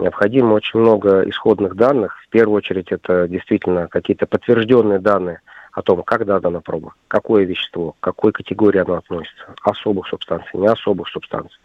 необходимо 0.00 0.54
очень 0.54 0.80
много 0.80 1.22
исходных 1.28 1.76
данных. 1.76 2.16
В 2.26 2.28
первую 2.30 2.56
очередь 2.56 2.90
это 2.90 3.28
действительно 3.28 3.88
какие-то 3.88 4.26
подтвержденные 4.26 4.98
данные 4.98 5.40
о 5.72 5.82
том, 5.82 6.02
как 6.02 6.26
дана 6.26 6.60
проба, 6.60 6.94
какое 7.08 7.44
вещество, 7.44 7.92
к 8.00 8.04
какой 8.04 8.32
категории 8.32 8.80
оно 8.80 8.94
относится, 8.94 9.54
особых 9.62 10.08
субстанций, 10.08 10.58
не 10.58 10.66
особых 10.66 11.08
субстанций, 11.08 11.60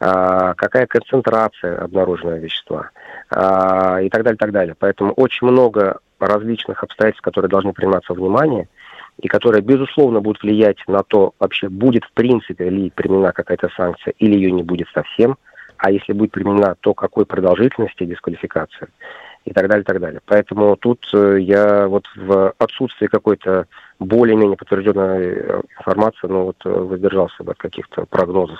а, 0.00 0.54
какая 0.54 0.86
концентрация 0.86 1.78
обнаруженного 1.78 2.36
вещества 2.36 2.90
а, 3.30 4.00
и 4.00 4.08
так 4.08 4.22
далее, 4.22 4.38
так 4.38 4.52
далее. 4.52 4.74
Поэтому 4.78 5.12
очень 5.12 5.46
много 5.46 5.98
различных 6.18 6.82
обстоятельств, 6.82 7.22
которые 7.22 7.50
должны 7.50 7.74
приниматься 7.74 8.14
во 8.14 8.20
внимание, 8.20 8.68
и 9.20 9.28
которые, 9.28 9.62
безусловно, 9.62 10.20
будут 10.20 10.42
влиять 10.42 10.78
на 10.86 11.02
то, 11.02 11.32
вообще 11.38 11.68
будет 11.68 12.04
в 12.04 12.12
принципе 12.12 12.68
ли 12.68 12.90
применена 12.90 13.32
какая-то 13.32 13.70
санкция 13.76 14.14
или 14.18 14.34
ее 14.34 14.50
не 14.50 14.62
будет 14.62 14.88
совсем– 14.94 15.36
а 15.78 15.90
если 15.90 16.12
будет 16.12 16.32
применена, 16.32 16.74
то 16.80 16.94
какой 16.94 17.26
продолжительности 17.26 18.04
дисквалификация 18.04 18.88
и 19.44 19.52
так 19.52 19.68
далее, 19.68 19.82
и 19.82 19.86
так 19.86 20.00
далее. 20.00 20.20
Поэтому 20.26 20.76
тут 20.76 21.08
э, 21.14 21.38
я 21.40 21.86
вот 21.86 22.04
в 22.16 22.52
отсутствии 22.58 23.06
какой-то 23.06 23.66
более-менее 24.00 24.56
подтвержденной 24.56 25.24
э, 25.24 25.60
информации, 25.78 26.26
ну 26.26 26.44
вот 26.44 26.56
э, 26.64 26.68
воздержался 26.68 27.44
бы 27.44 27.52
от 27.52 27.58
каких-то 27.58 28.06
прогнозов. 28.06 28.58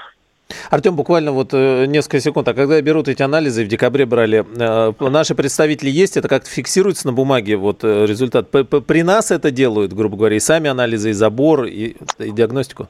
Артем, 0.70 0.94
буквально 0.96 1.32
вот 1.32 1.50
э, 1.52 1.87
несколько 1.87 2.20
секунд. 2.20 2.48
А 2.48 2.54
когда 2.54 2.80
берут 2.80 3.09
эти 3.09 3.22
анализы, 3.22 3.64
в 3.64 3.68
декабре 3.68 4.06
брали, 4.06 4.44
э, 4.56 4.92
наши 5.00 5.35
представители 5.35 5.90
есть, 5.90 6.16
это 6.16 6.28
как-то 6.28 6.48
фиксируется 6.48 7.06
на 7.06 7.12
бумаге 7.12 7.56
вот 7.56 7.82
э, 7.82 8.06
результат? 8.06 8.50
При 8.50 9.02
нас 9.02 9.30
это 9.30 9.50
делают, 9.50 9.92
грубо 9.92 10.16
говоря, 10.16 10.37
и 10.37 10.40
сами 10.40 10.68
анализы, 10.68 11.11
и 11.11 11.12
забор, 11.12 11.64
и, 11.64 11.96
и 12.18 12.30
диагностику? 12.30 12.88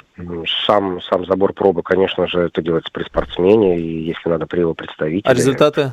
Сам, 0.66 1.00
сам 1.02 1.24
забор 1.26 1.52
пробы, 1.52 1.82
конечно 1.82 2.26
же, 2.26 2.40
это 2.40 2.62
делается 2.62 2.90
при 2.92 3.04
спортсмене, 3.04 3.78
и 3.78 4.06
если 4.06 4.28
надо 4.28 4.46
при 4.46 4.60
его 4.60 4.74
представителе. 4.74 5.30
А 5.30 5.34
результаты? 5.34 5.92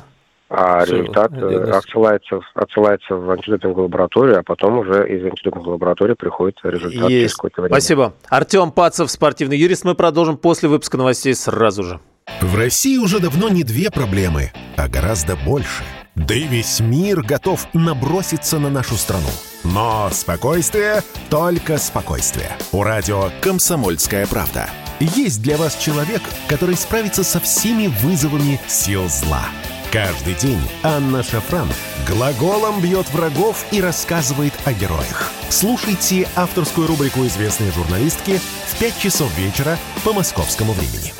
А 0.50 0.84
Все, 0.84 0.96
результат 0.96 1.32
э, 1.32 1.70
отсылается, 1.70 2.40
отсылается 2.54 3.14
в 3.14 3.30
антидопинговую 3.30 3.84
лабораторию, 3.84 4.38
а 4.38 4.42
потом 4.42 4.78
уже 4.78 5.08
из 5.08 5.24
антидопинговой 5.24 5.74
лаборатории 5.74 6.14
приходит 6.14 6.58
результат 6.62 7.10
Есть. 7.10 7.10
через 7.10 7.34
какое-то 7.34 7.62
время. 7.62 7.74
Спасибо. 7.74 8.12
Артем 8.28 8.70
Пацев, 8.70 9.10
спортивный 9.10 9.56
юрист. 9.56 9.84
Мы 9.84 9.94
продолжим 9.94 10.36
после 10.36 10.68
выпуска 10.68 10.98
новостей 10.98 11.34
сразу 11.34 11.82
же. 11.82 12.00
В 12.40 12.56
России 12.56 12.98
уже 12.98 13.20
давно 13.20 13.48
не 13.48 13.64
две 13.64 13.90
проблемы, 13.90 14.52
а 14.76 14.88
гораздо 14.88 15.36
больше. 15.36 15.82
Да 16.14 16.34
и 16.34 16.44
весь 16.44 16.78
мир 16.78 17.22
готов 17.22 17.66
наброситься 17.74 18.58
на 18.58 18.70
нашу 18.70 18.94
страну. 18.94 19.28
Но 19.64 20.08
спокойствие, 20.12 21.02
только 21.30 21.78
спокойствие. 21.78 22.50
У 22.72 22.82
радио 22.82 23.30
«Комсомольская 23.40 24.26
правда». 24.26 24.68
Есть 25.00 25.42
для 25.42 25.56
вас 25.56 25.76
человек, 25.76 26.22
который 26.48 26.76
справится 26.76 27.24
со 27.24 27.40
всеми 27.40 27.88
вызовами 27.88 28.60
сил 28.68 29.08
зла– 29.08 29.42
Каждый 29.94 30.34
день 30.34 30.58
Анна 30.82 31.22
Шафран 31.22 31.68
глаголом 32.04 32.80
бьет 32.80 33.08
врагов 33.12 33.64
и 33.70 33.80
рассказывает 33.80 34.52
о 34.64 34.72
героях. 34.72 35.30
Слушайте 35.50 36.28
авторскую 36.34 36.88
рубрику 36.88 37.24
известной 37.26 37.70
журналистки 37.70 38.40
в 38.66 38.78
5 38.80 38.98
часов 38.98 39.38
вечера 39.38 39.78
по 40.02 40.12
московскому 40.12 40.72
времени. 40.72 41.14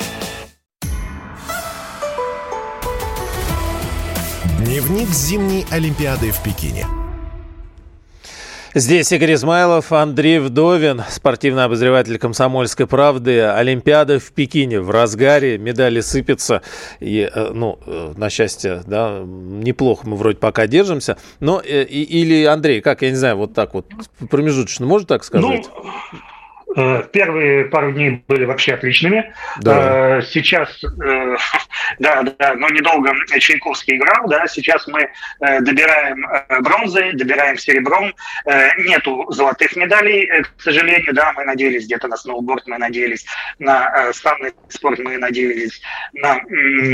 Дневник 4.59 5.09
зимней 5.11 5.65
Олимпиады 5.71 6.33
в 6.33 6.43
Пекине– 6.43 6.85
Здесь 8.77 9.13
Игорь 9.13 9.35
Измайлов, 9.35 9.93
Андрей 9.93 10.41
Вдовин, 10.41 11.05
спортивный 11.09 11.63
обозреватель 11.63 12.19
«Комсомольской 12.19 12.89
правды». 12.89 13.41
Олимпиада 13.43 14.19
в 14.19 14.33
Пекине 14.33 14.81
в 14.81 14.91
разгаре, 14.91 15.59
медали 15.59 16.01
сыпятся. 16.01 16.61
И, 16.99 17.31
э, 17.33 17.51
ну, 17.55 17.79
э, 17.87 18.15
на 18.17 18.29
счастье, 18.31 18.83
да, 18.85 19.21
неплохо 19.25 20.09
мы 20.09 20.17
вроде 20.17 20.39
пока 20.39 20.67
держимся. 20.67 21.17
Но, 21.39 21.61
э, 21.65 21.85
или, 21.85 22.47
Андрей, 22.47 22.81
как, 22.81 23.03
я 23.03 23.11
не 23.11 23.17
знаю, 23.17 23.37
вот 23.37 23.55
так 23.55 23.75
вот 23.75 23.87
промежуточно, 24.29 24.87
можно 24.87 25.07
так 25.07 25.23
сказать? 25.23 25.69
Ну, 25.73 26.19
первые 27.13 27.67
пару 27.67 27.93
дней 27.93 28.25
были 28.27 28.45
вообще 28.45 28.75
отличными. 28.75 29.33
Да. 29.61 30.19
Э, 30.19 30.23
сейчас, 30.23 30.83
э, 30.83 31.37
да, 31.99 32.23
да, 32.23 32.55
но 32.55 32.69
недолго 32.69 33.13
Чайковский 33.39 33.97
играл, 33.97 34.29
да, 34.29 34.47
сейчас 34.47 34.87
мы 34.87 35.09
добираем 35.61 36.27
бронзы, 36.63 37.13
добираем 37.13 37.59
серебром. 37.59 38.15
Нету 38.79 39.27
золотых 39.31 39.77
медалей, 39.77 40.29
к 40.43 40.61
сожалению, 40.61 41.15
да, 41.15 41.33
мы 41.33 41.45
надеялись 41.45 41.87
где-то 41.87 42.09
на 42.09 42.17
сноуборд, 42.17 42.67
мы 42.67 42.79
надеялись 42.79 43.25
на 43.59 44.13
санный 44.13 44.53
спорт, 44.69 44.99
мы 44.99 45.17
надеялись 45.19 45.81
на, 46.13 46.41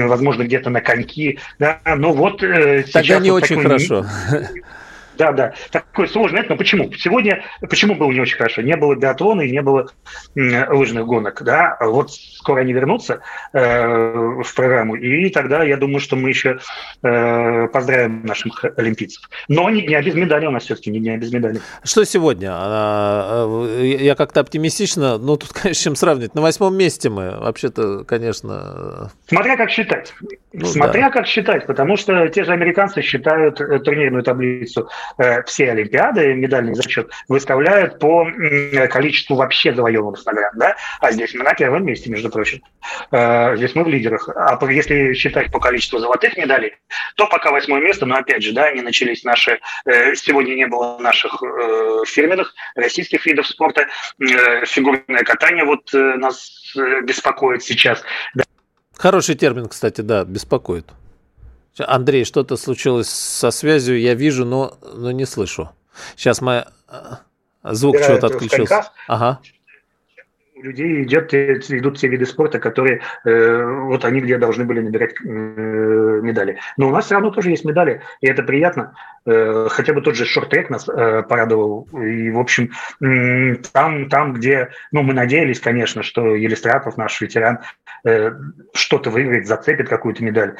возможно, 0.06 0.44
где-то 0.44 0.70
на 0.70 0.80
коньки, 0.80 1.38
да, 1.58 1.80
ну 1.84 2.12
вот 2.12 2.40
Тогда 2.40 3.18
не 3.18 3.30
вот 3.30 3.42
очень 3.42 3.62
хорошо. 3.62 4.06
да, 5.20 5.32
да. 5.32 5.52
Такой 5.70 6.08
сложный, 6.08 6.42
но 6.48 6.56
почему? 6.56 6.90
Сегодня, 6.94 7.44
почему 7.60 7.94
было 7.94 8.10
не 8.10 8.20
очень 8.20 8.38
хорошо? 8.38 8.62
Не 8.62 8.74
было 8.76 8.94
биатлона 8.94 9.42
и 9.42 9.50
не 9.50 9.60
было 9.60 9.90
лыжных 10.34 11.04
гонок, 11.06 11.42
да. 11.42 11.76
Вот 11.80 12.10
скоро 12.10 12.60
они 12.60 12.72
вернутся 12.72 13.20
э, 13.52 14.42
в 14.42 14.54
программу, 14.54 14.94
и 14.94 15.28
тогда 15.28 15.62
я 15.62 15.76
думаю, 15.76 16.00
что 16.00 16.16
мы 16.16 16.30
еще 16.30 16.58
э, 17.02 17.68
поздравим 17.68 18.24
наших 18.24 18.64
олимпийцев. 18.78 19.28
Но 19.48 19.68
не 19.68 19.82
дня 19.82 20.00
без 20.02 20.14
медали 20.14 20.46
у 20.46 20.50
нас 20.50 20.64
все-таки, 20.64 20.90
не 20.90 21.00
дня 21.00 21.18
без 21.18 21.30
медали. 21.32 21.60
Что 21.84 22.04
сегодня? 22.04 22.48
А, 22.52 23.44
а, 23.46 23.82
я 23.82 24.14
как-то 24.14 24.40
оптимистично, 24.40 25.18
ну 25.18 25.36
тут, 25.36 25.52
конечно, 25.52 25.82
чем 25.82 25.96
сравнивать. 25.96 26.34
На 26.34 26.40
восьмом 26.40 26.74
месте 26.76 27.10
мы, 27.10 27.36
вообще-то, 27.38 28.04
конечно... 28.04 29.10
Смотря 29.28 29.58
как 29.58 29.70
считать. 29.70 30.14
Ну, 30.52 30.66
Смотря 30.66 31.06
да. 31.06 31.10
как 31.10 31.26
считать, 31.26 31.66
потому 31.66 31.96
что 31.96 32.26
те 32.28 32.42
же 32.42 32.52
американцы 32.52 33.02
считают 33.02 33.60
э, 33.60 33.78
турнирную 33.80 34.24
таблицу 34.24 34.88
все 35.46 35.70
Олимпиады, 35.70 36.34
медальный 36.34 36.74
зачет, 36.74 37.10
выставляют 37.28 37.98
по 37.98 38.26
количеству 38.90 39.36
вообще 39.36 39.74
завоеванных 39.74 40.24
наград, 40.24 40.52
да? 40.56 40.76
А 41.00 41.12
здесь 41.12 41.34
мы 41.34 41.44
на 41.44 41.54
первом 41.54 41.84
месте, 41.84 42.10
между 42.10 42.30
прочим. 42.30 42.62
Э, 43.10 43.56
здесь 43.56 43.74
мы 43.74 43.84
в 43.84 43.88
лидерах. 43.88 44.28
А 44.28 44.58
если 44.70 45.12
считать 45.14 45.50
по 45.50 45.60
количеству 45.60 45.98
золотых 45.98 46.36
медалей, 46.36 46.74
то 47.16 47.26
пока 47.26 47.50
восьмое 47.50 47.80
место, 47.80 48.06
но 48.06 48.16
опять 48.16 48.42
же, 48.42 48.52
да, 48.52 48.70
не 48.72 48.82
начались 48.82 49.24
наши, 49.24 49.60
э, 49.86 50.14
сегодня 50.14 50.54
не 50.54 50.66
было 50.66 50.98
наших 50.98 51.42
э, 51.42 52.04
фирменных 52.06 52.54
российских 52.74 53.24
видов 53.26 53.46
спорта, 53.46 53.86
э, 54.20 54.64
фигурное 54.66 55.22
катание 55.24 55.64
вот 55.64 55.92
э, 55.94 55.98
нас 56.16 56.72
э, 56.76 57.02
беспокоит 57.02 57.62
сейчас. 57.62 58.02
Хороший 58.96 59.34
термин, 59.34 59.68
кстати, 59.68 60.02
да, 60.02 60.24
беспокоит. 60.24 60.86
Андрей, 61.78 62.24
что-то 62.24 62.56
случилось 62.56 63.08
со 63.08 63.50
связью, 63.50 64.00
я 64.00 64.14
вижу, 64.14 64.44
но, 64.44 64.76
но 64.94 65.10
не 65.12 65.24
слышу. 65.24 65.70
Сейчас 66.16 66.40
мы... 66.40 66.66
Э, 66.88 67.16
звук 67.62 67.96
чего-то 67.98 68.26
отключился. 68.26 68.90
Ага 69.06 69.40
у 70.60 70.64
людей 70.64 71.02
идет, 71.02 71.32
идут 71.32 71.98
те 71.98 72.08
виды 72.08 72.26
спорта, 72.26 72.58
которые 72.58 73.00
э, 73.24 73.64
вот 73.64 74.04
они 74.04 74.20
где 74.20 74.38
должны 74.38 74.64
были 74.64 74.80
набирать 74.80 75.14
э, 75.24 75.26
медали. 75.26 76.58
Но 76.76 76.88
у 76.88 76.90
нас 76.90 77.06
все 77.06 77.14
равно 77.14 77.30
тоже 77.30 77.50
есть 77.50 77.64
медали, 77.64 78.02
и 78.20 78.26
это 78.28 78.42
приятно. 78.42 78.94
Э, 79.26 79.68
хотя 79.70 79.92
бы 79.92 80.02
тот 80.02 80.16
же 80.16 80.24
шорт-трек 80.24 80.70
нас 80.70 80.84
порадовал. 80.84 81.88
И, 81.92 82.30
в 82.30 82.38
общем, 82.38 82.70
там, 83.72 84.08
там, 84.08 84.32
где, 84.34 84.70
ну, 84.92 85.02
мы 85.02 85.14
надеялись, 85.14 85.60
конечно, 85.60 86.02
что 86.02 86.34
Елистратов, 86.34 86.96
наш 86.96 87.20
ветеран, 87.20 87.60
что-то 88.72 89.10
выиграет, 89.10 89.46
зацепит 89.46 89.88
какую-то 89.88 90.24
медаль. 90.24 90.56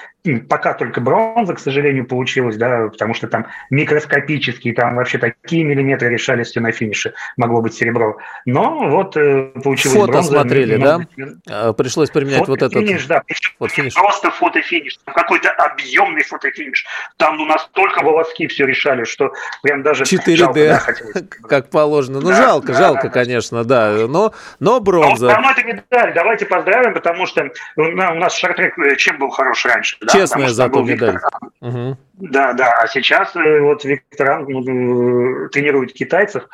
Пока 0.49 0.75
только 0.75 1.01
бронза, 1.01 1.55
к 1.55 1.59
сожалению, 1.59 2.07
получилась, 2.07 2.57
да, 2.57 2.89
потому 2.89 3.15
что 3.15 3.29
там 3.29 3.47
микроскопические, 3.71 4.75
там 4.75 4.97
вообще 4.97 5.19
такие 5.19 5.65
миллиметры 5.65 6.11
решались 6.11 6.49
все 6.49 6.61
на 6.61 6.73
финише. 6.73 7.15
Могло 7.37 7.63
быть 7.63 7.75
серебро. 7.75 8.19
Но 8.45 8.91
вот 8.91 9.15
получилось 9.15 9.89
Фото 9.92 10.22
смотрели, 10.22 10.76
да? 10.76 11.00
А, 11.48 11.72
пришлось 11.72 12.11
применять 12.11 12.48
вот 12.48 12.62
этот... 12.62 12.74
Фотофиниш, 12.74 13.07
да. 13.07 13.22
Вот 13.59 13.70
финиш. 13.70 13.94
просто 13.94 14.31
фотофиниш, 14.31 14.98
какой-то 15.05 15.50
объемный 15.50 16.22
фотофиниш. 16.22 16.87
Там 17.16 17.37
ну, 17.37 17.46
настолько 17.46 18.03
волоски 18.03 18.46
все 18.46 18.66
решали, 18.66 19.05
что 19.05 19.33
прям 19.62 19.83
даже 19.83 20.05
4D, 20.05 20.37
жалко, 20.37 20.94
да, 21.14 21.20
как 21.48 21.70
положено. 21.70 22.20
Ну, 22.20 22.29
да, 22.29 22.37
жалко, 22.37 22.72
да, 22.72 22.79
жалко, 22.79 23.03
да, 23.05 23.09
конечно, 23.09 23.64
да. 23.64 24.07
Но, 24.09 24.33
но 24.59 24.81
бронза. 24.81 25.26
Но 25.26 25.33
равно 25.33 25.50
это 25.50 25.62
медаль. 25.62 26.14
Давайте 26.14 26.46
поздравим, 26.46 26.94
потому 26.94 27.26
что 27.26 27.50
у 27.76 27.83
нас 27.83 28.35
шартрек 28.37 28.79
э, 28.79 28.96
чем 28.96 29.18
был 29.18 29.31
хорош 29.31 29.64
раньше? 29.64 29.96
Честная 30.11 30.48
да? 30.48 30.53
зато 30.53 30.83
медаль. 30.83 31.18
Угу. 31.61 31.98
Да, 32.21 32.53
да. 32.53 32.73
А 32.83 32.87
сейчас 32.87 33.35
э, 33.35 33.61
вот 33.61 33.85
Виктор 33.85 34.47
ну, 34.47 35.49
тренирует 35.49 35.93
китайцев, 35.93 36.45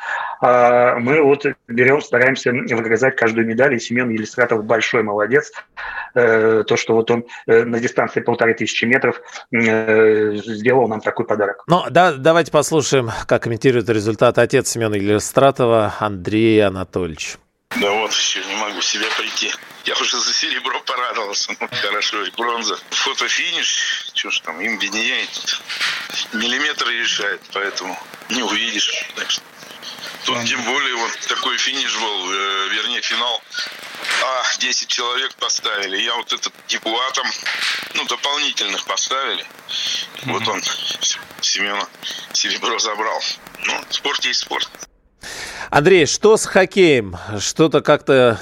а 0.41 0.97
мы 0.97 1.21
вот 1.21 1.45
берем, 1.67 2.01
стараемся 2.01 2.51
выгрызать 2.51 3.15
каждую 3.15 3.45
медаль. 3.45 3.75
И 3.75 3.79
Семен 3.79 4.09
Елистратов 4.09 4.63
большой 4.63 5.03
молодец. 5.03 5.51
Э, 6.15 6.63
то, 6.65 6.77
что 6.77 6.95
вот 6.95 7.11
он 7.11 7.25
э, 7.47 7.63
на 7.63 7.79
дистанции 7.79 8.21
полторы 8.21 8.53
тысячи 8.53 8.85
метров 8.85 9.21
сделал 9.51 10.87
нам 10.87 11.01
такой 11.01 11.25
подарок. 11.25 11.63
Ну, 11.67 11.83
да, 11.89 12.13
давайте 12.13 12.51
послушаем, 12.51 13.11
как 13.27 13.43
комментирует 13.43 13.89
результат 13.89 14.37
отец 14.37 14.69
Семена 14.69 14.95
Елистратова 14.95 15.95
Андрей 15.99 16.65
Анатольевич. 16.65 17.37
Да 17.81 17.91
вот, 17.91 18.11
еще 18.11 18.39
не 18.45 18.55
могу 18.55 18.81
себя 18.81 19.05
прийти. 19.17 19.51
Я 19.87 19.95
уже 19.95 20.19
за 20.19 20.33
серебро 20.33 20.81
порадовался. 20.81 21.55
Ну, 21.61 21.69
хорошо, 21.81 22.21
и 22.25 22.29
бронза. 22.31 22.77
Фотофиниш, 22.91 24.11
что 24.13 24.29
ж 24.29 24.39
там, 24.41 24.59
им 24.59 24.77
виднее. 24.79 25.25
Миллиметры 26.33 26.93
решает, 26.99 27.41
поэтому 27.53 27.97
не 28.27 28.43
увидишь. 28.43 29.05
Так 29.15 29.31
что. 29.31 29.41
Тут 30.25 30.45
тем 30.45 30.61
более 30.63 30.93
вот 30.95 31.17
такой 31.29 31.57
финиш 31.57 31.97
был, 31.99 32.33
э, 32.33 32.67
вернее 32.73 33.01
финал. 33.01 33.41
А, 34.23 34.43
10 34.59 34.89
человек 34.89 35.33
поставили. 35.35 36.01
Я 36.01 36.15
вот 36.15 36.33
этот 36.33 36.53
Дипуа 36.67 37.11
там, 37.13 37.31
ну, 37.93 38.03
дополнительных 38.07 38.83
поставили. 38.83 39.43
Mm-hmm. 39.43 40.31
Вот 40.33 40.47
он, 40.49 40.61
Семена, 41.39 41.87
серебро 42.33 42.77
забрал. 42.79 43.23
Ну, 43.63 43.85
спорт 43.89 44.25
есть 44.25 44.41
спорт. 44.41 44.69
Андрей, 45.69 46.05
что 46.05 46.37
с 46.37 46.45
хоккеем? 46.45 47.15
Что-то 47.39 47.81
как-то 47.81 48.39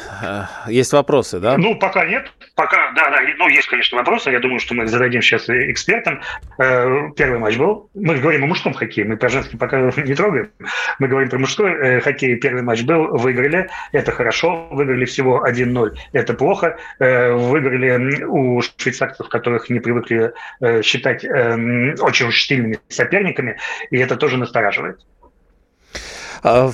э, 0.67 0.71
есть 0.71 0.93
вопросы, 0.93 1.39
да? 1.39 1.57
Ну, 1.57 1.75
пока 1.75 2.05
нет. 2.05 2.31
Пока, 2.55 2.91
да, 2.95 3.09
да, 3.09 3.19
ну, 3.37 3.49
есть, 3.49 3.67
конечно, 3.67 3.97
вопросы. 3.97 4.29
Я 4.29 4.39
думаю, 4.39 4.59
что 4.59 4.75
мы 4.75 4.87
зададим 4.87 5.21
сейчас 5.21 5.49
экспертам. 5.49 6.21
Э, 6.59 7.09
первый 7.15 7.39
матч 7.39 7.57
был. 7.57 7.89
Мы 7.95 8.17
говорим 8.17 8.43
о 8.43 8.47
мужском 8.47 8.73
хоккее. 8.73 9.05
Мы 9.05 9.17
про 9.17 9.29
женский 9.29 9.57
пока 9.57 9.79
не 9.97 10.13
трогаем. 10.13 10.51
Мы 10.99 11.07
говорим 11.07 11.29
про 11.29 11.39
мужской 11.39 11.71
э, 11.71 11.99
хоккей. 11.99 12.35
Первый 12.35 12.61
матч 12.61 12.83
был. 12.83 13.07
Выиграли. 13.17 13.69
Это 13.91 14.11
хорошо. 14.11 14.67
Выиграли 14.71 15.05
всего 15.05 15.45
1-0. 15.47 15.95
Это 16.13 16.33
плохо. 16.35 16.77
Э, 16.99 17.33
выиграли 17.33 18.23
у 18.23 18.61
швейцарцев, 18.61 19.29
которых 19.29 19.69
не 19.69 19.79
привыкли 19.79 20.33
э, 20.61 20.81
считать 20.83 21.25
э, 21.25 21.95
очень 21.99 22.31
сильными 22.31 22.79
соперниками. 22.87 23.57
И 23.89 23.97
это 23.97 24.15
тоже 24.15 24.37
настораживает. 24.37 24.99
А, 26.47 26.69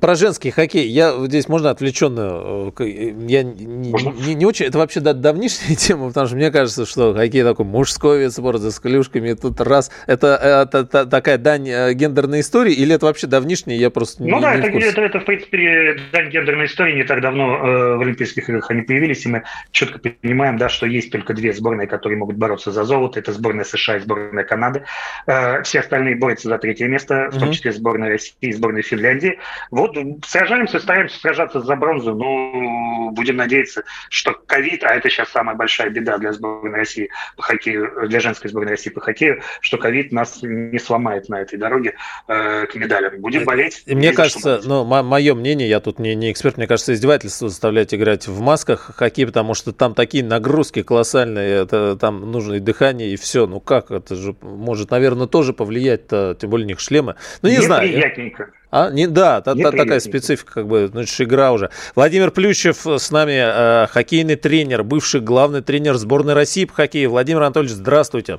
про 0.00 0.16
женский 0.16 0.50
хоккей. 0.50 0.88
Я 0.88 1.14
здесь 1.26 1.48
можно 1.48 1.70
отвлеченно. 1.70 2.72
Э, 2.76 2.84
я 3.28 3.44
не, 3.44 3.64
не, 3.64 4.34
не 4.34 4.44
очень. 4.44 4.66
Это 4.66 4.78
вообще 4.78 4.98
да, 4.98 5.12
давнишняя 5.12 5.76
тема, 5.76 6.08
потому 6.08 6.26
что 6.26 6.34
мне 6.34 6.50
кажется, 6.50 6.86
что 6.86 7.14
хоккей 7.14 7.44
такой 7.44 7.64
мужской 7.64 8.18
вид 8.18 8.32
спорта 8.32 8.72
с 8.72 8.80
клюшками. 8.80 9.34
Тут 9.34 9.60
раз. 9.60 9.92
Это, 10.08 10.34
это, 10.34 10.78
это 10.78 11.06
такая 11.06 11.38
дань 11.38 11.68
э, 11.68 11.94
гендерной 11.94 12.40
истории, 12.40 12.72
или 12.72 12.96
это 12.96 13.06
вообще 13.06 13.28
давнишняя? 13.28 13.78
Я 13.78 13.90
просто 13.90 14.24
ну, 14.24 14.38
не, 14.38 14.42
да, 14.42 14.56
не 14.56 14.66
это, 14.66 14.78
это, 14.78 15.02
это, 15.02 15.20
в 15.20 15.24
принципе, 15.24 16.00
дань 16.10 16.28
гендерной 16.30 16.66
истории. 16.66 16.96
Не 16.96 17.04
так 17.04 17.20
давно 17.20 17.58
э, 17.64 17.96
в 17.98 18.00
Олимпийских 18.00 18.48
играх 18.48 18.72
они 18.72 18.82
появились, 18.82 19.24
и 19.24 19.28
мы 19.28 19.44
четко 19.70 20.00
понимаем, 20.00 20.56
да, 20.56 20.68
что 20.68 20.86
есть 20.86 21.12
только 21.12 21.32
две 21.32 21.52
сборные, 21.52 21.86
которые 21.86 22.18
могут 22.18 22.38
бороться 22.38 22.72
за 22.72 22.82
золото. 22.82 23.20
Это 23.20 23.32
сборная 23.32 23.64
США 23.64 23.98
и 23.98 24.00
сборная 24.00 24.42
Канады. 24.42 24.82
Э, 25.28 25.62
все 25.62 25.78
остальные 25.78 26.16
борются 26.16 26.48
за 26.48 26.58
третье 26.58 26.88
место, 26.88 27.28
в 27.30 27.38
том 27.38 27.52
числе 27.52 27.70
сборная 27.70 28.08
России 28.08 28.34
и 28.40 28.52
сборная 28.52 28.82
Финляндии. 28.82 29.11
Финляндии. 29.12 29.38
Вот 29.70 29.96
сражаемся, 30.26 30.78
стараемся 30.78 31.18
сражаться 31.18 31.60
за 31.60 31.76
бронзу, 31.76 32.14
но 32.14 33.10
будем 33.10 33.36
надеяться, 33.36 33.84
что 34.08 34.32
ковид, 34.32 34.84
а 34.84 34.94
это 34.94 35.08
сейчас 35.10 35.30
самая 35.30 35.56
большая 35.56 35.90
беда 35.90 36.18
для 36.18 36.32
сборной 36.32 36.78
России 36.78 37.10
по 37.36 37.42
хоккею, 37.42 38.08
для 38.08 38.20
женской 38.20 38.50
сборной 38.50 38.72
России 38.72 38.90
по 38.90 39.00
хоккею, 39.00 39.42
что 39.60 39.78
ковид 39.78 40.12
нас 40.12 40.40
не 40.42 40.78
сломает 40.78 41.28
на 41.28 41.40
этой 41.40 41.58
дороге 41.58 41.94
э, 42.28 42.66
к 42.66 42.74
медалям. 42.74 43.20
Будем 43.20 43.44
болеть. 43.44 43.82
И 43.86 43.94
мне 43.94 44.12
кажется, 44.12 44.60
ну, 44.64 44.84
мое 44.84 45.34
мнение, 45.34 45.68
я 45.68 45.80
тут 45.80 45.98
не, 45.98 46.14
не 46.14 46.32
эксперт, 46.32 46.56
мне 46.56 46.66
кажется, 46.66 46.92
издевательство 46.94 47.48
заставлять 47.48 47.94
играть 47.94 48.26
в 48.26 48.40
масках 48.40 48.92
хоккей, 48.96 49.26
потому 49.26 49.54
что 49.54 49.72
там 49.72 49.94
такие 49.94 50.24
нагрузки 50.24 50.82
колоссальные, 50.82 51.62
это 51.62 51.96
там 51.96 52.30
нужно 52.30 52.54
и 52.54 52.60
дыхание, 52.60 53.10
и 53.10 53.16
все. 53.16 53.46
Ну 53.46 53.60
как, 53.60 53.90
это 53.90 54.14
же 54.14 54.34
может, 54.40 54.90
наверное, 54.90 55.26
тоже 55.26 55.52
повлиять, 55.52 56.08
тем 56.08 56.50
более 56.50 56.66
у 56.66 56.68
них 56.68 56.80
шлемы. 56.80 57.16
Ну 57.42 57.48
не 57.48 57.60
знаю. 57.60 57.88
Неприятненько. 57.88 58.50
А, 58.72 58.90
не, 58.90 59.06
да, 59.06 59.42
та, 59.42 59.54
та, 59.54 59.70
такая 59.70 60.00
специфика, 60.00 60.54
как 60.54 60.66
бы, 60.66 60.88
значит, 60.88 61.20
игра 61.20 61.52
уже. 61.52 61.68
Владимир 61.94 62.30
Плющев 62.30 62.86
с 62.86 63.10
нами, 63.10 63.84
э, 63.84 63.86
хоккейный 63.88 64.36
тренер, 64.36 64.82
бывший 64.82 65.20
главный 65.20 65.60
тренер 65.60 65.96
сборной 65.96 66.32
России 66.32 66.64
по 66.64 66.72
хоккею. 66.72 67.10
Владимир 67.10 67.42
Анатольевич, 67.42 67.74
здравствуйте. 67.76 68.38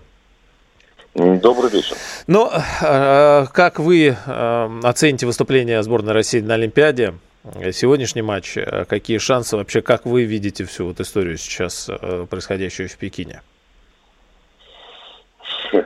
Добрый 1.14 1.70
вечер. 1.70 1.96
Ну, 2.26 2.50
э, 2.50 3.46
как 3.54 3.78
вы 3.78 4.18
э, 4.26 4.80
оцените 4.82 5.28
выступление 5.28 5.84
сборной 5.84 6.14
России 6.14 6.40
на 6.40 6.56
Олимпиаде? 6.56 7.14
Сегодняшний 7.72 8.24
матч, 8.24 8.58
э, 8.58 8.86
какие 8.86 9.20
шансы 9.20 9.56
вообще, 9.56 9.84
как 9.84 10.08
вы 10.08 10.24
видите 10.24 10.66
всю 10.66 10.88
вот 10.88 11.00
историю 11.00 11.38
сейчас, 11.38 11.88
э, 11.90 12.26
происходящую 12.28 12.90
в 12.90 12.98
Пекине? 12.98 13.44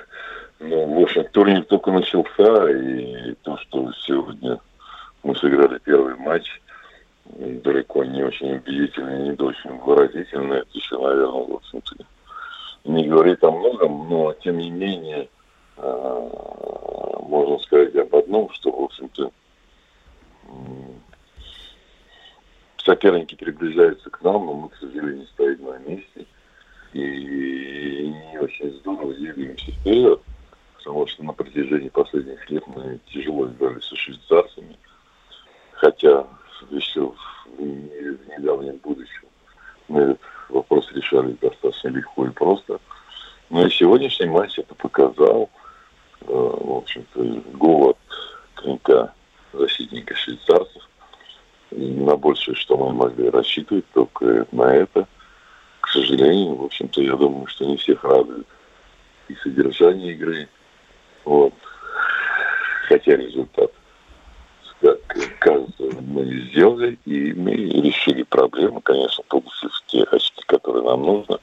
Ну, 0.59 0.87
общем, 1.19 1.31
турнир 1.31 1.63
только 1.63 1.91
начался, 1.91 2.69
и 2.71 3.33
то, 3.43 3.57
что 3.57 3.91
сегодня 4.05 4.59
мы 5.23 5.35
сыграли 5.35 5.79
первый 5.79 6.15
матч, 6.15 6.61
далеко 7.25 8.03
не 8.03 8.23
очень 8.23 8.55
убедительно, 8.55 9.23
не 9.23 9.31
очень 9.31 9.77
выразительно, 9.79 10.53
это 10.53 10.69
еще, 10.73 10.97
наверное, 10.97 11.45
в 11.45 11.53
общем-то, 11.53 12.05
не 12.85 13.07
говорит 13.07 13.43
о 13.43 13.51
многом, 13.51 14.09
но, 14.09 14.33
тем 14.33 14.57
не 14.57 14.69
менее, 14.69 15.29
э, 15.77 16.29
можно 17.23 17.59
сказать 17.59 17.95
об 17.95 18.15
одном, 18.15 18.49
что, 18.53 18.71
в 18.71 18.83
общем-то, 18.83 19.31
соперники 22.77 23.35
приближаются 23.35 24.09
к 24.09 24.21
нам, 24.21 24.45
но 24.45 24.53
мы, 24.53 24.69
к 24.69 24.75
сожалению, 24.75 25.27
стоим 25.27 25.65
на 25.65 25.77
месте. 25.79 26.25
И 26.93 28.13
не 28.31 28.39
очень 28.39 28.71
здорово 28.79 29.13
двигаемся 29.13 29.71
вперед, 29.71 30.21
потому 30.77 31.07
что 31.07 31.23
на 31.23 31.33
протяжении 31.33 31.89
последних 31.89 32.49
лет 32.49 32.63
мы 32.67 32.99
тяжело 33.11 33.47
играли 33.47 33.79
со 33.79 33.95
швейцарцами, 33.95 34.77
хотя 35.73 36.25
еще 36.69 37.13
в 37.57 37.61
недавнем 37.61 38.77
будущем 38.77 39.27
мы 39.87 40.01
этот 40.01 40.21
вопрос 40.49 40.91
решали 40.91 41.37
достаточно 41.41 41.89
легко 41.89 42.25
и 42.25 42.29
просто. 42.29 42.79
Но 43.49 43.65
и 43.65 43.69
сегодняшний 43.69 44.27
матч 44.27 44.59
это 44.59 44.75
показал. 44.75 45.49
Э, 46.21 46.25
в 46.27 46.77
общем-то, 46.77 47.23
гол 47.57 47.91
от 47.91 47.97
клинка 48.55 49.13
защитника 49.53 50.15
швейцарцев. 50.15 50.87
И 51.71 51.75
на 51.75 52.15
большее, 52.15 52.55
что 52.55 52.77
мы 52.77 52.93
могли 52.93 53.29
рассчитывать, 53.29 53.85
только 53.93 54.47
на 54.51 54.73
это. 54.73 55.07
К 55.79 55.89
сожалению, 55.89 56.55
в 56.55 56.65
общем-то, 56.65 57.01
я 57.01 57.15
думаю, 57.15 57.47
что 57.47 57.65
не 57.65 57.77
всех 57.77 58.03
радует 58.03 58.47
и 59.29 59.35
содержание 59.35 60.13
игры. 60.13 60.49
Вот. 61.27 61.53
Хотя 62.87 63.17
результат, 63.17 63.69
как 64.81 65.39
кажется, 65.39 65.83
мы 65.99 66.23
сделали, 66.23 66.97
и 67.03 67.33
мы 67.33 67.51
решили 67.51 68.23
проблему, 68.23 68.79
конечно, 68.79 69.25
получив 69.27 69.71
те 69.87 70.03
очки, 70.03 70.41
которые 70.45 70.85
нам 70.85 71.01
нужно, 71.01 71.37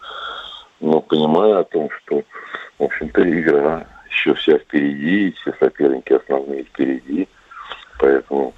но 0.81 1.03
понимая 1.03 1.59
о 1.59 1.64
том, 1.64 1.90
что, 1.90 2.23
в 2.79 2.85
общем-то, 2.85 3.31
игра 3.31 3.87
еще 4.09 4.33
вся 4.33 4.57
впереди, 4.57 5.29
и 5.29 5.33
все 5.33 5.53
соперники 5.61 6.14
основные 6.14 6.64
впереди, 6.64 7.29
поэтому, 7.99 8.55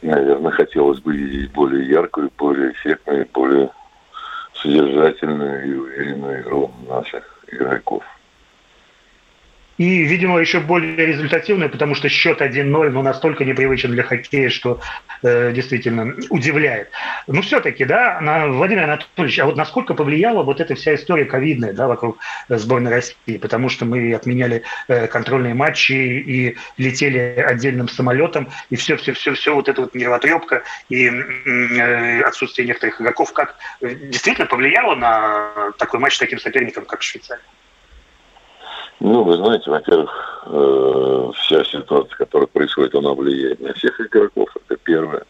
наверное, 0.00 0.52
хотелось 0.52 1.00
бы 1.00 1.14
видеть 1.14 1.52
более 1.52 1.86
яркую, 1.90 2.32
более 2.38 2.72
эффектную, 2.72 3.28
более 3.34 3.70
содержательную 4.54 5.66
и 5.66 5.74
уверенную 5.74 6.40
игру 6.40 6.72
наших 6.88 7.44
игроков. 7.48 8.02
И, 9.78 10.04
видимо, 10.04 10.38
еще 10.38 10.60
более 10.60 10.94
результативную, 11.06 11.68
потому 11.70 11.94
что 11.94 12.08
счет 12.08 12.40
1-0 12.40 12.90
ну, 12.90 13.02
настолько 13.02 13.44
непривычен 13.44 13.90
для 13.90 14.04
хоккея, 14.04 14.48
что 14.48 14.80
э, 15.22 15.52
действительно 15.52 16.14
удивляет. 16.30 16.90
Но 17.26 17.42
все-таки, 17.42 17.84
да, 17.84 18.20
на, 18.20 18.46
Владимир 18.46 18.84
Анатольевич, 18.84 19.38
а 19.40 19.46
вот 19.46 19.56
насколько 19.56 19.94
повлияла 19.94 20.44
вот 20.44 20.60
эта 20.60 20.74
вся 20.76 20.94
история 20.94 21.24
ковидная 21.24 21.72
да, 21.72 21.88
вокруг 21.88 22.18
сборной 22.48 22.92
России? 22.92 23.38
Потому 23.40 23.68
что 23.68 23.84
мы 23.84 24.14
отменяли 24.14 24.62
э, 24.86 25.08
контрольные 25.08 25.54
матчи 25.54 25.92
и 25.92 26.56
летели 26.76 27.18
отдельным 27.18 27.88
самолетом, 27.88 28.48
и 28.70 28.76
все-все-все-все 28.76 29.54
вот 29.54 29.68
эта 29.68 29.82
вот 29.82 29.94
нервотрепка 29.94 30.62
и 30.88 31.06
э, 31.06 32.20
отсутствие 32.22 32.68
некоторых 32.68 33.00
игроков, 33.00 33.32
как 33.32 33.56
э, 33.80 33.94
действительно 33.94 34.46
повлияло 34.46 34.94
на 34.94 35.72
такой 35.78 35.98
матч 35.98 36.14
с 36.14 36.18
таким 36.18 36.38
соперником, 36.38 36.84
как 36.84 37.02
Швейцария? 37.02 37.42
Ну, 39.00 39.24
вы 39.24 39.36
знаете, 39.36 39.70
во-первых, 39.70 40.44
э, 40.46 41.30
вся 41.36 41.64
ситуация, 41.64 42.16
которая 42.16 42.46
происходит, 42.46 42.94
она 42.94 43.12
влияет 43.12 43.60
на 43.60 43.72
всех 43.74 44.00
игроков. 44.00 44.48
Это 44.56 44.76
первое. 44.82 45.24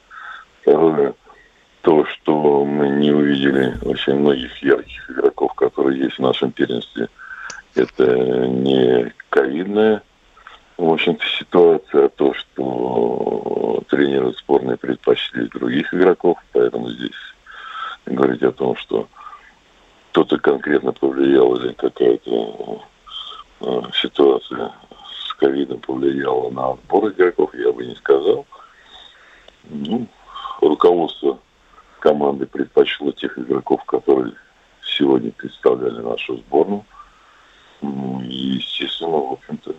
Второе, 0.61 1.15
то, 1.83 2.05
что 2.07 2.65
мы 2.65 2.89
не 2.89 3.11
увидели 3.11 3.75
очень 3.85 4.15
многих 4.15 4.63
ярких 4.63 5.11
игроков, 5.11 5.55
которые 5.55 6.01
есть 6.01 6.17
в 6.17 6.23
нашем 6.23 6.53
первенстве. 6.53 7.09
Это 7.75 8.47
не 8.47 9.13
ковидная, 9.31 10.03
в 10.77 10.91
общем-то, 10.91 11.25
ситуация, 11.39 12.07
а 12.07 12.09
то, 12.09 12.35
что 12.35 13.83
тренеры 13.89 14.33
сборной 14.33 14.77
предпочли 14.77 15.49
других 15.49 15.93
игроков, 15.93 16.39
поэтому 16.53 16.91
здесь 16.91 17.11
говорить 18.07 18.43
о 18.43 18.53
том, 18.53 18.77
что 18.77 19.09
кто-то 20.11 20.39
конкретно 20.39 20.93
повлиял 20.93 21.57
или 21.57 21.73
какая-то 21.73 22.83
ситуация 23.95 24.73
с 25.27 25.35
ковидом 25.35 25.81
повлияла 25.81 26.51
на 26.51 26.71
отбор 26.73 27.11
игроков, 27.11 27.55
я 27.55 27.73
бы 27.73 27.85
не 27.87 27.95
сказал. 27.95 28.47
Ну, 29.65 30.07
руководство 30.61 31.39
команды 32.01 32.47
предпочло 32.47 33.13
тех 33.13 33.39
игроков, 33.39 33.83
которые 33.85 34.35
сегодня 34.83 35.31
представляли 35.33 36.01
нашу 36.01 36.37
сборную. 36.39 36.85
Ну, 37.81 38.21
и, 38.23 38.57
естественно, 38.57 39.17
в 39.17 39.33
общем-то, 39.33 39.75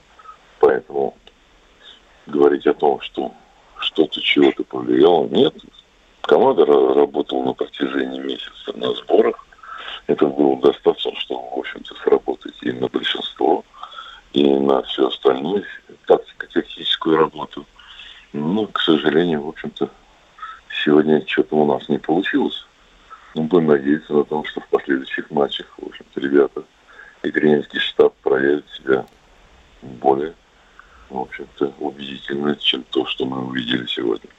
поэтому 0.60 1.16
говорить 2.28 2.66
о 2.68 2.74
том, 2.74 3.00
что 3.02 3.32
что-то 3.78 4.20
чего-то 4.22 4.64
повлияло, 4.64 5.28
нет. 5.28 5.54
Команда 6.22 6.66
работала 6.66 7.44
на 7.44 7.54
протяжении 7.54 8.20
месяца 8.20 8.74
на 8.76 8.94
сборах. 8.96 9.46
Это 10.08 10.26
было 10.26 10.58
достаточно, 10.58 11.16
чтобы, 11.20 11.42
в 11.56 11.60
общем-то, 11.60 11.96
сработать 11.96 12.56
и 12.62 12.72
на 12.72 12.88
большинство 12.88 13.64
и 14.36 14.44
на 14.44 14.82
все 14.82 15.08
остальное, 15.08 15.64
тактико-техническую 16.08 17.18
работу. 17.18 17.66
Но, 18.34 18.68
к 18.68 18.82
сожалению, 18.82 19.44
в 19.44 19.48
общем-то, 19.48 19.90
сегодня 20.84 21.26
что-то 21.26 21.56
у 21.56 21.66
нас 21.66 21.88
не 21.88 22.00
получилось. 22.00 22.66
Но 23.34 23.44
будем 23.44 23.68
надеяться 23.68 24.12
на 24.12 24.26
том, 24.26 24.44
что 24.44 24.60
в 24.60 24.68
последующих 24.68 25.32
матчах, 25.32 25.68
в 25.78 25.86
общем-то, 25.86 26.20
ребята 26.20 26.64
и 27.24 27.32
тренерский 27.32 27.80
штаб 27.80 28.14
проявят 28.24 28.66
себя 28.72 29.06
более, 29.82 30.34
в 31.10 31.18
общем-то, 31.18 31.74
убедительно, 31.80 32.58
чем 32.58 32.84
то, 32.90 33.06
что 33.06 33.26
мы 33.26 33.42
увидели 33.42 33.86
сегодня. 33.86 34.30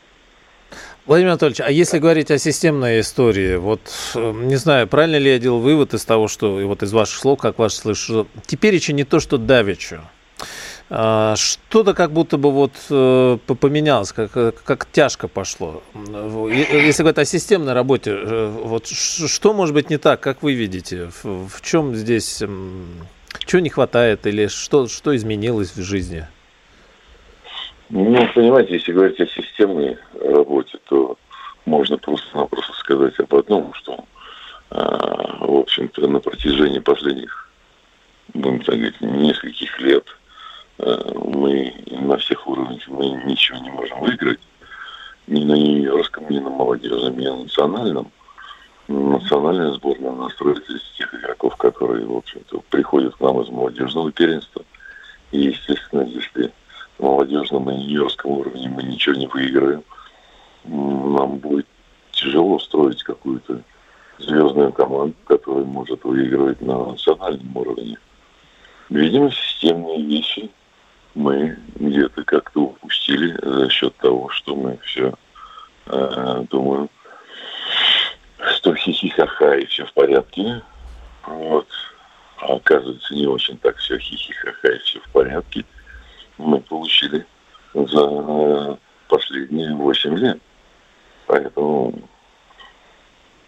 Владимир 1.06 1.30
Анатольевич, 1.30 1.60
а 1.60 1.70
если 1.70 2.00
говорить 2.00 2.32
о 2.32 2.38
системной 2.38 2.98
истории, 2.98 3.56
вот 3.56 3.80
э, 4.16 4.32
не 4.32 4.56
знаю, 4.56 4.88
правильно 4.88 5.16
ли 5.16 5.30
я 5.30 5.38
делал 5.38 5.60
вывод 5.60 5.94
из 5.94 6.04
того, 6.04 6.26
что 6.26 6.60
и 6.60 6.64
вот 6.64 6.82
из 6.82 6.92
ваших 6.92 7.16
слов, 7.16 7.38
как 7.38 7.60
вас 7.60 7.76
слышу, 7.76 8.26
теперь 8.44 8.74
еще 8.74 8.92
не 8.92 9.04
то, 9.04 9.20
что 9.20 9.38
давечу. 9.38 10.00
А, 10.90 11.36
что-то 11.36 11.94
как 11.94 12.10
будто 12.10 12.38
бы 12.38 12.50
вот 12.50 12.72
э, 12.90 13.38
поменялось, 13.46 14.10
как, 14.10 14.32
как 14.32 14.88
тяжко 14.90 15.28
пошло. 15.28 15.80
Если 15.94 17.02
говорить 17.02 17.18
о 17.18 17.24
системной 17.24 17.72
работе, 17.72 18.10
э, 18.10 18.60
вот 18.64 18.88
что 18.88 19.52
может 19.52 19.74
быть 19.74 19.90
не 19.90 19.98
так, 19.98 20.18
как 20.18 20.42
вы 20.42 20.54
видите? 20.54 21.12
В, 21.22 21.48
в 21.48 21.60
чем 21.62 21.94
здесь, 21.94 22.42
чего 23.46 23.60
не 23.60 23.70
хватает 23.70 24.26
или 24.26 24.48
что, 24.48 24.88
что 24.88 25.14
изменилось 25.14 25.70
в 25.76 25.82
жизни? 25.82 26.26
Ну, 27.88 28.28
понимаете, 28.34 28.74
если 28.74 28.92
говорить 28.92 29.20
о 29.20 29.26
системной 29.26 29.96
работе, 30.20 30.78
то 30.88 31.16
можно 31.66 31.96
просто-напросто 31.98 32.72
сказать 32.72 33.18
об 33.20 33.32
одном, 33.34 33.72
что, 33.74 34.04
а, 34.70 35.44
в 35.44 35.54
общем-то, 35.54 36.08
на 36.08 36.18
протяжении 36.18 36.80
последних, 36.80 37.48
будем 38.34 38.60
так 38.60 38.74
говорить, 38.74 39.00
нескольких 39.00 39.80
лет 39.80 40.04
а, 40.78 41.12
мы 41.14 41.74
на 41.90 42.16
всех 42.16 42.46
уровнях 42.48 42.82
мы 42.88 43.10
ничего 43.24 43.58
не 43.58 43.70
можем 43.70 44.00
выиграть. 44.00 44.40
Ни 45.28 45.44
на 45.44 45.54
юниорском, 45.54 46.28
ни 46.28 46.38
на 46.38 46.50
молодежном, 46.50 47.18
ни 47.18 47.26
на 47.26 47.36
национальном. 47.36 48.12
Национальная 48.88 49.72
сборная 49.72 50.12
настроится 50.12 50.72
из 50.72 50.82
тех 50.96 51.12
игроков, 51.14 51.56
которые, 51.56 52.06
в 52.06 52.16
общем-то, 52.16 52.62
приходят 52.70 53.16
к 53.16 53.20
нам 53.20 53.40
из 53.42 53.48
молодежного 53.48 54.12
первенства. 54.12 54.62
И, 55.32 55.40
естественно, 55.40 56.02
если 56.02 56.52
молодежном 56.98 57.70
и 57.70 57.74
юниорском 57.74 58.30
уровне 58.32 58.68
мы 58.68 58.82
ничего 58.82 59.14
не 59.14 59.26
выиграем. 59.26 59.84
Нам 60.64 61.38
будет 61.38 61.66
тяжело 62.12 62.58
строить 62.58 63.02
какую-то 63.02 63.60
звездную 64.18 64.72
команду, 64.72 65.14
которая 65.26 65.64
может 65.64 66.02
выигрывать 66.04 66.60
на 66.60 66.86
национальном 66.86 67.56
уровне. 67.56 67.98
Видимо, 68.88 69.30
системные 69.30 70.02
вещи 70.02 70.50
мы 71.14 71.58
где-то 71.76 72.24
как-то 72.24 72.60
упустили 72.62 73.38
за 73.42 73.68
счет 73.68 73.94
того, 73.96 74.28
что 74.30 74.54
мы 74.54 74.78
все, 74.84 75.14
э, 75.86 76.44
думаю, 76.50 76.88
что 78.54 78.74
хихихаха 78.74 79.54
и 79.54 79.66
все 79.66 79.84
в 79.84 79.92
порядке. 79.92 80.62
Вот. 81.26 81.66
А 82.38 82.54
оказывается, 82.54 83.14
не 83.14 83.26
очень 83.26 83.56
так 83.58 83.76
все 83.76 83.98
хихихаха 83.98 84.68
и 84.68 84.78
все 84.78 85.00
в 85.00 85.08
порядке– 85.10 85.64
мы 86.38 86.60
получили 86.60 87.26
за 87.74 88.78
последние 89.08 89.74
8 89.74 90.16
лет. 90.16 90.38
Поэтому, 91.26 91.94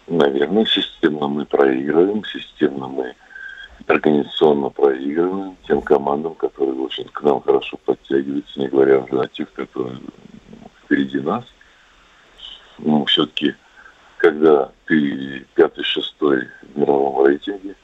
наверное, 0.07 0.65
системно 0.65 1.27
мы 1.27 1.45
проигрываем, 1.45 2.23
системно 2.25 2.87
мы 2.87 3.15
организационно 3.87 4.69
проигрываем 4.69 5.57
тем 5.67 5.81
командам, 5.81 6.35
которые, 6.35 6.83
общем 6.83 7.05
к 7.05 7.21
нам 7.21 7.41
хорошо 7.41 7.77
подтягиваются, 7.77 8.59
не 8.59 8.67
говоря 8.67 8.99
уже 8.99 9.19
о 9.19 9.27
тех, 9.27 9.51
которые 9.53 9.99
впереди 10.83 11.19
нас. 11.19 11.45
Но 12.77 13.05
все-таки, 13.05 13.55
когда 14.17 14.71
ты 14.85 15.45
пятый-шестой 15.55 16.47
в 16.61 16.77
мировом 16.77 17.25
рейтинге, 17.25 17.75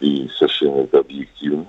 и 0.00 0.28
совершенно 0.28 0.82
это 0.82 1.00
объективно, 1.00 1.66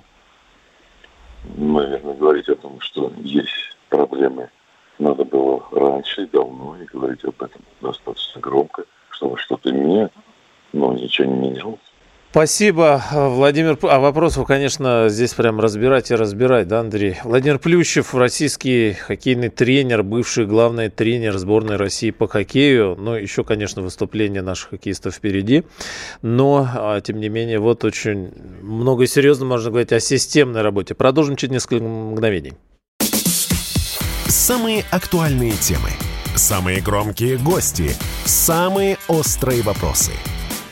наверное, 1.44 2.14
говорить 2.14 2.48
о 2.48 2.56
том, 2.56 2.80
что 2.80 3.12
есть 3.18 3.76
проблемы, 3.88 4.50
надо 4.98 5.24
было 5.24 5.64
раньше 5.72 6.24
и 6.24 6.26
давно, 6.26 6.76
и 6.80 6.84
говорить 6.84 7.24
об 7.24 7.42
этом 7.42 7.62
достаточно 7.80 8.40
громко, 8.40 8.84
чтобы 9.10 9.38
что-то 9.38 9.72
менять, 9.72 10.12
но 10.72 10.92
ничего 10.92 11.28
не 11.28 11.48
менялось. 11.50 11.87
Спасибо, 12.30 13.02
Владимир. 13.10 13.78
А 13.82 13.98
вопросов, 14.00 14.46
конечно, 14.46 15.06
здесь 15.08 15.32
прям 15.32 15.60
разбирать 15.60 16.10
и 16.10 16.14
разбирать, 16.14 16.68
да, 16.68 16.80
Андрей? 16.80 17.16
Владимир 17.24 17.58
Плющев, 17.58 18.14
российский 18.14 18.92
хоккейный 18.92 19.48
тренер, 19.48 20.02
бывший 20.02 20.44
главный 20.44 20.90
тренер 20.90 21.38
сборной 21.38 21.76
России 21.76 22.10
по 22.10 22.28
хоккею. 22.28 22.96
Ну, 22.98 23.14
еще, 23.14 23.44
конечно, 23.44 23.80
выступления 23.80 24.42
наших 24.42 24.70
хоккеистов 24.70 25.14
впереди. 25.14 25.64
Но, 26.20 26.68
а, 26.70 27.00
тем 27.00 27.18
не 27.18 27.30
менее, 27.30 27.60
вот 27.60 27.82
очень 27.84 28.30
много 28.60 29.06
серьезно 29.06 29.46
можно 29.46 29.70
говорить 29.70 29.92
о 29.92 30.00
системной 30.00 30.60
работе. 30.60 30.94
Продолжим 30.94 31.36
через 31.36 31.52
несколько 31.52 31.82
мгновений. 31.82 32.52
Самые 34.26 34.84
актуальные 34.90 35.52
темы, 35.52 35.88
самые 36.34 36.82
громкие 36.82 37.38
гости, 37.38 37.90
самые 38.26 38.98
острые 39.08 39.62
вопросы– 39.62 40.12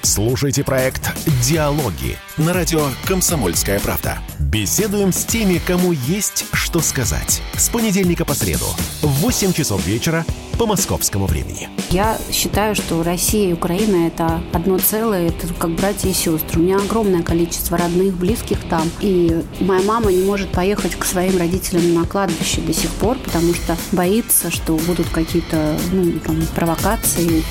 Слушайте 0.07 0.63
проект 0.63 1.11
«Диалоги» 1.43 2.17
на 2.37 2.53
радио 2.53 2.91
«Комсомольская 3.07 3.81
правда». 3.81 4.19
Беседуем 4.39 5.13
с 5.13 5.25
теми, 5.25 5.59
кому 5.59 5.91
есть 5.91 6.45
что 6.53 6.79
сказать. 6.79 7.43
С 7.55 7.69
понедельника 7.69 8.25
по 8.25 8.33
среду 8.33 8.67
в 9.03 9.09
8 9.09 9.53
часов 9.53 9.85
вечера 9.85 10.25
по 10.59 10.67
московскому 10.67 11.27
времени. 11.27 11.69
Я 11.91 12.19
считаю, 12.31 12.77
что 12.77 13.03
Россия 13.03 13.51
и 13.51 13.53
Украина– 13.53 14.07
это 14.09 14.41
одно 14.53 14.79
целое, 14.79 15.29
это 15.31 15.53
как 15.55 15.71
братья 15.71 16.09
и 16.09 16.13
сестры. 16.13 16.61
У 16.61 16.63
меня 16.63 16.77
огромное 16.77 17.25
количество 17.25 17.77
родных, 17.77 18.15
близких 18.15 18.61
там. 18.69 18.89
И 19.01 19.43
моя 19.59 19.83
мама 19.83 20.13
не 20.13 20.23
может 20.23 20.53
поехать 20.53 20.95
к 20.95 21.05
своим 21.05 21.37
родителям 21.37 21.95
на 21.95 22.07
кладбище 22.07 22.61
до 22.61 22.73
сих 22.73 22.91
пор, 22.91 23.19
потому 23.19 23.53
что 23.55 23.77
боится, 23.91 24.53
что 24.53 24.77
будут 24.77 25.09
какие-то 25.09 25.77
ну, 25.91 26.13
там, 26.21 26.47
провокации. 26.55 27.43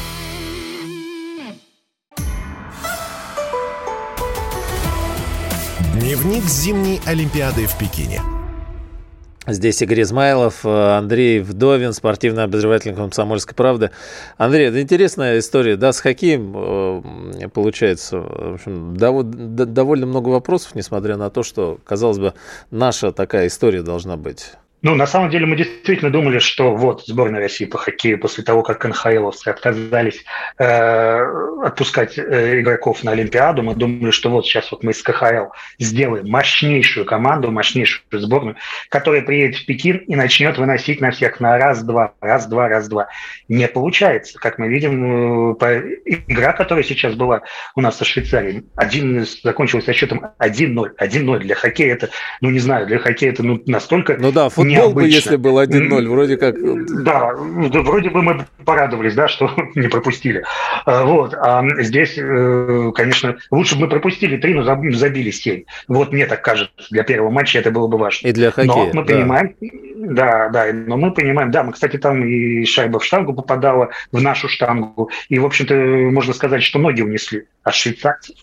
Дневник 6.16 6.46
зимней 6.46 7.02
Олимпиады 7.06 7.68
в 7.68 7.78
Пекине. 7.78 8.22
Здесь 9.48 9.82
Игорь 9.82 10.04
Измайлов, 10.04 10.66
э, 10.66 10.98
Андрей 10.98 11.42
Вдовин, 11.42 11.92
спортивный 11.92 12.44
обозреватель 12.44 12.96
«Комсомольской 12.96 13.54
правды». 13.54 13.92
Андрей, 14.38 14.68
это 14.68 14.82
интересная 14.82 15.40
история, 15.40 15.76
да, 15.76 15.92
с 15.92 16.00
хоккеем 16.00 16.54
э, 16.56 17.50
получается. 17.50 18.22
В 18.22 18.54
общем, 18.54 18.96
довольно 18.96 20.06
много 20.06 20.30
вопросов, 20.30 20.74
несмотря 20.74 21.18
на 21.18 21.30
то, 21.30 21.44
что, 21.44 21.80
казалось 21.84 22.20
бы, 22.20 22.34
наша 22.72 23.12
такая 23.12 23.48
история 23.48 23.82
должна 23.82 24.16
быть. 24.16 24.54
Ну, 24.86 24.94
на 24.94 25.08
самом 25.08 25.32
деле 25.32 25.48
мы 25.48 25.56
действительно 25.56 26.12
думали, 26.12 26.38
что 26.38 26.76
вот 26.76 27.08
сборная 27.08 27.42
России 27.42 27.66
по 27.66 27.80
хоккею 27.80 28.20
после 28.20 28.44
того, 28.44 28.62
как 28.62 28.86
НХЛовцы 28.86 29.48
отказались 29.48 30.24
э, 30.60 31.22
отпускать 31.64 32.20
э, 32.20 32.62
игроков 32.62 33.04
на 33.04 33.14
Олимпиаду, 33.14 33.64
мы 33.64 33.74
думали, 33.74 34.12
что 34.12 34.30
вот 34.30 34.46
сейчас 34.46 34.72
вот 34.72 34.84
мы 34.84 34.92
из 34.92 35.02
КХЛ 35.02 35.48
сделаем 35.80 36.30
мощнейшую 36.30 37.08
команду, 37.08 37.50
мощнейшую 37.50 38.04
сборную, 38.12 38.58
которая 38.90 39.24
приедет 39.24 39.58
в 39.58 39.66
Пекин 39.66 39.98
и 39.98 40.16
начнет 40.16 40.56
выносить 40.60 41.02
на 41.02 41.10
всех 41.10 41.40
на 41.40 41.58
раз-два, 41.58 42.14
раз-два, 42.22 42.70
раз-два. 42.70 43.08
Не 43.48 43.68
получается. 43.68 44.38
Как 44.38 44.60
мы 44.60 44.68
видим, 44.68 45.54
э, 45.54 45.56
по, 45.56 45.80
игра, 46.06 46.54
которая 46.54 46.84
сейчас 46.84 47.16
была 47.16 47.42
у 47.76 47.82
нас 47.82 47.98
со 47.98 48.06
Швейцарией, 48.06 48.68
один, 48.76 49.26
закончилась 49.44 49.86
со 49.86 49.94
счетом 49.94 50.28
1-0. 50.38 50.92
1-0 50.96 51.40
для 51.40 51.56
хоккея 51.56 51.94
это, 51.94 52.12
ну 52.40 52.52
не 52.52 52.60
знаю, 52.60 52.86
для 52.86 53.00
хоккея 53.00 53.32
это 53.32 53.42
ну, 53.42 53.60
настолько... 53.66 54.16
Ну 54.20 54.32
да, 54.32 54.50
футбол 54.50 54.75
необычно. 54.76 55.02
бы, 55.02 55.08
если 55.08 55.36
был 55.36 55.60
1-0, 55.60 56.08
вроде 56.08 56.38
как... 56.38 56.56
Да, 57.04 57.32
вроде 57.36 58.10
бы 58.10 58.22
мы 58.22 58.46
порадовались, 58.64 59.16
да, 59.16 59.28
что 59.28 59.52
не 59.76 59.88
пропустили. 59.88 60.44
А, 60.86 61.04
вот, 61.04 61.34
а 61.34 61.64
здесь, 61.80 62.16
э, 62.18 62.92
конечно, 62.94 63.38
лучше 63.52 63.76
бы 63.76 63.82
мы 63.82 63.90
пропустили 63.90 64.38
3, 64.38 64.54
но 64.54 64.64
забили 64.64 65.32
7. 65.32 65.64
Вот 65.88 66.12
мне 66.12 66.26
так 66.26 66.42
кажется, 66.42 66.88
для 66.92 67.04
первого 67.04 67.32
матча 67.32 67.60
это 67.60 67.72
было 67.72 67.88
бы 67.88 67.98
важно. 67.98 68.28
И 68.28 68.32
для 68.32 68.52
хоккея, 68.52 68.92
Но 68.94 69.02
мы 69.02 69.06
да. 69.06 69.14
понимаем, 69.14 69.56
да, 69.96 70.50
да, 70.50 70.66
но 70.74 70.98
мы 70.98 71.12
понимаем, 71.12 71.52
да, 71.52 71.64
мы, 71.64 71.74
кстати, 71.74 71.98
там 71.98 72.24
и 72.26 72.66
шайба 72.66 73.00
в 73.00 73.06
штангу 73.06 73.34
попадала, 73.34 73.90
в 74.12 74.22
нашу 74.22 74.48
штангу, 74.48 75.10
и, 75.30 75.40
в 75.40 75.46
общем-то, 75.46 75.74
можно 75.76 76.34
сказать, 76.34 76.64
что 76.64 76.80
ноги 76.80 77.02
унесли 77.02 77.46
от 77.64 77.76
швейцарцев 77.76 78.36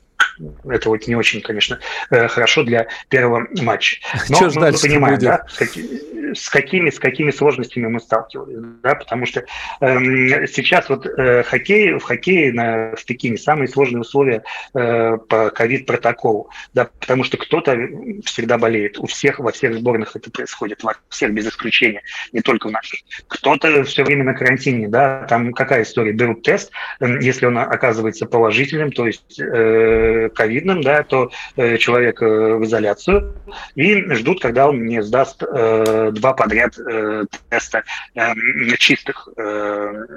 это 0.65 0.89
вот 0.89 1.07
не 1.07 1.17
очень, 1.17 1.41
конечно, 1.41 1.79
э, 2.11 2.29
хорошо 2.29 2.63
для 2.63 2.87
первого 3.09 3.47
матча. 3.61 3.97
Но 4.29 4.51
Что 4.51 4.61
мы 4.61 4.73
понимаем, 4.73 5.17
будет? 5.17 5.25
да, 5.25 5.47
с 6.35 6.49
какими, 6.49 6.91
с 6.91 6.99
какими 6.99 7.31
сложностями 7.31 7.87
мы 7.87 8.01
сталкивались, 8.01 8.57
да, 8.83 8.95
потому 8.95 9.27
что 9.27 9.45
э, 9.81 10.47
сейчас 10.47 10.89
вот 10.89 11.07
э, 11.07 11.43
хоккей, 11.43 11.95
в 11.95 12.03
хоккее 12.03 12.53
на, 12.53 12.95
в 12.97 13.05
Пекине 13.05 13.37
самые 13.37 13.69
сложные 13.69 14.01
условия 14.01 14.43
э, 14.75 15.17
по 15.17 15.51
ковид-протоколу, 15.51 16.51
да, 16.75 16.89
потому 17.01 17.25
что 17.25 17.37
кто-то 17.37 17.77
всегда 18.25 18.59
болеет, 18.59 18.99
у 18.99 19.07
всех, 19.07 19.39
во 19.39 19.53
всех 19.53 19.75
сборных 19.75 20.17
это 20.17 20.31
происходит, 20.31 20.83
во 20.83 20.95
всех 21.09 21.33
без 21.33 21.47
исключения, 21.49 22.03
не 22.33 22.41
только 22.41 22.69
в 22.69 22.73
наших. 22.73 23.01
Кто-то 23.29 23.85
все 23.85 24.05
время 24.05 24.25
на 24.25 24.35
карантине, 24.35 24.89
да, 24.89 25.27
там 25.29 25.53
какая 25.53 25.83
история, 25.83 26.13
берут 26.13 26.43
тест, 26.43 26.71
э, 27.01 27.19
если 27.21 27.47
он 27.47 27.59
оказывается 27.59 28.27
положительным, 28.27 28.93
то 28.93 29.07
есть 29.07 29.41
э, 29.41 30.22
ковидным, 30.29 30.83
да, 30.83 31.03
то 31.03 31.31
э, 31.57 31.77
человек 31.79 32.23
э, 32.23 32.55
в 32.55 32.65
изоляцию 32.65 33.35
и 33.75 34.03
ждут, 34.15 34.41
когда 34.41 34.69
он 34.69 34.87
не 34.87 35.03
сдаст 35.03 35.43
э, 35.43 36.11
два 36.13 36.33
подряд 36.35 36.77
теста 37.49 37.85
чистых, 38.79 39.29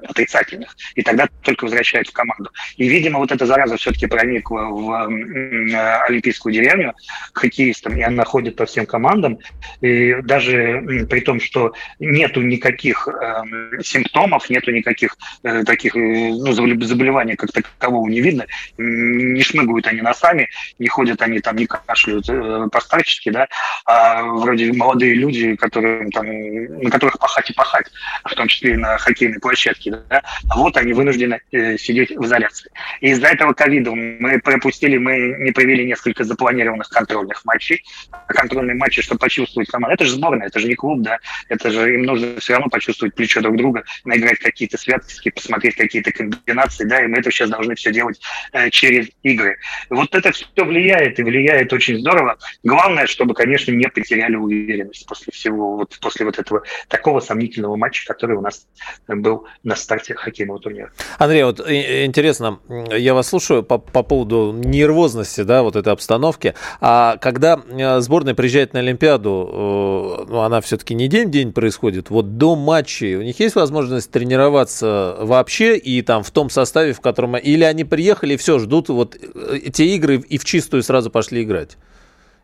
отрицательных. 0.10 0.76
И 0.96 1.02
тогда 1.02 1.28
только 1.42 1.66
возвращают 1.66 2.08
в 2.08 2.14
команду. 2.14 2.50
И, 2.78 2.88
видимо, 2.88 3.20
вот 3.20 3.32
эта 3.32 3.46
зараза 3.46 3.78
все-таки 3.78 4.08
проникла 4.08 4.62
в 4.62 6.06
Олимпийскую 6.08 6.54
деревню 6.54 6.94
к 7.34 7.40
хоккеистам, 7.40 7.98
и 7.98 8.02
она 8.02 8.24
ходит 8.26 8.56
по 8.56 8.66
всем 8.66 8.86
командам. 8.86 9.40
И 9.82 10.16
даже 10.24 11.06
при 11.10 11.20
том, 11.22 11.40
что 11.40 11.74
нету 12.00 12.42
никаких 12.42 13.08
э, 13.08 13.82
симптомов, 13.82 14.50
нету 14.50 14.72
никаких 14.72 15.18
таких 15.66 15.96
ну, 15.96 16.52
заболеваний 16.54 17.36
как 17.36 17.52
такового 17.52 18.08
не 18.08 18.22
видно, 18.22 18.46
не 18.78 19.42
шмыгают 19.42 19.88
они 19.88 19.95
носами, 20.02 20.50
не 20.80 20.88
ходят 20.88 21.22
они 21.22 21.40
там, 21.40 21.56
не 21.56 21.66
кашляют 21.66 22.30
э, 22.30 22.68
постарчески, 22.72 23.30
да, 23.30 23.48
а 23.86 24.24
вроде 24.24 24.72
молодые 24.74 25.16
люди, 25.16 25.56
которые 25.56 26.10
там, 26.12 26.26
на 26.26 26.90
которых 26.90 27.20
пахать 27.20 27.50
и 27.50 27.54
пахать, 27.54 27.88
в 28.24 28.34
том 28.36 28.48
числе 28.48 28.74
и 28.74 28.78
на 28.78 28.98
хоккейной 28.98 29.40
площадке, 29.40 29.92
да, 30.10 30.22
а 30.50 30.58
вот 30.58 30.78
они 30.78 30.94
вынуждены 30.94 31.40
э, 31.52 31.78
сидеть 31.78 32.12
в 32.12 32.26
изоляции. 32.26 32.72
И 33.02 33.10
из-за 33.10 33.28
этого 33.28 33.54
ковида 33.54 33.92
мы 33.92 34.40
пропустили, 34.40 34.98
мы 34.98 35.36
не 35.40 35.52
провели 35.52 35.86
несколько 35.86 36.24
запланированных 36.24 36.90
контрольных 36.90 37.44
матчей, 37.46 37.84
контрольные 38.28 38.76
матчи, 38.76 39.02
чтобы 39.02 39.20
почувствовать 39.20 39.70
команду. 39.70 39.96
Это 39.96 40.06
же 40.06 40.12
сборная, 40.12 40.48
это 40.48 40.60
же 40.60 40.68
не 40.68 40.76
клуб, 40.76 41.02
да, 41.02 41.18
это 41.50 41.72
же 41.72 41.94
им 41.94 42.04
нужно 42.04 42.40
все 42.40 42.54
равно 42.54 42.70
почувствовать 42.70 43.16
плечо 43.16 43.42
друг 43.42 43.58
друга, 43.58 43.84
наиграть 44.04 44.40
какие-то 44.40 44.78
связки, 44.78 45.30
посмотреть 45.30 45.76
какие-то 45.76 46.12
комбинации, 46.12 46.86
да, 46.86 47.04
и 47.04 47.08
мы 47.08 47.20
это 47.20 47.32
сейчас 47.32 47.50
должны 47.50 47.76
все 47.76 47.92
делать 47.92 48.20
э, 48.54 48.70
через 48.70 49.08
игры. 49.24 49.58
Вот 49.90 50.14
это 50.16 50.32
все 50.32 50.46
влияет, 50.58 51.20
и 51.20 51.24
влияет 51.24 51.74
очень 51.74 52.00
здорово. 52.00 52.38
Главное, 52.64 53.08
чтобы, 53.08 53.34
конечно, 53.34 53.72
не 53.72 53.88
потеряли 53.88 54.36
уверенность 54.36 55.06
после 55.06 55.32
всего 55.32 55.78
вот 55.78 55.98
после 56.02 56.26
вот 56.26 56.40
этого 56.40 56.64
такого 56.88 57.20
сомнительного 57.20 57.76
матча, 57.76 58.06
который 58.06 58.36
у 58.36 58.42
нас 58.42 58.68
был 59.08 59.46
на 59.64 59.76
старте 59.76 60.14
хоккейного 60.14 60.60
турнира. 60.60 60.92
Андрей, 61.18 61.44
вот 61.44 61.60
интересно, 61.60 62.60
я 62.92 63.14
вас 63.14 63.30
слушаю 63.30 63.64
по, 63.64 63.78
по 63.78 64.04
поводу 64.04 64.54
нервозности, 64.54 65.42
да, 65.42 65.64
вот 65.64 65.76
этой 65.76 65.94
обстановки. 65.94 66.54
А 66.82 67.18
когда 67.18 67.60
э, 67.70 68.00
сборная 68.00 68.36
приезжает 68.36 68.74
на 68.74 68.80
Олимпиаду, 68.80 70.26
э, 70.28 70.32
ну, 70.32 70.40
она 70.40 70.62
все-таки 70.62 70.94
не 70.94 71.08
день-день 71.08 71.54
происходит, 71.54 72.10
вот 72.10 72.38
до 72.38 72.56
матчей 72.56 73.16
у 73.16 73.22
них 73.22 73.40
есть 73.40 73.56
возможность 73.56 74.12
тренироваться 74.12 75.18
вообще 75.20 75.78
и 75.78 76.02
там 76.02 76.24
в 76.24 76.32
том 76.32 76.50
составе, 76.50 76.94
в 76.94 77.02
котором... 77.02 77.38
Или 77.38 77.64
они 77.64 77.84
приехали 77.84 78.34
и 78.34 78.38
все, 78.38 78.60
ждут 78.60 78.90
вот 78.90 79.16
э, 79.16 79.60
те 79.76 79.94
игры 79.96 80.18
и 80.18 80.38
в 80.38 80.46
чистую 80.46 80.84
сразу 80.84 81.12
пошли 81.12 81.44
играть? 81.44 81.78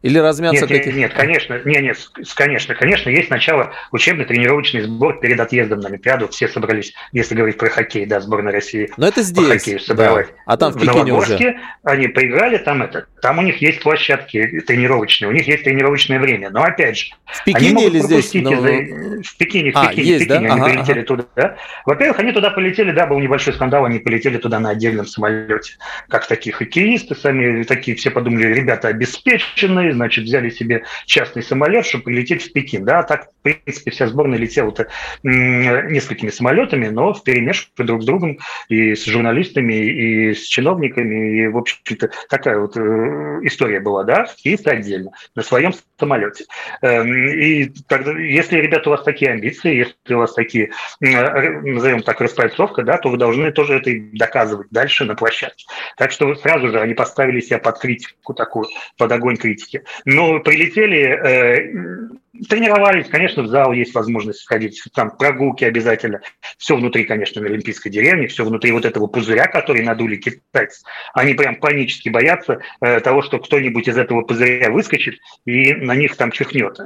Или 0.01 0.17
размяться? 0.17 0.65
Нет, 0.67 0.85
нет, 0.85 0.95
нет, 0.95 1.13
конечно, 1.13 1.61
нет, 1.63 1.83
нет, 1.83 1.97
конечно, 2.35 2.75
конечно, 2.75 3.09
есть 3.09 3.27
сначала 3.27 3.71
учебный 3.91 4.25
тренировочный 4.25 4.81
сбор 4.81 5.19
перед 5.19 5.39
отъездом 5.39 5.79
на 5.79 5.89
Олимпиаду. 5.89 6.27
Все 6.27 6.47
собрались, 6.47 6.93
если 7.11 7.35
говорить 7.35 7.57
про 7.57 7.69
хоккей, 7.69 8.05
да, 8.05 8.19
сборная 8.19 8.51
России. 8.51 8.89
Но 8.97 9.07
это 9.07 9.21
здесь. 9.21 9.45
По 9.45 9.53
хоккею 9.53 9.79
собралась. 9.79 10.27
Да. 10.27 10.33
А 10.47 10.57
там 10.57 10.73
в, 10.73 10.77
в 10.77 10.79
Пекине 10.81 11.13
уже. 11.13 11.55
они 11.83 12.07
поиграли, 12.07 12.57
там 12.57 12.81
это, 12.81 13.05
там 13.21 13.37
у 13.39 13.41
них 13.43 13.61
есть 13.61 13.81
площадки 13.81 14.61
тренировочные, 14.61 15.29
у 15.29 15.31
них 15.31 15.47
есть 15.47 15.63
тренировочное 15.63 16.19
время. 16.19 16.49
Но 16.49 16.63
опять 16.63 16.97
же, 16.97 17.05
в 17.25 17.43
Пекине 17.43 17.67
они 17.67 17.73
могут 17.75 17.93
или 17.93 17.99
здесь? 18.01 18.33
Но... 18.33 18.51
Из... 18.51 19.27
В 19.27 19.37
Пекине, 19.37 19.71
в 19.71 19.77
а, 19.77 19.87
Пекине, 19.87 20.07
есть, 20.07 20.25
в 20.25 20.27
Пекине 20.27 20.47
да? 20.47 20.53
они 20.53 20.61
ага, 20.61 20.73
полетели 20.73 20.99
ага. 20.99 21.07
туда. 21.07 21.25
Да? 21.35 21.57
Во-первых, 21.85 22.19
они 22.19 22.31
туда 22.31 22.49
полетели, 22.49 22.91
да, 22.91 23.05
был 23.05 23.19
небольшой 23.19 23.53
скандал, 23.53 23.85
они 23.85 23.99
полетели 23.99 24.37
туда 24.37 24.59
на 24.59 24.71
отдельном 24.71 25.05
самолете, 25.05 25.73
как 26.07 26.27
такие 26.27 26.53
хоккеисты 26.53 27.15
сами, 27.15 27.63
такие 27.63 27.95
все 27.95 28.09
подумали, 28.09 28.47
ребята 28.47 28.87
обеспеченные, 28.87 29.90
значит, 29.93 30.25
взяли 30.25 30.49
себе 30.49 30.83
частный 31.05 31.43
самолет, 31.43 31.85
чтобы 31.85 32.05
прилететь 32.05 32.43
в 32.43 32.53
Пекин. 32.53 32.85
Да, 32.85 33.03
так, 33.03 33.29
в 33.41 33.43
принципе, 33.43 33.89
вся 33.89 34.07
сборная 34.07 34.37
летела-то 34.37 34.87
несколькими 35.23 36.29
самолетами, 36.29 36.87
но 36.89 37.13
в 37.13 37.23
перемешку 37.23 37.83
друг 37.83 38.03
с 38.03 38.05
другом 38.05 38.37
и 38.69 38.93
с 38.93 39.05
журналистами, 39.05 39.73
и 39.73 40.33
с 40.33 40.43
чиновниками, 40.43 41.41
и, 41.41 41.47
в 41.47 41.57
общем-то, 41.57 42.11
такая 42.29 42.59
вот 42.59 42.77
э, 42.77 43.39
история 43.43 43.79
была, 43.79 44.03
да, 44.03 44.27
Киев 44.37 44.65
отдельно, 44.67 45.11
на 45.35 45.41
своем 45.41 45.73
самолете. 45.99 46.45
Эм, 46.83 47.29
и 47.29 47.71
тогда, 47.87 48.11
если, 48.11 48.57
ребята, 48.57 48.89
у 48.89 48.91
вас 48.91 49.03
такие 49.03 49.31
амбиции, 49.31 49.75
если 49.75 50.13
у 50.13 50.19
вас 50.19 50.33
такие, 50.33 50.71
назовем 50.99 52.03
так, 52.03 52.21
распальцовка, 52.21 52.83
да, 52.83 52.97
то 52.97 53.09
вы 53.09 53.17
должны 53.17 53.51
тоже 53.51 53.75
это 53.75 53.91
доказывать 54.13 54.67
дальше 54.69 55.05
на 55.05 55.15
площадке. 55.15 55.65
Так 55.97 56.11
что 56.11 56.35
сразу 56.35 56.69
же 56.69 56.79
они 56.79 56.93
поставили 56.93 57.39
себя 57.39 57.57
под 57.57 57.79
критику 57.79 58.33
такую, 58.35 58.67
под 58.97 59.11
огонь 59.11 59.37
критики. 59.37 59.83
Но 60.05 60.39
прилетели, 60.39 61.01
э, 61.01 62.09
Тренировались, 62.49 63.09
конечно, 63.09 63.43
в 63.43 63.47
зал 63.47 63.73
есть 63.73 63.93
возможность 63.93 64.39
сходить, 64.39 64.81
там 64.93 65.11
прогулки 65.11 65.65
обязательно. 65.65 66.21
Все 66.57 66.77
внутри, 66.77 67.03
конечно, 67.03 67.41
на 67.41 67.47
Олимпийской 67.47 67.89
деревне, 67.89 68.27
все 68.27 68.45
внутри 68.45 68.71
вот 68.71 68.85
этого 68.85 69.07
пузыря, 69.07 69.47
который 69.47 69.83
надули 69.83 70.15
китайцы. 70.15 70.81
Они 71.13 71.33
прям 71.33 71.57
панически 71.57 72.07
боятся 72.07 72.61
э, 72.79 73.01
того, 73.01 73.21
что 73.21 73.39
кто-нибудь 73.39 73.89
из 73.89 73.97
этого 73.97 74.21
пузыря 74.21 74.71
выскочит 74.71 75.19
и 75.45 75.73
на 75.73 75.93
них 75.93 76.15
там 76.15 76.31
чихнет. 76.31 76.79
Э, 76.79 76.83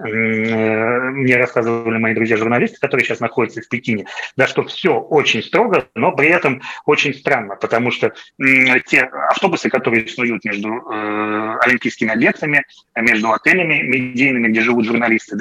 мне 1.12 1.38
рассказывали 1.38 2.00
мои 2.00 2.16
друзья-журналисты, 2.16 2.80
которые 2.80 3.06
сейчас 3.06 3.20
находятся 3.20 3.62
в 3.62 3.70
Пекине, 3.70 4.08
да, 4.36 4.48
что 4.48 4.64
все 4.64 5.00
очень 5.00 5.44
строго, 5.44 5.88
но 5.94 6.12
при 6.12 6.30
этом 6.30 6.64
очень 6.88 7.14
странно, 7.14 7.56
потому 7.56 7.92
что 7.92 8.08
э, 8.08 8.80
те 8.88 9.02
автобусы, 9.02 9.70
которые 9.70 10.08
снуют 10.08 10.44
между 10.44 10.70
э, 10.70 11.58
олимпийскими 11.62 12.12
объектами, 12.12 12.64
между 12.96 13.32
отелями 13.32 13.84
медийными, 13.84 14.48
где 14.48 14.62
живут 14.62 14.86
журналисты, 14.86 15.35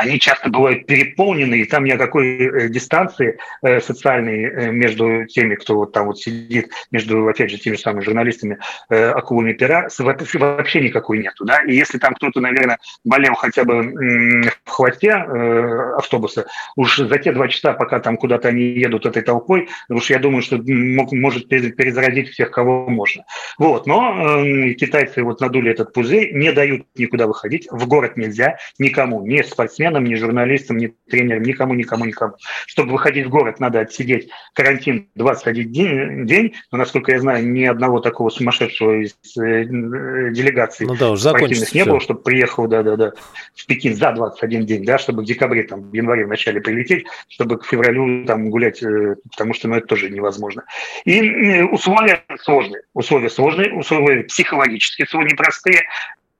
они 0.00 0.18
часто 0.18 0.48
бывают 0.48 0.86
переполнены, 0.86 1.56
и 1.56 1.64
там 1.64 1.84
ни 1.84 1.90
о 1.90 1.98
какой 1.98 2.38
э, 2.38 2.68
дистанции 2.68 3.38
э, 3.62 3.80
социальной 3.80 4.44
э, 4.44 4.70
между 4.70 5.26
теми, 5.26 5.54
кто 5.56 5.76
вот 5.76 5.92
там 5.92 6.06
вот 6.06 6.18
сидит, 6.18 6.70
между, 6.90 7.28
опять 7.28 7.50
же, 7.50 7.58
теми 7.58 7.74
же 7.74 7.80
самыми 7.80 8.02
журналистами, 8.02 8.58
акулами 8.88 9.52
пера, 9.52 9.88
вообще 9.98 10.80
никакой 10.80 11.18
нету. 11.18 11.44
Да? 11.44 11.60
И 11.62 11.74
если 11.74 11.98
там 11.98 12.14
кто-то, 12.14 12.40
наверное, 12.40 12.78
болел 13.04 13.34
хотя 13.34 13.64
бы 13.64 14.48
в 14.64 14.70
хвосте 14.70 15.12
автобуса, 15.12 16.46
уж 16.76 16.96
за 16.96 17.18
те 17.18 17.32
два 17.32 17.48
часа, 17.48 17.72
пока 17.72 18.00
там 18.00 18.16
куда-то 18.16 18.48
они 18.48 18.62
едут 18.62 19.06
этой 19.06 19.22
толпой, 19.22 19.68
уж 19.88 20.10
я 20.10 20.18
думаю, 20.18 20.42
что 20.42 20.58
может 20.62 21.48
перезаразить 21.48 22.30
всех, 22.30 22.50
кого 22.50 22.88
можно. 22.88 23.24
Вот. 23.58 23.86
Но 23.86 24.42
китайцы 24.74 25.22
вот 25.22 25.40
надули 25.40 25.70
этот 25.70 25.92
пузырь, 25.92 26.32
не 26.32 26.52
дают 26.52 26.86
никуда 26.96 27.26
выходить, 27.26 27.68
в 27.70 27.86
город 27.86 28.16
нельзя 28.16 28.56
никому, 28.78 29.24
ни 29.26 29.42
спортсменам, 29.42 29.89
спортсменам, 29.90 30.04
ни 30.04 30.14
журналистам, 30.14 30.76
ни 30.76 30.94
тренерам, 31.08 31.42
никому, 31.42 31.74
никому, 31.74 32.04
никому. 32.04 32.34
Чтобы 32.66 32.92
выходить 32.92 33.26
в 33.26 33.30
город, 33.30 33.60
надо 33.60 33.80
отсидеть 33.80 34.30
карантин 34.54 35.08
21 35.14 35.72
день, 35.72 36.26
день 36.26 36.54
но, 36.72 36.78
насколько 36.78 37.12
я 37.12 37.20
знаю, 37.20 37.46
ни 37.46 37.64
одного 37.64 38.00
такого 38.00 38.30
сумасшедшего 38.30 39.02
из 39.02 39.14
э, 39.38 39.64
делегаций 39.64 40.86
ну 40.86 40.96
да, 40.96 41.10
уже 41.10 41.30
не 41.32 41.54
все. 41.54 41.84
было, 41.84 42.00
чтобы 42.00 42.22
приехал 42.22 42.66
да, 42.66 42.82
да, 42.82 42.96
да, 42.96 43.12
в 43.54 43.66
Пекин 43.66 43.94
за 43.94 44.12
21 44.12 44.66
день, 44.66 44.84
да, 44.84 44.98
чтобы 44.98 45.22
в 45.22 45.24
декабре, 45.24 45.64
там, 45.64 45.90
в 45.90 45.92
январе, 45.92 46.24
в 46.24 46.28
начале 46.28 46.60
прилететь, 46.60 47.06
чтобы 47.28 47.58
к 47.58 47.64
февралю 47.64 48.24
там 48.26 48.50
гулять, 48.50 48.82
э, 48.82 49.16
потому 49.30 49.54
что 49.54 49.68
ну, 49.68 49.76
это 49.76 49.86
тоже 49.86 50.10
невозможно. 50.10 50.64
И 51.04 51.20
э, 51.20 51.64
условия 51.64 52.22
сложные, 52.40 52.82
условия 52.94 53.30
сложные, 53.30 53.72
условия 53.74 54.24
психологические, 54.24 55.06
непростые, 55.20 55.82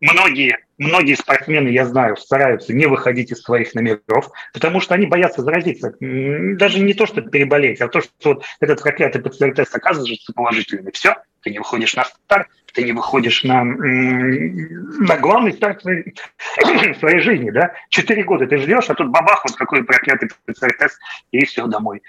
многие, 0.01 0.59
многие 0.79 1.15
спортсмены, 1.15 1.69
я 1.69 1.85
знаю, 1.85 2.17
стараются 2.17 2.73
не 2.73 2.87
выходить 2.87 3.31
из 3.31 3.43
своих 3.43 3.75
номеров, 3.75 4.31
потому 4.53 4.81
что 4.81 4.95
они 4.95 5.07
боятся 5.07 5.43
заразиться. 5.43 5.95
Даже 6.01 6.81
не 6.81 6.95
то, 6.95 7.07
что 7.07 7.21
переболеть, 7.23 7.81
а 7.81 7.89
то, 7.89 8.01
что 8.01 8.11
вот 8.25 8.45
этот 8.61 8.83
проклятый 8.83 9.21
ПЦР-тест 9.23 9.75
оказывается 9.75 10.33
положительный. 10.33 10.93
Все, 10.93 11.17
ты 11.43 11.51
не 11.51 11.59
выходишь 11.59 11.95
на 11.95 12.05
старт, 12.05 12.49
ты 12.73 12.83
не 12.83 12.93
выходишь 12.93 13.45
на, 13.45 13.65
на 13.65 15.17
главный 15.19 15.53
старт 15.53 15.83
своей, 15.83 16.15
своей 16.99 17.21
жизни. 17.21 17.51
Да? 17.51 17.75
Четыре 17.89 18.25
года 18.25 18.47
ты 18.47 18.57
ждешь, 18.59 18.89
а 18.89 18.95
тут 18.95 19.09
бабах, 19.09 19.45
вот 19.45 19.57
какой 19.57 19.85
проклятый 19.85 20.31
ПЦР-тест, 20.47 20.99
и 21.31 21.45
все, 21.45 21.67
домой. 21.67 22.03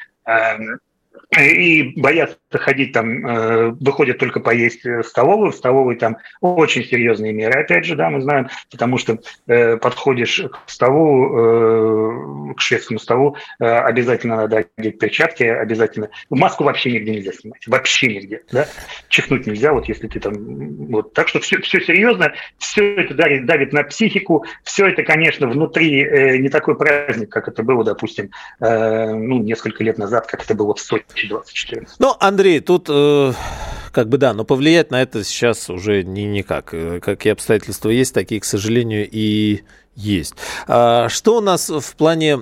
И 1.38 1.94
боятся 1.96 2.38
ходить 2.52 2.92
там, 2.92 3.26
э, 3.26 3.70
выходят 3.80 4.18
только 4.18 4.42
поесть 4.42 4.84
в 4.84 5.04
столовую, 5.04 5.52
в 5.52 5.56
столовой 5.56 5.96
там 5.96 6.18
очень 6.42 6.84
серьезные 6.84 7.32
меры, 7.32 7.62
опять 7.62 7.86
же, 7.86 7.96
да, 7.96 8.10
мы 8.10 8.22
знаем, 8.22 8.50
потому 8.70 8.98
что 8.98 9.18
э, 9.48 9.78
подходишь 9.78 10.42
к 10.52 10.70
столу, 10.70 12.52
э, 12.52 12.54
к 12.56 12.60
шведскому 12.60 13.00
столу, 13.00 13.38
обязательно 13.60 14.36
надо 14.36 14.66
одеть 14.78 15.00
перчатки, 15.00 15.44
обязательно, 15.44 16.10
маску 16.30 16.66
вообще 16.66 16.92
нигде 16.92 17.12
нельзя 17.12 17.32
снимать, 17.32 17.66
вообще 17.66 18.08
нигде, 18.08 18.42
да, 18.52 18.68
чихнуть 19.08 19.48
нельзя, 19.48 19.72
вот 19.72 19.88
если 19.88 20.10
ты 20.10 20.20
там, 20.20 20.34
вот, 20.88 21.14
так 21.14 21.30
что 21.30 21.40
все, 21.40 21.62
все 21.62 21.80
серьезно, 21.80 22.34
все 22.58 22.96
это 22.96 23.14
давит, 23.14 23.46
давит 23.46 23.72
на 23.72 23.84
психику, 23.84 24.46
все 24.64 24.88
это, 24.88 25.04
конечно, 25.04 25.48
внутри 25.48 26.40
не 26.40 26.50
такой 26.50 26.78
праздник, 26.78 27.30
как 27.30 27.48
это 27.48 27.64
было, 27.64 27.86
допустим, 27.86 28.32
ну, 28.60 29.42
несколько 29.42 29.82
лет 29.84 29.98
назад, 29.98 30.28
как 30.28 30.44
это 30.44 30.56
было 30.56 30.76
в 30.76 30.80
Сочи, 30.80 31.01
2024. 31.10 31.88
Ну, 32.00 32.16
Андрей, 32.20 32.60
тут 32.60 32.88
э, 32.90 33.34
как 33.92 34.10
бы 34.10 34.18
да, 34.18 34.34
но 34.34 34.44
повлиять 34.44 34.92
на 34.92 35.02
это 35.02 35.24
сейчас 35.24 35.70
уже 35.70 36.04
ни, 36.04 36.22
никак. 36.22 36.74
Э, 36.74 37.00
какие 37.00 37.34
обстоятельства 37.34 37.90
есть, 37.90 38.14
такие, 38.14 38.42
к 38.42 38.46
сожалению, 38.46 39.08
и 39.10 39.64
есть. 40.02 40.36
А 40.68 41.10
что 41.10 41.38
у 41.38 41.42
нас 41.42 41.70
в 41.70 41.96
плане 41.96 42.40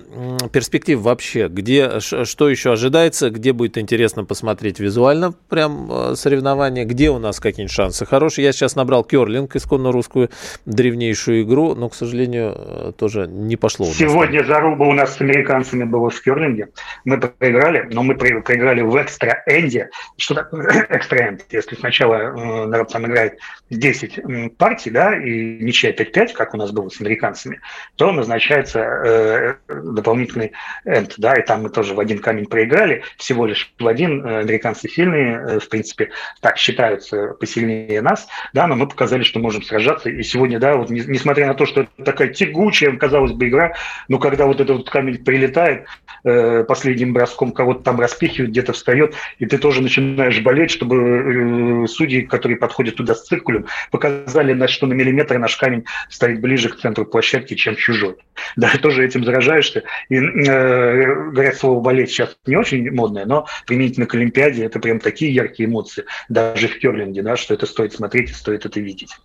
перспектив 0.52 1.00
вообще? 1.00 1.48
Где, 1.48 2.00
что 2.00 2.50
еще 2.50 2.74
ожидается? 2.74 3.30
Где 3.30 3.54
будет 3.54 3.78
интересно 3.78 4.26
посмотреть 4.26 4.80
визуально 4.80 5.34
прям 5.50 5.90
э, 5.92 6.16
соревнования? 6.16 6.86
Где 6.86 7.10
у 7.10 7.20
нас 7.20 7.40
какие-нибудь 7.40 7.74
шансы 7.74 8.06
хорошие? 8.06 8.46
Я 8.46 8.52
сейчас 8.52 8.76
набрал 8.76 9.04
керлинг, 9.04 9.56
исконно 9.56 9.92
русскую 9.92 10.30
древнейшую 10.66 11.44
игру, 11.44 11.76
но, 11.76 11.90
к 11.90 11.96
сожалению, 11.96 12.56
э, 12.56 12.92
тоже 12.98 13.28
не 13.28 13.56
пошло. 13.56 13.86
Сегодня 13.88 14.44
заруба 14.44 14.86
у 14.86 14.94
нас 14.94 15.18
с 15.18 15.22
американцами 15.22 15.84
была 15.84 16.10
в 16.10 16.22
керлинге. 16.22 16.70
Мы 17.06 17.20
проиграли, 17.20 17.88
но 17.92 18.04
мы 18.04 18.16
проиграли 18.16 18.82
в 18.82 18.96
экстра-энде. 18.96 19.90
Что 20.18 20.36
такое 20.36 20.88
экстра-энд? 20.90 21.46
Если 21.52 21.76
сначала 21.76 22.70
э, 22.74 22.86
там 22.86 23.06
играет 23.06 23.40
10 23.70 24.58
партий, 24.58 24.90
да, 24.90 25.16
и 25.16 25.60
ничья 25.64 25.92
5-5, 25.92 26.34
как 26.34 26.54
у 26.54 26.58
нас 26.58 26.72
было 26.72 26.90
с 26.90 27.00
американцами, 27.02 27.49
американцами, 27.50 27.62
то 27.96 28.12
назначается 28.12 28.80
э, 28.80 29.56
дополнительный 29.68 30.54
энд, 30.86 31.16
да, 31.18 31.34
и 31.34 31.46
там 31.46 31.64
мы 31.64 31.70
тоже 31.70 31.94
в 31.94 32.00
один 32.00 32.20
камень 32.20 32.46
проиграли, 32.46 33.04
всего 33.18 33.46
лишь 33.46 33.74
в 33.78 33.88
один, 33.88 34.26
э, 34.26 34.40
американцы 34.40 34.88
сильные, 34.88 35.36
э, 35.36 35.60
в 35.60 35.70
принципе, 35.70 36.12
так 36.42 36.58
считаются 36.58 37.36
посильнее 37.40 38.02
нас, 38.02 38.28
да, 38.54 38.68
но 38.68 38.76
мы 38.76 38.88
показали, 38.88 39.24
что 39.24 39.40
можем 39.40 39.64
сражаться, 39.64 40.10
и 40.10 40.24
сегодня, 40.24 40.60
да, 40.60 40.76
вот 40.76 40.90
несмотря 40.90 41.48
на 41.48 41.54
то, 41.54 41.66
что 41.66 41.82
это 41.82 42.04
такая 42.04 42.30
тягучая, 42.30 42.96
казалось 42.98 43.34
бы, 43.34 43.48
игра, 43.48 43.74
но 44.08 44.20
когда 44.20 44.46
вот 44.46 44.62
этот 44.62 44.78
вот 44.78 44.90
камень 44.90 45.24
прилетает, 45.24 45.88
э, 46.24 46.64
последним 46.64 47.14
броском 47.14 47.52
кого-то 47.52 47.84
там 47.84 48.00
распихивает, 48.00 48.52
где-то 48.52 48.74
встает, 48.74 49.16
и 49.40 49.46
ты 49.46 49.58
тоже 49.58 49.82
начинаешь 49.82 50.40
болеть, 50.42 50.72
чтобы 50.72 51.84
э, 51.84 51.88
судьи, 51.88 52.22
которые 52.22 52.58
подходят 52.58 52.96
туда 52.96 53.16
с 53.16 53.26
циркулем, 53.26 53.66
показали, 53.92 54.60
что 54.68 54.86
на 54.86 54.94
миллиметр 54.94 55.38
наш 55.38 55.56
камень 55.56 55.86
стоит 56.10 56.42
ближе 56.42 56.70
к 56.70 56.78
центру 56.78 57.06
площади 57.06 57.29
площадке, 57.30 57.56
чем 57.56 57.76
чужой. 57.76 58.16
Да, 58.56 58.72
тоже 58.82 59.06
этим 59.06 59.24
заражаешься. 59.24 59.84
И, 60.10 60.16
э, 60.16 61.32
говорят, 61.32 61.56
слово 61.56 61.80
«болеть» 61.82 62.10
сейчас 62.10 62.36
не 62.46 62.56
очень 62.56 62.90
модное, 62.92 63.26
но 63.26 63.46
применительно 63.66 64.06
к 64.06 64.16
Олимпиаде 64.16 64.66
это 64.66 64.80
прям 64.80 65.00
такие 65.00 65.34
яркие 65.34 65.70
эмоции, 65.70 66.06
даже 66.30 66.68
в 66.68 66.80
керлинге, 66.80 67.22
да, 67.22 67.36
что 67.36 67.54
это 67.54 67.66
стоит 67.66 67.94
смотреть 67.94 68.32
и 68.32 68.34
стоит 68.34 68.66
это 68.66 68.80
видеть. 68.80 69.16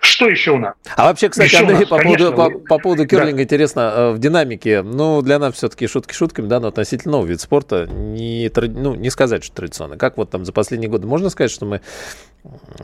Что 0.00 0.28
еще 0.28 0.52
у 0.52 0.58
нас? 0.58 0.74
А 0.96 1.04
вообще, 1.04 1.28
кстати, 1.28 1.48
еще 1.48 1.58
Андрей, 1.58 1.80
нас, 1.80 1.88
по, 1.88 1.98
конечно, 1.98 2.32
поводу, 2.32 2.58
по, 2.58 2.66
по 2.66 2.78
поводу 2.78 3.06
керлинга 3.06 3.36
да. 3.36 3.42
интересно, 3.42 3.80
э, 3.96 4.10
в 4.12 4.18
динамике, 4.18 4.82
ну, 4.82 5.22
для 5.22 5.38
нас 5.38 5.54
все-таки 5.54 5.86
шутки 5.86 6.12
шутками, 6.12 6.48
да, 6.48 6.60
но 6.60 6.68
относительно 6.68 7.12
новый 7.12 7.30
вид 7.30 7.40
спорта, 7.40 7.86
не, 7.86 8.50
ну, 8.54 8.94
не 8.94 9.10
сказать, 9.10 9.44
что 9.44 9.54
традиционно. 9.54 9.96
Как 9.96 10.16
вот 10.16 10.30
там 10.30 10.44
за 10.44 10.52
последние 10.52 10.90
годы 10.90 11.06
можно 11.06 11.30
сказать, 11.30 11.50
что 11.50 11.66
мы 11.66 11.80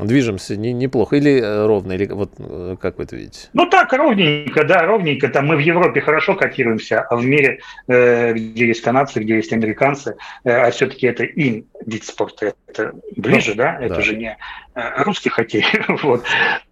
движемся 0.00 0.56
не, 0.56 0.72
неплохо 0.72 1.16
или 1.16 1.40
э, 1.40 1.66
ровно, 1.66 1.92
или 1.92 2.06
вот 2.06 2.32
э, 2.38 2.76
как 2.80 2.98
вы 2.98 3.04
это 3.04 3.16
видите? 3.16 3.48
Ну 3.52 3.66
так, 3.66 3.92
ровненько, 3.92 4.64
да, 4.64 4.82
ровненько. 4.82 5.28
Там 5.28 5.46
мы 5.46 5.56
в 5.56 5.60
Европе 5.60 6.00
хорошо 6.00 6.34
котируемся, 6.34 7.00
а 7.02 7.16
в 7.16 7.24
мире, 7.24 7.60
э, 7.88 8.32
где 8.32 8.66
есть 8.66 8.82
канадцы, 8.82 9.20
где 9.20 9.36
есть 9.36 9.52
американцы, 9.52 10.16
а 10.44 10.70
все-таки 10.70 11.06
это 11.06 11.24
им 11.24 11.66
вид 11.86 12.04
спорта, 12.04 12.54
это 12.66 12.92
ближе, 13.16 13.50
ну, 13.50 13.56
да, 13.56 13.78
это 13.80 13.96
да. 13.96 14.00
же 14.00 14.16
не 14.16 14.36
русский 14.74 15.28
хоккей, 15.28 15.64
вот. 16.02 16.24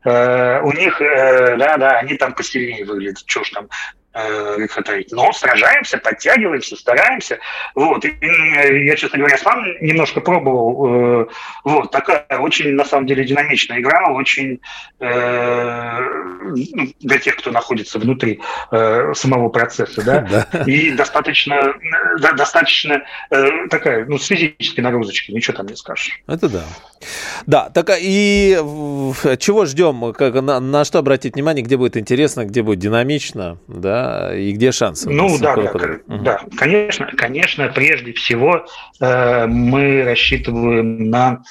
У 0.04 0.72
них, 0.72 1.00
да, 1.00 1.76
да, 1.76 1.98
они 1.98 2.14
там 2.14 2.34
посильнее 2.34 2.84
выглядят, 2.84 3.22
что 3.26 3.44
ж 3.44 3.50
там, 3.50 3.68
э. 4.14 4.66
Но 5.10 5.32
сражаемся, 5.32 5.98
подтягиваемся, 5.98 6.76
стараемся. 6.76 7.38
Вот. 7.74 8.04
И, 8.04 8.14
я, 8.20 8.96
честно 8.96 9.18
говоря, 9.18 9.38
сам 9.38 9.62
немножко 9.80 10.20
пробовал. 10.20 11.22
Э, 11.22 11.26
вот. 11.64 11.90
Такая 11.90 12.24
очень, 12.38 12.72
на 12.74 12.84
самом 12.84 13.06
деле, 13.06 13.24
динамичная 13.24 13.80
игра, 13.80 14.12
очень 14.12 14.60
э, 14.98 16.00
ну, 16.40 16.86
для 17.00 17.18
тех, 17.18 17.36
кто 17.36 17.50
находится 17.50 17.98
внутри 17.98 18.40
э, 18.70 19.12
самого 19.14 19.48
процесса, 19.48 20.02
да, 20.02 20.46
и 20.66 20.90
достаточно, 20.92 21.74
да, 22.20 22.32
достаточно 22.32 23.02
э, 23.30 23.68
такая, 23.68 24.04
ну, 24.06 24.18
с 24.18 24.26
физической 24.26 24.80
нагрузочкой, 24.80 25.34
ничего 25.34 25.56
там 25.56 25.66
не 25.66 25.76
скажешь. 25.76 26.20
Это 26.26 26.48
да. 26.48 26.64
Да, 27.46 27.70
так 27.70 27.90
и 27.98 28.56
чего 29.38 29.64
ждем, 29.64 30.12
как, 30.12 30.34
на, 30.34 30.60
на 30.60 30.84
что 30.84 30.98
обратить 30.98 31.34
внимание, 31.34 31.64
где 31.64 31.76
будет 31.76 31.96
интересно, 31.96 32.44
где 32.44 32.62
будет 32.62 32.78
динамично, 32.78 33.58
да, 33.68 33.99
и 34.34 34.52
где 34.52 34.72
шансы? 34.72 35.10
Ну 35.10 35.38
да, 35.38 35.56
да, 35.56 35.70
угу. 35.70 36.22
да, 36.22 36.40
конечно, 36.56 37.10
конечно, 37.16 37.68
прежде 37.74 38.12
всего 38.12 38.66
э, 39.00 39.46
мы 39.46 40.04
рассчитываем 40.04 41.10
на 41.10 41.42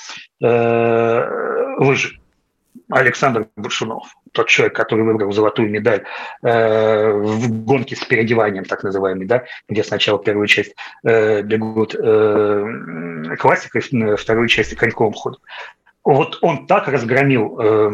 э, 0.41 1.75
лыжи. 1.79 2.19
Александр 2.91 3.47
Буршунов, 3.55 4.15
тот 4.31 4.47
человек, 4.47 4.75
который 4.75 5.03
выбрал 5.03 5.31
золотую 5.31 5.69
медаль 5.69 6.05
э, 6.41 7.11
в 7.11 7.63
гонке 7.63 7.95
с 7.95 8.03
переодеванием, 8.03 8.65
так 8.65 8.83
называемой, 8.83 9.27
да, 9.27 9.43
где 9.67 9.83
сначала 9.83 10.17
первую 10.17 10.47
часть 10.47 10.75
э, 11.03 11.43
бегут 11.43 11.93
э, 11.93 13.35
классикой, 13.37 13.81
вторую 14.15 14.47
часть 14.47 14.75
коньковым 14.75 15.13
ходом 15.13 15.39
вот 16.03 16.39
он 16.41 16.65
так 16.65 16.87
разгромил 16.87 17.59
э, 17.59 17.89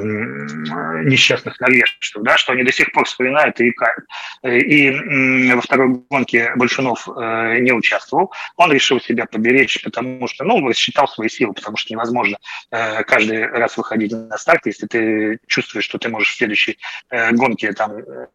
несчастных 1.05 1.59
норвежцев, 1.59 2.21
да, 2.23 2.37
что 2.37 2.53
они 2.53 2.63
до 2.63 2.71
сих 2.71 2.91
пор 2.91 3.05
вспоминают 3.05 3.59
и 3.59 3.69
икают. 3.69 4.05
И 4.43 4.89
э, 4.89 5.55
во 5.55 5.61
второй 5.61 6.01
гонке 6.09 6.51
Большунов 6.55 7.07
э, 7.07 7.59
не 7.59 7.71
участвовал. 7.71 8.31
Он 8.57 8.71
решил 8.71 9.01
себя 9.01 9.25
поберечь, 9.25 9.81
потому 9.83 10.27
что, 10.27 10.43
ну, 10.43 10.67
рассчитал 10.67 11.07
свои 11.07 11.29
силы, 11.29 11.53
потому 11.53 11.77
что 11.77 11.93
невозможно 11.93 12.37
э, 12.71 13.03
каждый 13.03 13.47
раз 13.47 13.75
выходить 13.77 14.11
на 14.11 14.37
старт, 14.37 14.65
если 14.65 14.85
ты 14.85 15.39
чувствуешь, 15.47 15.85
что 15.85 15.97
ты 15.97 16.09
можешь 16.09 16.29
в 16.29 16.37
следующей 16.37 16.77
э, 17.09 17.31
гонке 17.31 17.73
там 17.73 17.91
э, 17.97 18.27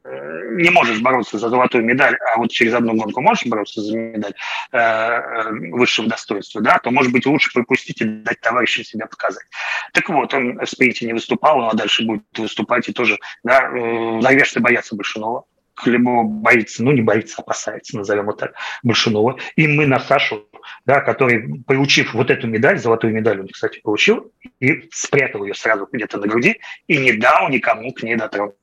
не 0.56 0.70
можешь 0.70 1.00
бороться 1.00 1.38
за 1.38 1.48
золотую 1.48 1.84
медаль, 1.84 2.16
а 2.34 2.38
вот 2.38 2.50
через 2.50 2.74
одну 2.74 2.94
гонку 2.94 3.20
можешь 3.20 3.46
бороться 3.46 3.80
за 3.80 3.96
медаль 3.96 4.34
э, 4.72 4.78
э 4.78 5.50
высшего 5.70 6.08
достоинства, 6.08 6.60
да, 6.60 6.78
то, 6.78 6.90
может 6.90 7.12
быть, 7.12 7.26
лучше 7.26 7.52
пропустить 7.52 8.00
и 8.00 8.04
дать 8.04 8.40
товарищам 8.40 8.84
себя 8.84 9.06
показать. 9.06 9.44
Так 9.92 10.08
вот, 10.08 10.32
он 10.34 10.58
в 10.58 10.66
спринте 10.66 11.06
не 11.06 11.12
выступал, 11.12 11.58
но 11.58 11.72
дальше 11.72 12.04
будет 12.04 12.24
выступать 12.36 12.88
и 12.88 12.92
тоже, 12.92 13.18
да, 13.42 13.70
норвежцы 13.70 14.60
боятся 14.60 14.96
Большунова. 14.96 15.44
Хлебова 15.74 16.24
боится, 16.24 16.82
ну 16.82 16.92
не 16.92 17.00
боится, 17.00 17.40
опасается, 17.40 17.96
назовем 17.96 18.28
это 18.28 18.38
так, 18.38 18.54
Большунова. 18.82 19.38
И 19.56 19.66
мы 19.66 19.86
на 19.86 19.98
Сашу, 19.98 20.46
да, 20.84 21.00
который, 21.00 21.62
получив 21.66 22.12
вот 22.12 22.30
эту 22.30 22.46
медаль, 22.46 22.78
золотую 22.78 23.14
медаль 23.14 23.40
он, 23.40 23.48
кстати, 23.48 23.80
получил, 23.80 24.30
и 24.58 24.88
спрятал 24.92 25.44
ее 25.44 25.54
сразу 25.54 25.88
где-то 25.90 26.18
на 26.18 26.26
груди, 26.26 26.60
и 26.86 26.98
не 26.98 27.12
дал 27.12 27.48
никому 27.48 27.92
к 27.92 28.02
ней 28.02 28.16
дотронуться. 28.16 28.58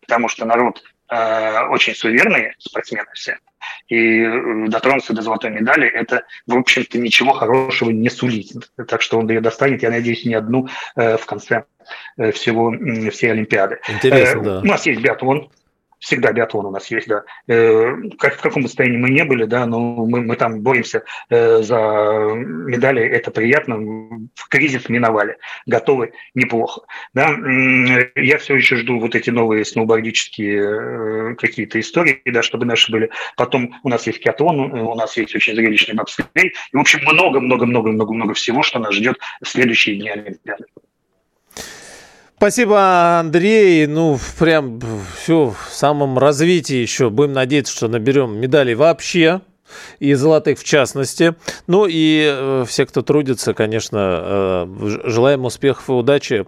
Потому 0.00 0.28
что 0.28 0.46
народ 0.46 0.82
э, 1.10 1.66
очень 1.68 1.94
суеверные 1.94 2.54
спортсмены 2.58 3.08
все, 3.14 3.38
и 3.88 4.22
э, 4.22 4.68
дотронуться 4.68 5.12
до 5.12 5.22
золотой 5.22 5.50
медали, 5.50 5.88
это, 5.88 6.24
в 6.46 6.56
общем-то, 6.56 6.98
ничего 6.98 7.32
хорошего 7.32 7.90
не 7.90 8.10
сулит. 8.10 8.70
Так 8.86 9.02
что 9.02 9.18
он 9.18 9.28
ее 9.28 9.40
достанет, 9.40 9.82
я 9.82 9.90
надеюсь, 9.90 10.24
не 10.24 10.34
одну 10.34 10.68
э, 10.96 11.16
в 11.16 11.26
конце 11.26 11.64
э, 12.16 12.32
всего, 12.32 12.72
всей 13.10 13.32
Олимпиады. 13.32 13.80
Интересно, 13.88 14.42
да. 14.42 14.60
У 14.60 14.64
нас 14.64 14.86
есть 14.86 15.00
биатлон, 15.00 15.50
Всегда 15.98 16.32
биатлон 16.32 16.66
у 16.66 16.70
нас 16.70 16.90
есть, 16.90 17.08
да. 17.08 17.24
Э, 17.48 17.92
как, 18.18 18.36
в 18.36 18.40
каком 18.40 18.62
состоянии 18.62 18.98
мы 18.98 19.10
не 19.10 19.24
были, 19.24 19.44
да, 19.44 19.66
но 19.66 19.78
мы, 19.80 20.20
мы 20.20 20.36
там 20.36 20.60
боремся 20.60 21.02
э, 21.28 21.62
за 21.62 21.76
медали, 21.76 23.02
это 23.02 23.30
приятно. 23.30 23.76
В 24.34 24.48
кризис 24.48 24.88
миновали, 24.88 25.38
готовы 25.66 26.12
неплохо. 26.34 26.82
Да. 27.14 27.30
Я 28.14 28.38
все 28.38 28.54
еще 28.54 28.76
жду 28.76 29.00
вот 29.00 29.14
эти 29.14 29.30
новые 29.30 29.64
сноубордические 29.64 31.32
э, 31.32 31.34
какие-то 31.34 31.80
истории, 31.80 32.22
да, 32.24 32.42
чтобы 32.42 32.64
наши 32.64 32.92
были. 32.92 33.10
Потом 33.36 33.74
у 33.82 33.88
нас 33.88 34.06
есть 34.06 34.20
киатлон, 34.20 34.72
у 34.72 34.94
нас 34.94 35.16
есть 35.16 35.34
очень 35.34 35.54
зрелищный 35.56 35.94
бобслей. 35.94 36.26
И, 36.72 36.76
в 36.76 36.80
общем, 36.80 37.00
много-много-много-много-много 37.02 38.34
всего, 38.34 38.62
что 38.62 38.78
нас 38.78 38.94
ждет 38.94 39.18
в 39.42 39.48
следующие 39.48 39.96
дни 39.96 40.10
Олимпиады. 40.10 40.64
Спасибо, 42.38 43.18
Андрей. 43.18 43.88
Ну, 43.88 44.16
прям 44.38 44.80
все 45.20 45.50
в 45.50 45.72
самом 45.72 46.18
развитии 46.18 46.76
еще. 46.76 47.10
Будем 47.10 47.32
надеяться, 47.32 47.74
что 47.74 47.88
наберем 47.88 48.38
медалей 48.38 48.76
вообще 48.76 49.40
и 49.98 50.14
золотых 50.14 50.60
в 50.60 50.64
частности. 50.64 51.34
Ну 51.66 51.86
и 51.88 52.28
э, 52.30 52.64
все, 52.66 52.86
кто 52.86 53.02
трудится, 53.02 53.54
конечно, 53.54 54.20
э, 54.22 55.00
желаем 55.04 55.46
успехов 55.46 55.88
и 55.88 55.92
удачи. 55.92 56.46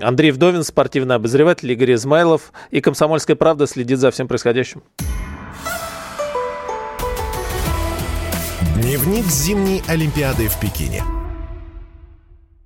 Андрей 0.00 0.30
Вдовин, 0.30 0.62
спортивный 0.62 1.16
обозреватель, 1.16 1.72
Игорь 1.72 1.94
Измайлов 1.94 2.52
и 2.70 2.80
«Комсомольская 2.80 3.34
правда» 3.34 3.66
следит 3.66 3.98
за 3.98 4.12
всем 4.12 4.28
происходящим. 4.28 4.84
Дневник 8.76 9.24
зимней 9.26 9.82
Олимпиады 9.88 10.46
в 10.46 10.60
Пекине. 10.60 11.02